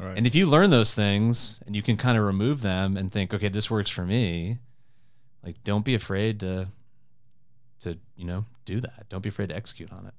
Right. 0.00 0.16
And 0.16 0.26
if 0.26 0.34
you 0.34 0.46
learn 0.46 0.70
those 0.70 0.94
things 0.94 1.60
and 1.66 1.76
you 1.76 1.82
can 1.82 1.96
kind 1.96 2.16
of 2.18 2.24
remove 2.24 2.62
them 2.62 2.96
and 2.96 3.12
think, 3.12 3.34
okay, 3.34 3.48
this 3.48 3.70
works 3.70 3.90
for 3.90 4.04
me, 4.06 4.58
like 5.44 5.62
don't 5.64 5.84
be 5.84 5.94
afraid 5.94 6.40
to 6.40 6.68
to, 7.80 7.98
you 8.16 8.24
know, 8.24 8.44
do 8.64 8.80
that. 8.80 9.06
Don't 9.08 9.22
be 9.22 9.28
afraid 9.30 9.48
to 9.50 9.56
execute 9.56 9.90
on 9.92 10.06
it. 10.06 10.14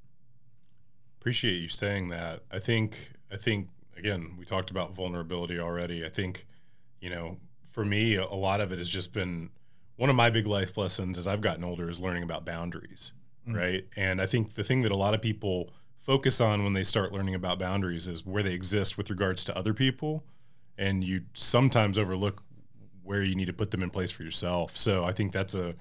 Appreciate 1.19 1.57
you 1.61 1.67
saying 1.69 2.09
that. 2.09 2.41
I 2.51 2.59
think 2.59 3.13
I 3.31 3.37
think 3.37 3.69
again, 3.97 4.35
we 4.37 4.45
talked 4.45 4.71
about 4.71 4.93
vulnerability 4.93 5.59
already. 5.59 6.05
I 6.05 6.09
think, 6.09 6.47
you 6.99 7.09
know, 7.09 7.37
for 7.69 7.85
me 7.85 8.15
a 8.15 8.25
lot 8.25 8.61
of 8.61 8.71
it 8.71 8.77
has 8.79 8.89
just 8.89 9.13
been 9.13 9.49
one 9.97 10.09
of 10.09 10.15
my 10.15 10.29
big 10.29 10.47
life 10.47 10.77
lessons 10.77 11.17
as 11.17 11.27
I've 11.27 11.41
gotten 11.41 11.63
older 11.63 11.89
is 11.89 11.99
learning 11.99 12.23
about 12.23 12.45
boundaries, 12.45 13.13
Mm. 13.47 13.55
right? 13.55 13.85
And 13.95 14.21
I 14.21 14.25
think 14.27 14.53
the 14.53 14.63
thing 14.63 14.81
that 14.83 14.91
a 14.91 14.95
lot 14.95 15.13
of 15.15 15.21
people 15.21 15.71
focus 16.01 16.41
on 16.41 16.63
when 16.63 16.73
they 16.73 16.83
start 16.83 17.11
learning 17.11 17.35
about 17.35 17.59
boundaries 17.59 18.07
is 18.07 18.25
where 18.25 18.43
they 18.43 18.53
exist 18.53 18.97
with 18.97 19.09
regards 19.09 19.43
to 19.45 19.57
other 19.57 19.73
people 19.73 20.23
and 20.77 21.03
you 21.03 21.21
sometimes 21.33 21.97
overlook 21.97 22.41
where 23.03 23.23
you 23.23 23.35
need 23.35 23.45
to 23.45 23.53
put 23.53 23.71
them 23.71 23.83
in 23.83 23.89
place 23.89 24.11
for 24.11 24.23
yourself. 24.23 24.75
So 24.75 25.03
I 25.03 25.11
think 25.11 25.31
that's 25.31 25.53
a, 25.53 25.75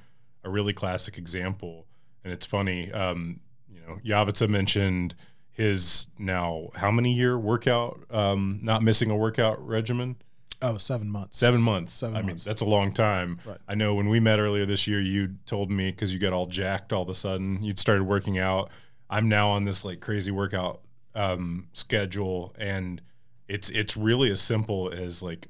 a 0.44 0.50
really 0.50 0.72
classic 0.72 1.16
example. 1.18 1.86
And 2.24 2.32
it's 2.32 2.46
funny, 2.46 2.92
um, 2.92 3.40
you 3.72 3.80
know, 3.80 3.98
Yavitsa 4.04 4.48
mentioned 4.48 5.14
his 5.50 6.08
now 6.18 6.68
how 6.74 6.90
many 6.90 7.12
year 7.12 7.38
workout, 7.38 8.00
um, 8.10 8.60
not 8.62 8.82
missing 8.82 9.10
a 9.10 9.16
workout 9.16 9.64
regimen? 9.66 10.16
oh, 10.62 10.76
seven 10.76 11.08
months. 11.08 11.38
Seven 11.38 11.60
months. 11.62 11.94
Seven 11.94 12.16
I 12.16 12.22
months. 12.22 12.44
mean, 12.44 12.50
that's 12.50 12.62
a 12.62 12.66
long 12.66 12.92
time. 12.92 13.40
Right. 13.44 13.58
I 13.68 13.74
know 13.74 13.94
when 13.94 14.08
we 14.08 14.20
met 14.20 14.38
earlier 14.38 14.66
this 14.66 14.86
year, 14.86 15.00
you 15.00 15.36
told 15.46 15.70
me 15.70 15.90
because 15.90 16.12
you 16.12 16.18
got 16.18 16.32
all 16.32 16.46
jacked 16.46 16.92
all 16.92 17.02
of 17.02 17.08
a 17.08 17.14
sudden, 17.14 17.62
you'd 17.62 17.78
started 17.78 18.04
working 18.04 18.38
out. 18.38 18.70
I'm 19.10 19.28
now 19.28 19.48
on 19.50 19.64
this 19.64 19.84
like 19.84 20.00
crazy 20.00 20.30
workout 20.30 20.80
um, 21.14 21.66
schedule, 21.72 22.54
and 22.56 23.02
it's 23.48 23.68
it's 23.70 23.96
really 23.96 24.30
as 24.30 24.40
simple 24.40 24.90
as 24.90 25.22
like 25.22 25.48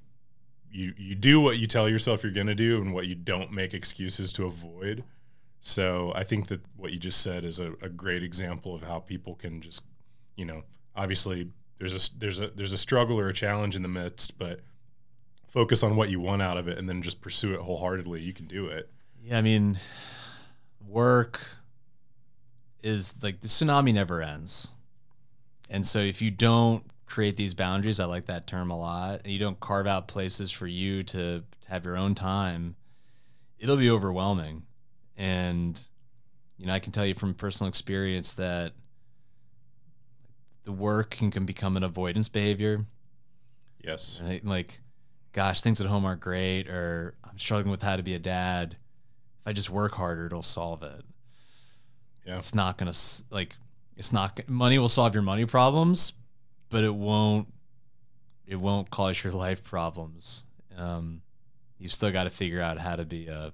you 0.72 0.94
you 0.96 1.14
do 1.14 1.40
what 1.40 1.58
you 1.58 1.66
tell 1.66 1.88
yourself 1.88 2.22
you're 2.24 2.32
gonna 2.32 2.54
do, 2.54 2.80
and 2.80 2.94
what 2.94 3.06
you 3.06 3.14
don't 3.14 3.52
make 3.52 3.74
excuses 3.74 4.32
to 4.32 4.46
avoid. 4.46 5.04
So 5.60 6.10
I 6.16 6.24
think 6.24 6.48
that 6.48 6.62
what 6.76 6.92
you 6.92 6.98
just 6.98 7.20
said 7.20 7.44
is 7.44 7.60
a, 7.60 7.72
a 7.82 7.90
great 7.90 8.22
example 8.22 8.74
of 8.74 8.82
how 8.82 8.98
people 8.98 9.34
can 9.34 9.60
just, 9.60 9.84
you 10.34 10.46
know, 10.46 10.62
obviously 10.96 11.50
there's 11.78 11.94
a 11.94 12.18
there's 12.18 12.38
a 12.38 12.48
there's 12.48 12.72
a 12.72 12.78
struggle 12.78 13.20
or 13.20 13.28
a 13.28 13.34
challenge 13.34 13.76
in 13.76 13.82
the 13.82 13.88
midst, 13.88 14.38
but 14.38 14.60
focus 15.48 15.82
on 15.82 15.96
what 15.96 16.08
you 16.08 16.18
want 16.18 16.40
out 16.40 16.56
of 16.56 16.66
it 16.66 16.78
and 16.78 16.88
then 16.88 17.02
just 17.02 17.20
pursue 17.20 17.52
it 17.52 17.60
wholeheartedly. 17.60 18.22
You 18.22 18.32
can 18.32 18.46
do 18.46 18.68
it. 18.68 18.88
Yeah, 19.22 19.36
I 19.36 19.42
mean, 19.42 19.78
work 20.88 21.40
is 22.82 23.14
like 23.22 23.40
the 23.40 23.48
tsunami 23.48 23.94
never 23.94 24.22
ends. 24.22 24.70
And 25.68 25.86
so 25.86 25.98
if 26.00 26.20
you 26.20 26.30
don't 26.30 26.84
create 27.06 27.36
these 27.36 27.54
boundaries, 27.54 28.00
I 28.00 28.04
like 28.04 28.26
that 28.26 28.46
term 28.46 28.70
a 28.70 28.78
lot, 28.78 29.20
and 29.24 29.32
you 29.32 29.38
don't 29.38 29.60
carve 29.60 29.86
out 29.86 30.08
places 30.08 30.50
for 30.50 30.66
you 30.66 31.02
to, 31.04 31.42
to 31.60 31.68
have 31.68 31.84
your 31.84 31.96
own 31.96 32.14
time, 32.14 32.76
it'll 33.58 33.76
be 33.76 33.90
overwhelming. 33.90 34.62
And 35.16 35.80
you 36.56 36.66
know, 36.66 36.74
I 36.74 36.78
can 36.78 36.92
tell 36.92 37.06
you 37.06 37.14
from 37.14 37.34
personal 37.34 37.68
experience 37.68 38.32
that 38.32 38.72
the 40.64 40.72
work 40.72 41.10
can, 41.10 41.30
can 41.30 41.46
become 41.46 41.76
an 41.76 41.82
avoidance 41.82 42.28
behavior. 42.28 42.84
Yes. 43.82 44.20
Right? 44.22 44.44
Like, 44.44 44.80
gosh, 45.32 45.62
things 45.62 45.80
at 45.80 45.86
home 45.86 46.04
aren't 46.04 46.20
great, 46.20 46.68
or 46.68 47.14
I'm 47.24 47.38
struggling 47.38 47.70
with 47.70 47.82
how 47.82 47.96
to 47.96 48.02
be 48.02 48.14
a 48.14 48.18
dad. 48.18 48.76
If 49.40 49.46
I 49.46 49.52
just 49.52 49.70
work 49.70 49.94
harder, 49.94 50.26
it'll 50.26 50.42
solve 50.42 50.82
it. 50.82 51.02
Yeah. 52.26 52.36
It's 52.36 52.54
not 52.54 52.78
gonna 52.78 52.94
like. 53.30 53.56
It's 53.96 54.12
not 54.12 54.48
money 54.48 54.78
will 54.78 54.88
solve 54.88 55.14
your 55.14 55.22
money 55.22 55.44
problems, 55.44 56.14
but 56.68 56.84
it 56.84 56.94
won't. 56.94 57.48
It 58.46 58.56
won't 58.56 58.90
cause 58.90 59.22
your 59.22 59.32
life 59.32 59.62
problems. 59.62 60.44
Um, 60.76 61.22
you've 61.78 61.92
still 61.92 62.10
got 62.10 62.24
to 62.24 62.30
figure 62.30 62.60
out 62.60 62.78
how 62.78 62.96
to 62.96 63.04
be 63.04 63.28
a, 63.28 63.52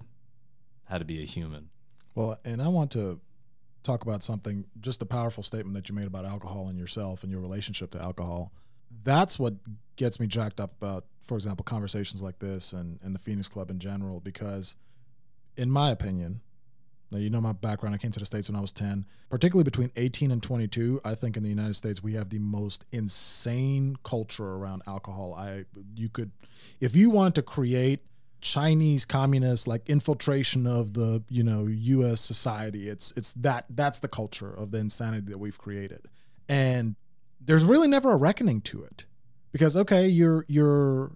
how 0.85 0.99
to 0.99 1.05
be 1.05 1.23
a 1.23 1.27
human. 1.27 1.69
Well, 2.15 2.39
and 2.45 2.63
I 2.63 2.69
want 2.69 2.93
to 2.93 3.21
talk 3.83 4.03
about 4.03 4.23
something, 4.23 4.65
just 4.81 5.01
the 5.01 5.07
powerful 5.07 5.43
statement 5.43 5.75
that 5.75 5.89
you 5.89 5.95
made 5.95 6.07
about 6.07 6.25
alcohol 6.25 6.69
and 6.69 6.79
yourself 6.79 7.23
and 7.23 7.31
your 7.31 7.41
relationship 7.41 7.91
to 7.93 8.03
alcohol. 8.03 8.53
That's 9.05 9.39
what 9.39 9.55
gets 9.97 10.19
me 10.19 10.27
jacked 10.27 10.61
up 10.61 10.73
about, 10.81 11.05
for 11.23 11.37
example, 11.37 11.65
conversations 11.65 12.23
like 12.23 12.39
this 12.39 12.73
and, 12.73 12.99
and 13.03 13.15
the 13.15 13.19
Phoenix 13.19 13.49
Club 13.49 13.71
in 13.71 13.79
general, 13.79 14.21
because 14.21 14.77
in 15.57 15.71
my 15.71 15.91
opinion, 15.91 16.41
now 17.11 17.19
you 17.19 17.31
know 17.31 17.41
my 17.41 17.53
background, 17.53 17.95
I 17.95 17.99
came 17.99 18.13
to 18.13 18.21
the 18.21 18.27
States 18.27 18.49
when 18.49 18.57
I 18.57 18.61
was 18.61 18.73
10, 18.73 19.05
particularly 19.31 19.65
between 19.65 19.91
18 19.97 20.31
and 20.31 20.43
22. 20.43 21.01
I 21.05 21.15
think 21.15 21.37
in 21.37 21.43
the 21.43 21.49
United 21.49 21.75
States, 21.75 22.03
we 22.03 22.15
have 22.15 22.31
the 22.31 22.39
most 22.39 22.85
insane 22.93 23.97
culture 24.03 24.55
around 24.55 24.83
alcohol. 24.87 25.35
I, 25.35 25.65
you 25.95 26.09
could, 26.09 26.33
if 26.81 26.97
you 26.97 27.11
want 27.11 27.35
to 27.37 27.43
create 27.43 28.01
Chinese 28.41 29.05
communist 29.05 29.67
like 29.67 29.89
infiltration 29.89 30.67
of 30.67 30.95
the 30.95 31.23
you 31.29 31.43
know 31.43 31.67
U.S. 31.67 32.21
society. 32.21 32.89
It's 32.89 33.13
it's 33.17 33.33
that 33.35 33.65
that's 33.71 33.99
the 33.99 34.09
culture 34.09 34.53
of 34.53 34.71
the 34.71 34.79
insanity 34.79 35.31
that 35.31 35.39
we've 35.39 35.59
created, 35.59 36.03
and 36.49 36.97
there's 37.41 37.65
really 37.65 37.89
never 37.89 38.13
a 38.13 38.17
reckoning 38.17 38.61
to 38.63 38.85
it, 38.85 39.05
because 39.53 39.77
okay, 39.77 40.07
you're 40.07 40.45
you're 40.49 41.13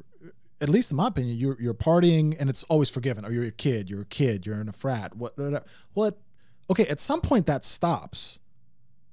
at 0.60 0.68
least 0.68 0.90
in 0.90 0.96
my 0.96 1.08
opinion, 1.08 1.36
you're 1.36 1.60
you're 1.60 1.74
partying 1.74 2.36
and 2.38 2.50
it's 2.50 2.62
always 2.64 2.90
forgiven. 2.90 3.24
Or 3.24 3.32
you're 3.32 3.44
a 3.44 3.50
kid, 3.50 3.88
you're 3.88 4.02
a 4.02 4.06
kid, 4.06 4.46
you're 4.46 4.60
in 4.60 4.68
a 4.68 4.72
frat. 4.72 5.16
What 5.16 5.36
what? 5.38 5.66
what 5.94 6.18
okay, 6.70 6.86
at 6.86 7.00
some 7.00 7.20
point 7.20 7.46
that 7.46 7.64
stops, 7.64 8.38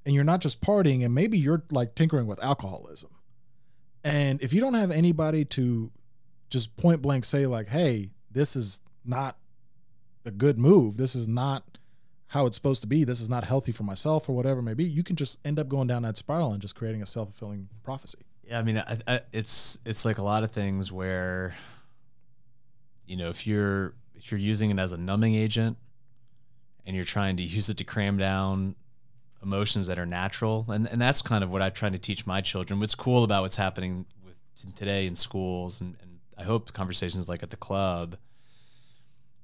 and 0.06 0.14
you're 0.14 0.24
not 0.24 0.42
just 0.42 0.62
partying, 0.62 1.04
and 1.04 1.14
maybe 1.14 1.38
you're 1.38 1.64
like 1.72 1.96
tinkering 1.96 2.28
with 2.28 2.44
alcoholism, 2.44 3.10
and 4.04 4.42
if 4.42 4.54
you 4.54 4.62
don't 4.62 4.74
have 4.74 4.92
anybody 4.92 5.46
to 5.46 5.92
just 6.50 6.76
point 6.78 7.02
blank 7.02 7.26
say 7.26 7.46
like 7.46 7.68
hey 7.70 8.10
this 8.32 8.56
is 8.56 8.82
not 9.06 9.38
a 10.26 10.32
good 10.32 10.58
move 10.58 10.98
this 10.98 11.16
is 11.16 11.28
not 11.28 11.78
how 12.28 12.46
it's 12.46 12.56
supposed 12.56 12.82
to 12.82 12.88
be 12.88 13.04
this 13.04 13.22
is 13.22 13.30
not 13.30 13.44
healthy 13.44 13.72
for 13.72 13.84
myself 13.84 14.28
or 14.30 14.36
whatever 14.36 14.60
it 14.60 14.64
may 14.64 14.74
be 14.74 14.84
you 14.84 15.04
can 15.04 15.16
just 15.16 15.38
end 15.46 15.60
up 15.60 15.68
going 15.68 15.88
down 15.88 16.04
that 16.04 16.18
spiral 16.18 16.52
and 16.52 16.62
just 16.62 16.76
creating 16.76 17.02
a 17.02 17.06
self-fulfilling 17.06 17.68
prophecy 17.84 18.26
Yeah, 18.48 18.60
I 18.60 18.64
mean, 18.64 18.78
I, 18.78 18.98
I, 19.08 19.22
it's 19.34 19.78
it's 19.86 20.06
like 20.06 20.18
a 20.20 20.24
lot 20.24 20.44
of 20.44 20.52
things 20.52 20.92
where, 20.92 21.56
you 23.06 23.18
know, 23.18 23.30
if 23.30 23.46
you're 23.46 23.94
if 24.16 24.32
you're 24.32 24.40
using 24.40 24.72
it 24.72 24.80
as 24.80 24.94
a 24.94 24.98
numbing 24.98 25.36
agent, 25.36 25.78
and 26.86 26.96
you're 26.96 27.06
trying 27.06 27.38
to 27.38 27.44
use 27.44 27.70
it 27.70 27.78
to 27.78 27.84
cram 27.84 28.18
down 28.18 28.76
emotions 29.44 29.88
that 29.88 30.00
are 30.00 30.06
natural, 30.06 30.66
and 30.70 30.88
and 30.88 31.02
that's 31.02 31.22
kind 31.22 31.44
of 31.44 31.52
what 31.52 31.62
I'm 31.62 31.74
trying 31.74 31.92
to 31.92 32.00
teach 32.00 32.26
my 32.26 32.40
children. 32.40 32.80
What's 32.80 32.96
cool 32.96 33.24
about 33.26 33.42
what's 33.44 33.58
happening 33.58 34.06
with 34.24 34.36
t- 34.56 34.72
today 34.72 35.08
in 35.08 35.16
schools, 35.16 35.82
and, 35.82 35.98
and 36.02 36.20
I 36.38 36.44
hope 36.44 36.72
conversations 36.72 37.28
like 37.28 37.44
at 37.44 37.50
the 37.50 37.58
club, 37.58 38.16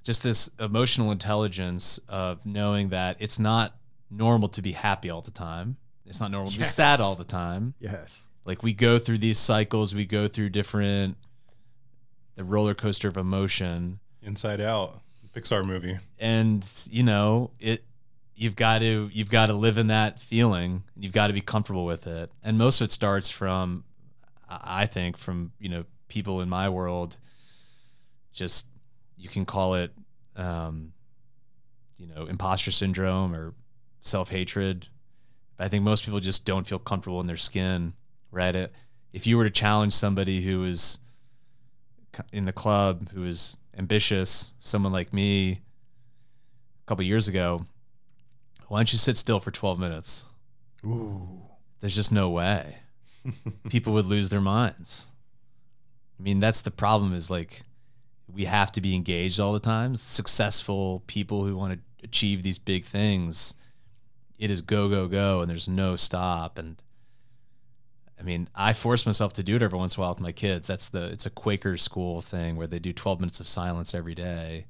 just 0.03 0.23
this 0.23 0.49
emotional 0.61 1.11
intelligence 1.11 1.99
of 2.07 2.45
knowing 2.45 2.89
that 2.89 3.17
it's 3.19 3.37
not 3.37 3.75
normal 4.09 4.47
to 4.49 4.61
be 4.61 4.71
happy 4.71 5.09
all 5.09 5.21
the 5.21 5.31
time. 5.31 5.75
It's 6.05 6.21
not 6.21 6.31
normal 6.31 6.51
to 6.51 6.59
be 6.59 6.65
sad 6.65 6.99
all 6.99 7.15
the 7.15 7.23
time 7.23 7.73
yes 7.79 8.29
like 8.45 8.61
we 8.63 8.73
go 8.73 8.99
through 8.99 9.17
these 9.19 9.39
cycles 9.39 9.93
we 9.95 10.05
go 10.05 10.27
through 10.27 10.49
different 10.49 11.17
the 12.35 12.43
roller 12.43 12.73
coaster 12.73 13.07
of 13.07 13.15
emotion. 13.17 13.99
Inside 14.21 14.59
Out, 14.59 15.01
Pixar 15.35 15.65
movie. 15.65 15.99
and 16.19 16.67
you 16.89 17.03
know 17.03 17.51
it 17.59 17.83
you've 18.35 18.55
got 18.55 18.79
to 18.79 19.09
you've 19.13 19.29
got 19.29 19.47
to 19.47 19.53
live 19.53 19.77
in 19.77 19.87
that 19.87 20.19
feeling. 20.19 20.83
You've 20.97 21.11
got 21.13 21.27
to 21.27 21.33
be 21.33 21.41
comfortable 21.41 21.85
with 21.85 22.07
it. 22.07 22.31
And 22.43 22.57
most 22.57 22.81
of 22.81 22.85
it 22.85 22.91
starts 22.91 23.29
from 23.29 23.83
i 24.49 24.85
think 24.85 25.17
from 25.17 25.51
you 25.59 25.67
know 25.69 25.83
people 26.07 26.41
in 26.41 26.49
my 26.49 26.69
world. 26.69 27.17
Just 28.33 28.67
you 29.17 29.29
can 29.29 29.45
call 29.45 29.75
it 29.75 29.91
um 30.35 30.93
you 31.97 32.07
know 32.07 32.25
imposter 32.25 32.71
syndrome 32.71 33.35
or 33.35 33.53
self 34.01 34.29
hatred. 34.31 34.87
but 35.57 35.65
I 35.65 35.69
think 35.69 35.83
most 35.83 36.03
people 36.03 36.19
just 36.19 36.45
don't 36.45 36.65
feel 36.67 36.79
comfortable 36.79 37.21
in 37.21 37.27
their 37.27 37.37
skin, 37.37 37.93
right? 38.33 38.55
It, 38.55 38.73
if 39.13 39.27
you 39.27 39.37
were 39.37 39.43
to 39.43 39.49
challenge 39.49 39.93
somebody 39.93 40.41
who 40.41 40.65
is 40.65 40.99
in 42.31 42.45
the 42.45 42.53
club, 42.53 43.09
who 43.11 43.23
is 43.23 43.57
ambitious, 43.77 44.53
someone 44.59 44.91
like 44.91 45.13
me, 45.13 45.51
a 45.51 46.85
couple 46.87 47.05
years 47.05 47.27
ago, 47.27 47.65
why 48.67 48.79
don't 48.79 48.91
you 48.91 48.99
sit 48.99 49.17
still 49.17 49.39
for 49.39 49.51
12 49.51 49.79
minutes? 49.79 50.25
Ooh. 50.85 51.41
There's 51.79 51.95
just 51.95 52.11
no 52.11 52.29
way. 52.29 52.77
People 53.69 53.93
would 53.93 54.05
lose 54.05 54.29
their 54.29 54.41
minds. 54.41 55.09
I 56.19 56.23
mean, 56.23 56.39
that's 56.39 56.61
the 56.61 56.71
problem 56.71 57.13
is 57.13 57.29
like 57.29 57.63
we 58.31 58.45
have 58.45 58.71
to 58.73 58.81
be 58.81 58.95
engaged 58.95 59.39
all 59.39 59.53
the 59.53 59.59
time. 59.59 59.95
Successful 59.95 61.03
people 61.07 61.45
who 61.45 61.55
want 61.55 61.73
to 61.73 61.79
achieve 62.03 62.43
these 62.43 62.59
big 62.59 62.83
things, 62.83 63.55
it 64.37 64.51
is 64.51 64.61
go, 64.61 64.89
go, 64.89 65.07
go, 65.07 65.41
and 65.41 65.49
there's 65.49 65.67
no 65.67 65.95
stop. 65.95 66.57
And 66.57 66.81
I 68.23 68.25
mean, 68.25 68.47
I 68.55 68.71
force 68.71 69.05
myself 69.05 69.33
to 69.33 69.43
do 69.43 69.57
it 69.57 69.61
every 69.61 69.77
once 69.77 69.97
in 69.97 69.99
a 69.99 70.01
while 70.01 70.13
with 70.13 70.21
my 70.21 70.31
kids. 70.31 70.65
That's 70.65 70.87
the 70.87 71.07
it's 71.07 71.25
a 71.25 71.29
Quaker 71.29 71.75
school 71.75 72.21
thing 72.21 72.55
where 72.55 72.67
they 72.67 72.79
do 72.79 72.93
12 72.93 73.19
minutes 73.19 73.41
of 73.41 73.47
silence 73.47 73.93
every 73.93 74.15
day. 74.15 74.65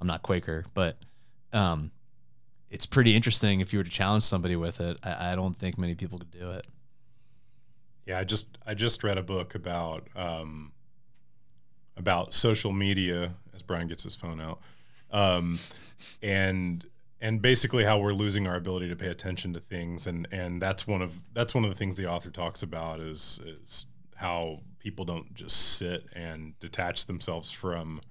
I'm 0.00 0.06
not 0.06 0.22
Quaker, 0.22 0.64
but 0.72 0.96
um, 1.52 1.90
it's 2.70 2.86
pretty 2.86 3.14
interesting 3.14 3.60
if 3.60 3.74
you 3.74 3.78
were 3.78 3.84
to 3.84 3.90
challenge 3.90 4.22
somebody 4.22 4.56
with 4.56 4.80
it. 4.80 4.98
I, 5.04 5.32
I, 5.32 5.34
don't 5.34 5.56
think 5.56 5.76
many 5.76 5.94
people 5.94 6.18
could 6.18 6.30
do 6.30 6.52
it. 6.52 6.66
Yeah, 8.06 8.20
I 8.20 8.24
just 8.24 8.56
I 8.66 8.72
just 8.72 9.04
read 9.04 9.18
a 9.18 9.22
book 9.22 9.54
about 9.54 10.08
um, 10.16 10.72
about 11.98 12.32
social 12.32 12.72
media 12.72 13.34
as 13.54 13.60
Brian 13.60 13.86
gets 13.86 14.02
his 14.02 14.16
phone 14.16 14.40
out, 14.40 14.60
um, 15.10 15.58
and 16.22 16.86
and 17.24 17.40
basically 17.40 17.84
how 17.84 17.98
we're 17.98 18.12
losing 18.12 18.46
our 18.46 18.54
ability 18.54 18.86
to 18.90 18.94
pay 18.94 19.08
attention 19.08 19.54
to 19.54 19.60
things, 19.60 20.06
and 20.06 20.28
and 20.30 20.60
that's 20.60 20.86
one 20.86 21.00
of 21.00 21.14
that's 21.32 21.54
one 21.54 21.64
of 21.64 21.70
the 21.70 21.76
things 21.76 21.96
the 21.96 22.06
author 22.06 22.30
talks 22.30 22.62
about 22.62 23.00
is 23.00 23.40
is 23.46 23.86
how 24.16 24.60
people 24.78 25.06
don't 25.06 25.32
just 25.34 25.78
sit 25.78 26.04
and 26.12 26.56
detach 26.60 27.06
themselves 27.06 27.50
from 27.50 28.02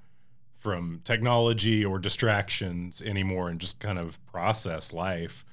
from 0.55 0.99
technology 1.03 1.85
or 1.85 1.99
distractions 1.99 3.03
anymore 3.03 3.49
and 3.49 3.61
just 3.61 3.79
kind 3.79 3.99
of 3.99 4.17
process 4.25 4.91
life. 4.91 5.45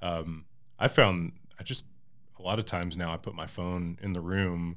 Um, 0.00 0.44
I 0.78 0.86
found 0.86 1.32
I 1.58 1.64
just 1.64 1.86
a 2.38 2.42
lot 2.42 2.60
of 2.60 2.64
times 2.64 2.96
now 2.96 3.12
I 3.12 3.16
put 3.16 3.34
my 3.34 3.46
phone 3.48 3.98
in 4.00 4.12
the 4.12 4.20
room 4.20 4.76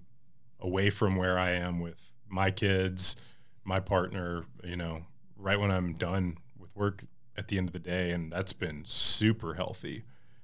away 0.60 0.90
from 0.90 1.18
where 1.18 1.38
I 1.38 1.52
am 1.52 1.80
with 1.80 2.12
my 2.28 2.50
kids, 2.50 3.16
my 3.64 3.80
partner, 3.80 4.46
you 4.64 4.76
know, 4.76 5.04
right 5.38 5.60
when 5.60 5.70
I'm 5.70 5.94
done 5.94 6.38
with 6.58 6.76
work 6.76 7.04
at 7.38 7.48
the 7.48 7.58
end 7.58 7.70
of 7.70 7.74
the 7.74 7.80
day. 7.80 8.12
And 8.12 8.32
that's 8.32 8.54
been 8.54 8.84
super 8.86 9.56
healthy. 9.56 10.04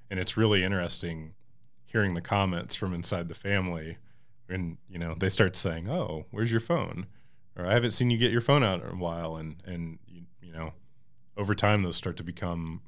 And 0.09 0.19
it's 0.19 0.37
really 0.37 0.63
interesting 0.63 1.33
hearing 1.85 2.13
the 2.13 2.21
comments 2.21 2.75
from 2.75 2.93
inside 2.93 3.27
the 3.27 3.35
family. 3.35 3.97
And, 4.47 4.77
you 4.89 4.97
know, 4.97 5.15
they 5.17 5.29
start 5.29 5.55
saying, 5.55 5.89
Oh, 5.89 6.25
where's 6.31 6.51
your 6.51 6.61
phone? 6.61 7.07
or 7.59 7.67
I 7.67 7.73
haven't 7.73 7.91
seen 7.91 8.09
you 8.09 8.17
get 8.17 8.31
your 8.31 8.41
phone 8.41 8.63
out 8.63 8.81
in 8.81 8.89
a 8.89 8.95
while, 8.95 9.35
and 9.35 9.55
and 9.65 9.99
you, 10.07 10.23
you 10.41 10.53
know, 10.53 10.73
over 11.37 11.53
time 11.53 11.83
those 11.83 11.97
start 11.97 12.15
to 12.17 12.23
become, 12.23 12.81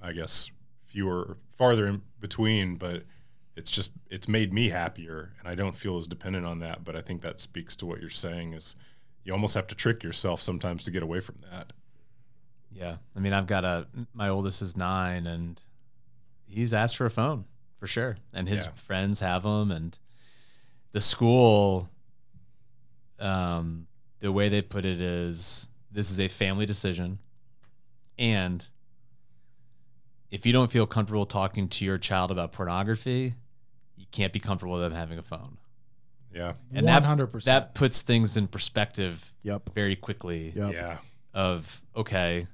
I 0.00 0.12
guess, 0.12 0.50
fewer, 0.86 1.38
farther 1.52 1.86
in 1.86 2.02
between. 2.20 2.76
But 2.76 3.02
it's 3.56 3.70
just 3.70 3.92
it's 4.08 4.28
made 4.28 4.52
me 4.52 4.68
happier, 4.68 5.32
and 5.38 5.48
I 5.48 5.54
don't 5.54 5.74
feel 5.74 5.96
as 5.96 6.06
dependent 6.06 6.46
on 6.46 6.60
that. 6.60 6.84
But 6.84 6.94
I 6.94 7.00
think 7.00 7.22
that 7.22 7.40
speaks 7.40 7.74
to 7.76 7.86
what 7.86 8.00
you're 8.00 8.10
saying 8.10 8.52
is 8.52 8.76
you 9.24 9.32
almost 9.32 9.54
have 9.54 9.66
to 9.68 9.74
trick 9.74 10.02
yourself 10.02 10.40
sometimes 10.40 10.84
to 10.84 10.90
get 10.90 11.02
away 11.02 11.20
from 11.20 11.36
that. 11.50 11.72
Yeah, 12.74 12.96
I 13.16 13.20
mean, 13.20 13.32
I've 13.32 13.46
got 13.46 13.64
a 13.64 13.86
my 14.14 14.28
oldest 14.28 14.62
is 14.62 14.76
nine, 14.76 15.26
and 15.26 15.60
he's 16.46 16.72
asked 16.72 16.96
for 16.96 17.06
a 17.06 17.10
phone 17.10 17.44
for 17.78 17.86
sure, 17.86 18.16
and 18.32 18.48
his 18.48 18.66
yeah. 18.66 18.72
friends 18.72 19.20
have 19.20 19.42
them, 19.42 19.70
and 19.70 19.98
the 20.92 21.00
school 21.00 21.88
um, 23.18 23.86
the 24.20 24.32
way 24.32 24.48
they 24.48 24.62
put 24.62 24.84
it 24.84 25.00
is 25.00 25.68
this 25.90 26.10
is 26.10 26.18
a 26.18 26.28
family 26.28 26.66
decision. 26.66 27.18
And 28.18 28.66
if 30.30 30.46
you 30.46 30.52
don't 30.52 30.70
feel 30.70 30.86
comfortable 30.86 31.26
talking 31.26 31.68
to 31.68 31.84
your 31.84 31.98
child 31.98 32.30
about 32.30 32.52
pornography 32.52 33.34
you 34.02 34.06
can't 34.10 34.32
be 34.32 34.40
comfortable 34.40 34.74
with 34.74 34.82
them 34.82 34.92
having 34.92 35.18
a 35.18 35.22
phone. 35.22 35.58
Yeah. 36.34 36.54
And 36.72 36.86
100% 36.86 37.30
that, 37.32 37.44
that 37.44 37.74
puts 37.74 38.02
things 38.02 38.36
in 38.36 38.48
perspective 38.48 39.32
yep. 39.42 39.70
very 39.74 39.94
quickly 39.94 40.52
yep. 40.54 40.72
yeah. 40.72 40.96
of 41.34 41.82
okay 41.94 42.46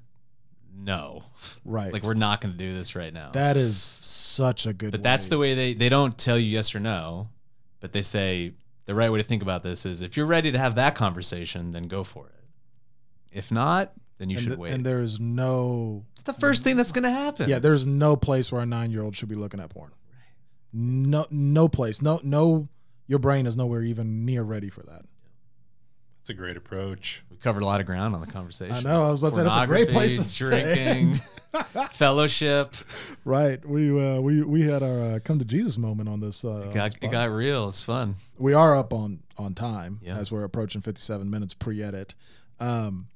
no 0.81 1.24
right 1.64 1.93
like 1.93 2.03
we're 2.05 2.14
not 2.14 2.41
going 2.41 2.53
to 2.53 2.59
do 2.59 2.72
this 2.74 2.95
right 2.95 3.12
now 3.12 3.31
that 3.33 3.57
is 3.57 3.79
such 3.83 4.66
a 4.66 4.72
good 4.72 4.93
but 4.93 5.01
way. 5.01 5.03
that's 5.03 5.29
the 5.29 5.39
way 5.39 5.55
they 5.55 5.74
they 5.74 5.89
don't 5.89 6.16
tell 6.16 6.39
you 6.39 6.47
yes 6.47 6.74
or 6.74 6.81
no 6.81 7.29
but 7.81 7.93
they 7.93 8.03
say 8.03 8.55
the 8.89 8.95
right 8.95 9.12
way 9.12 9.18
to 9.18 9.22
think 9.22 9.43
about 9.43 9.62
this 9.62 9.85
is 9.85 10.01
if 10.01 10.16
you're 10.16 10.26
ready 10.26 10.51
to 10.51 10.59
have 10.59 10.76
that 10.76 10.95
conversation, 10.95 11.72
then 11.72 11.89
go 11.89 12.03
for 12.03 12.26
it. 12.26 12.45
If 13.31 13.53
not, 13.53 13.93
then 14.16 14.31
you 14.31 14.39
and 14.39 14.45
should 14.45 14.53
the, 14.55 14.59
wait. 14.59 14.72
And 14.72 14.85
there's 14.85 15.20
no. 15.20 16.07
It's 16.14 16.22
the 16.22 16.33
first 16.33 16.64
thing 16.64 16.76
that's 16.76 16.91
going 16.91 17.05
to 17.05 17.11
happen. 17.11 17.51
Yeah, 17.51 17.59
there's 17.59 17.87
no 17.87 18.16
place 18.16 18.51
where 18.51 18.62
a 18.62 18.66
nine 18.66 18.91
year 18.91 19.03
old 19.03 19.14
should 19.14 19.29
be 19.29 19.35
looking 19.35 19.61
at 19.61 19.68
porn. 19.68 19.93
No, 20.72 21.26
no 21.31 21.68
place. 21.68 22.01
No, 22.01 22.18
no. 22.24 22.68
Your 23.07 23.18
brain 23.18 23.45
is 23.45 23.59
nowhere 23.59 23.83
even 23.83 24.24
near 24.24 24.43
ready 24.43 24.70
for 24.70 24.83
that. 24.85 25.03
That's 26.20 26.31
a 26.31 26.35
great 26.35 26.57
approach. 26.57 27.24
Covered 27.43 27.62
a 27.62 27.66
lot 27.66 27.80
of 27.80 27.86
ground 27.86 28.14
on 28.14 28.20
the 28.20 28.26
conversation. 28.26 28.74
I 28.74 28.80
know. 28.80 29.07
I 29.07 29.11
was 29.11 29.20
about 29.20 29.30
to 29.30 29.36
say 29.36 29.43
that's 29.45 29.57
a 29.57 29.66
great 29.66 29.91
place 29.91 30.36
to 30.36 30.45
drinking, 30.45 31.14
fellowship. 31.93 32.74
Right. 33.24 33.64
We 33.64 33.91
uh, 33.91 34.20
we 34.20 34.43
we 34.43 34.62
had 34.62 34.82
our 34.82 35.03
uh, 35.03 35.18
come 35.24 35.39
to 35.39 35.45
Jesus 35.45 35.78
moment 35.78 36.09
on 36.09 36.20
this. 36.20 36.45
Uh, 36.45 36.66
it, 36.68 36.74
got, 36.74 36.95
it 37.03 37.11
got 37.11 37.30
real. 37.30 37.68
It's 37.68 37.82
fun. 37.82 38.16
We 38.39 38.55
are 38.55 38.76
up 38.76 38.93
on 38.93 39.20
on 39.36 39.55
time 39.55 40.01
yeah. 40.03 40.16
as 40.16 40.32
we're 40.32 40.45
approaching 40.45 40.80
57 40.80 41.30
minutes 41.30 41.55
pre-edit. 41.55 42.14
Um, 42.59 43.09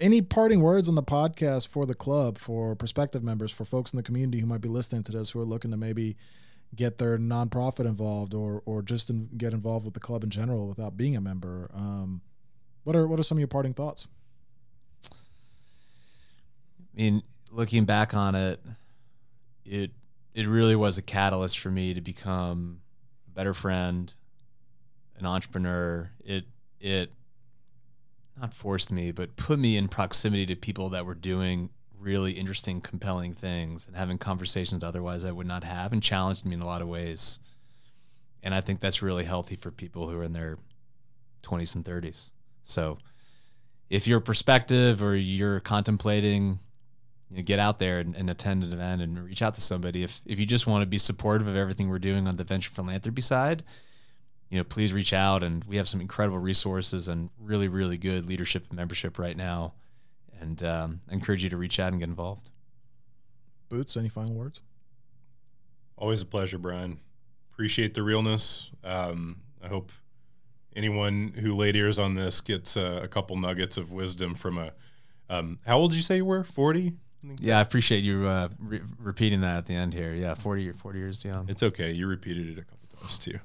any 0.00 0.22
parting 0.22 0.60
words 0.60 0.88
on 0.88 0.94
the 0.94 1.02
podcast 1.02 1.68
for 1.68 1.86
the 1.86 1.94
club, 1.94 2.38
for 2.38 2.74
prospective 2.74 3.22
members, 3.22 3.50
for 3.50 3.64
folks 3.64 3.92
in 3.92 3.96
the 3.96 4.02
community 4.02 4.40
who 4.40 4.46
might 4.46 4.60
be 4.60 4.68
listening 4.68 5.02
to 5.04 5.12
this, 5.12 5.30
who 5.30 5.40
are 5.40 5.44
looking 5.44 5.70
to 5.70 5.76
maybe 5.76 6.16
get 6.74 6.98
their 6.98 7.18
nonprofit 7.18 7.86
involved 7.86 8.34
or 8.34 8.62
or 8.66 8.82
just 8.82 9.08
in, 9.10 9.28
get 9.36 9.52
involved 9.52 9.84
with 9.84 9.94
the 9.94 10.00
club 10.00 10.24
in 10.24 10.30
general 10.30 10.68
without 10.68 10.96
being 10.96 11.16
a 11.16 11.20
member. 11.20 11.70
Um, 11.74 12.22
what 12.86 12.94
are 12.94 13.04
what 13.08 13.18
are 13.18 13.24
some 13.24 13.36
of 13.36 13.40
your 13.40 13.48
parting 13.48 13.74
thoughts? 13.74 14.06
I 15.10 15.12
mean, 16.94 17.24
looking 17.50 17.84
back 17.84 18.14
on 18.14 18.36
it, 18.36 18.60
it 19.64 19.90
it 20.34 20.46
really 20.46 20.76
was 20.76 20.96
a 20.96 21.02
catalyst 21.02 21.58
for 21.58 21.68
me 21.68 21.94
to 21.94 22.00
become 22.00 22.82
a 23.26 23.30
better 23.34 23.54
friend, 23.54 24.14
an 25.18 25.26
entrepreneur. 25.26 26.12
It 26.24 26.44
it 26.78 27.10
not 28.40 28.54
forced 28.54 28.92
me, 28.92 29.10
but 29.10 29.34
put 29.34 29.58
me 29.58 29.76
in 29.76 29.88
proximity 29.88 30.46
to 30.46 30.54
people 30.54 30.90
that 30.90 31.04
were 31.04 31.16
doing 31.16 31.70
really 31.98 32.32
interesting, 32.32 32.80
compelling 32.80 33.34
things 33.34 33.88
and 33.88 33.96
having 33.96 34.16
conversations 34.16 34.84
otherwise 34.84 35.24
I 35.24 35.32
would 35.32 35.48
not 35.48 35.64
have 35.64 35.92
and 35.92 36.00
challenged 36.00 36.46
me 36.46 36.54
in 36.54 36.62
a 36.62 36.66
lot 36.66 36.82
of 36.82 36.88
ways. 36.88 37.40
And 38.44 38.54
I 38.54 38.60
think 38.60 38.78
that's 38.78 39.02
really 39.02 39.24
healthy 39.24 39.56
for 39.56 39.72
people 39.72 40.08
who 40.08 40.16
are 40.20 40.22
in 40.22 40.34
their 40.34 40.58
20s 41.42 41.74
and 41.74 41.84
30s. 41.84 42.30
So 42.66 42.98
if 43.88 44.06
you're 44.06 44.20
perspective 44.20 45.02
or 45.02 45.16
you're 45.16 45.60
contemplating, 45.60 46.58
you 47.30 47.38
know, 47.38 47.42
get 47.42 47.58
out 47.58 47.78
there 47.78 47.98
and, 47.98 48.14
and, 48.14 48.30
attend 48.30 48.62
an 48.62 48.72
event 48.72 49.02
and 49.02 49.24
reach 49.24 49.42
out 49.42 49.54
to 49.54 49.60
somebody. 49.60 50.04
If, 50.04 50.20
if 50.24 50.38
you 50.38 50.46
just 50.46 50.66
want 50.66 50.82
to 50.82 50.86
be 50.86 50.98
supportive 50.98 51.48
of 51.48 51.56
everything 51.56 51.88
we're 51.88 51.98
doing 51.98 52.28
on 52.28 52.36
the 52.36 52.44
venture 52.44 52.70
philanthropy 52.70 53.22
side, 53.22 53.64
you 54.48 54.58
know, 54.58 54.64
please 54.64 54.92
reach 54.92 55.12
out. 55.12 55.42
And 55.42 55.64
we 55.64 55.76
have 55.76 55.88
some 55.88 56.00
incredible 56.00 56.38
resources 56.38 57.08
and 57.08 57.30
really, 57.40 57.66
really 57.66 57.96
good 57.96 58.26
leadership 58.26 58.66
and 58.68 58.76
membership 58.76 59.18
right 59.18 59.36
now 59.36 59.72
and 60.40 60.62
um, 60.62 61.00
I 61.10 61.14
encourage 61.14 61.42
you 61.42 61.50
to 61.50 61.56
reach 61.56 61.80
out 61.80 61.92
and 61.92 62.00
get 62.00 62.08
involved. 62.08 62.50
Boots, 63.68 63.96
any 63.96 64.08
final 64.08 64.34
words? 64.34 64.60
Always 65.96 66.22
a 66.22 66.26
pleasure, 66.26 66.58
Brian. 66.58 67.00
Appreciate 67.52 67.94
the 67.94 68.02
realness. 68.02 68.70
Um, 68.84 69.40
I 69.62 69.68
hope 69.68 69.90
anyone 70.76 71.32
who 71.36 71.56
laid 71.56 71.74
ears 71.74 71.98
on 71.98 72.14
this 72.14 72.40
gets 72.40 72.76
a, 72.76 73.00
a 73.02 73.08
couple 73.08 73.36
nuggets 73.36 73.76
of 73.76 73.90
wisdom 73.90 74.34
from 74.34 74.58
a. 74.58 74.72
Um, 75.28 75.58
how 75.66 75.78
old 75.78 75.90
did 75.90 75.96
you 75.96 76.02
say 76.02 76.16
you 76.16 76.24
were? 76.24 76.44
Forty. 76.44 76.92
Yeah, 77.40 77.58
I 77.58 77.60
appreciate 77.60 78.04
you 78.04 78.26
uh, 78.26 78.48
re- 78.58 78.82
repeating 78.98 79.40
that 79.40 79.58
at 79.58 79.66
the 79.66 79.74
end 79.74 79.94
here. 79.94 80.14
Yeah, 80.14 80.34
40, 80.34 80.70
40 80.72 80.98
years 80.98 81.24
young. 81.24 81.48
It's 81.48 81.62
okay. 81.62 81.90
You 81.90 82.06
repeated 82.06 82.50
it 82.50 82.58
a 82.58 82.62
couple 82.62 82.88
times 82.96 83.18
too. 83.18 83.38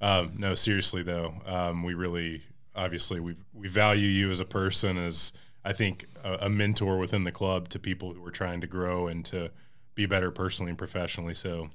Um, 0.00 0.34
no, 0.36 0.54
seriously 0.54 1.02
though, 1.02 1.34
um, 1.46 1.82
we 1.82 1.94
really, 1.94 2.42
obviously, 2.76 3.20
we 3.20 3.36
we 3.52 3.68
value 3.68 4.08
you 4.08 4.30
as 4.30 4.40
a 4.40 4.44
person, 4.44 4.98
as 4.98 5.32
I 5.64 5.72
think 5.72 6.06
a, 6.22 6.34
a, 6.42 6.48
mentor 6.50 6.98
within 6.98 7.24
the 7.24 7.32
club 7.32 7.68
to 7.70 7.78
people 7.78 8.12
who 8.12 8.24
are 8.26 8.30
trying 8.30 8.60
to 8.60 8.66
grow 8.66 9.06
and 9.06 9.24
to 9.26 9.50
be 9.94 10.06
better 10.06 10.30
personally 10.30 10.70
and 10.70 10.78
professionally. 10.78 11.34
So 11.34 11.70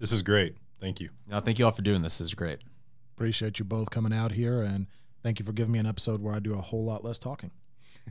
this 0.00 0.10
is 0.10 0.22
great. 0.22 0.56
Thank 0.80 1.00
you. 1.00 1.10
No, 1.28 1.40
thank 1.40 1.58
you 1.58 1.64
all 1.64 1.72
for 1.72 1.82
doing 1.82 2.02
this. 2.02 2.18
This 2.18 2.26
is 2.26 2.34
great. 2.34 2.60
Appreciate 3.14 3.58
you 3.60 3.64
both 3.64 3.90
coming 3.90 4.12
out 4.12 4.32
here 4.32 4.62
and 4.62 4.86
thank 5.22 5.38
you 5.38 5.44
for 5.44 5.52
giving 5.52 5.72
me 5.72 5.78
an 5.78 5.86
episode 5.86 6.20
where 6.20 6.34
I 6.34 6.40
do 6.40 6.54
a 6.54 6.60
whole 6.60 6.84
lot 6.84 7.04
less 7.04 7.18
talking. 7.18 7.50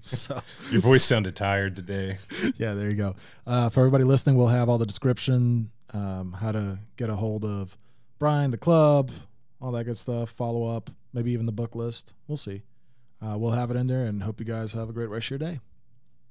So 0.02 0.42
Your 0.72 0.82
voice 0.82 1.04
sounded 1.04 1.36
tired 1.36 1.76
today. 1.76 2.18
yeah, 2.58 2.74
there 2.74 2.90
you 2.90 2.96
go. 2.96 3.16
Uh, 3.46 3.70
for 3.70 3.82
everybody 3.82 4.04
listening, 4.04 4.36
we'll 4.38 4.48
have 4.48 4.68
all 4.68 4.80
the 4.80 4.88
description, 4.88 5.70
um, 5.94 6.34
how 6.34 6.52
to 6.52 6.80
get 6.98 7.10
a 7.12 7.16
hold 7.16 7.46
of 7.46 7.78
Brian, 8.18 8.50
the 8.50 8.58
club, 8.58 9.12
all 9.62 9.72
that 9.74 9.84
good 9.84 9.98
stuff. 9.98 10.32
Follow 10.32 10.66
up, 10.66 10.90
maybe 11.14 11.32
even 11.32 11.46
the 11.46 11.52
book 11.52 11.76
list. 11.76 12.14
We'll 12.28 12.38
see. 12.38 12.64
Uh, 13.22 13.38
we'll 13.38 13.52
have 13.52 13.70
it 13.70 13.78
in 13.78 13.86
there, 13.86 14.06
and 14.06 14.24
hope 14.24 14.40
you 14.40 14.48
guys 14.48 14.74
have 14.74 14.90
a 14.90 14.94
great 14.94 15.10
rest 15.10 15.28
of 15.28 15.30
your 15.32 15.40
day. 15.52 15.60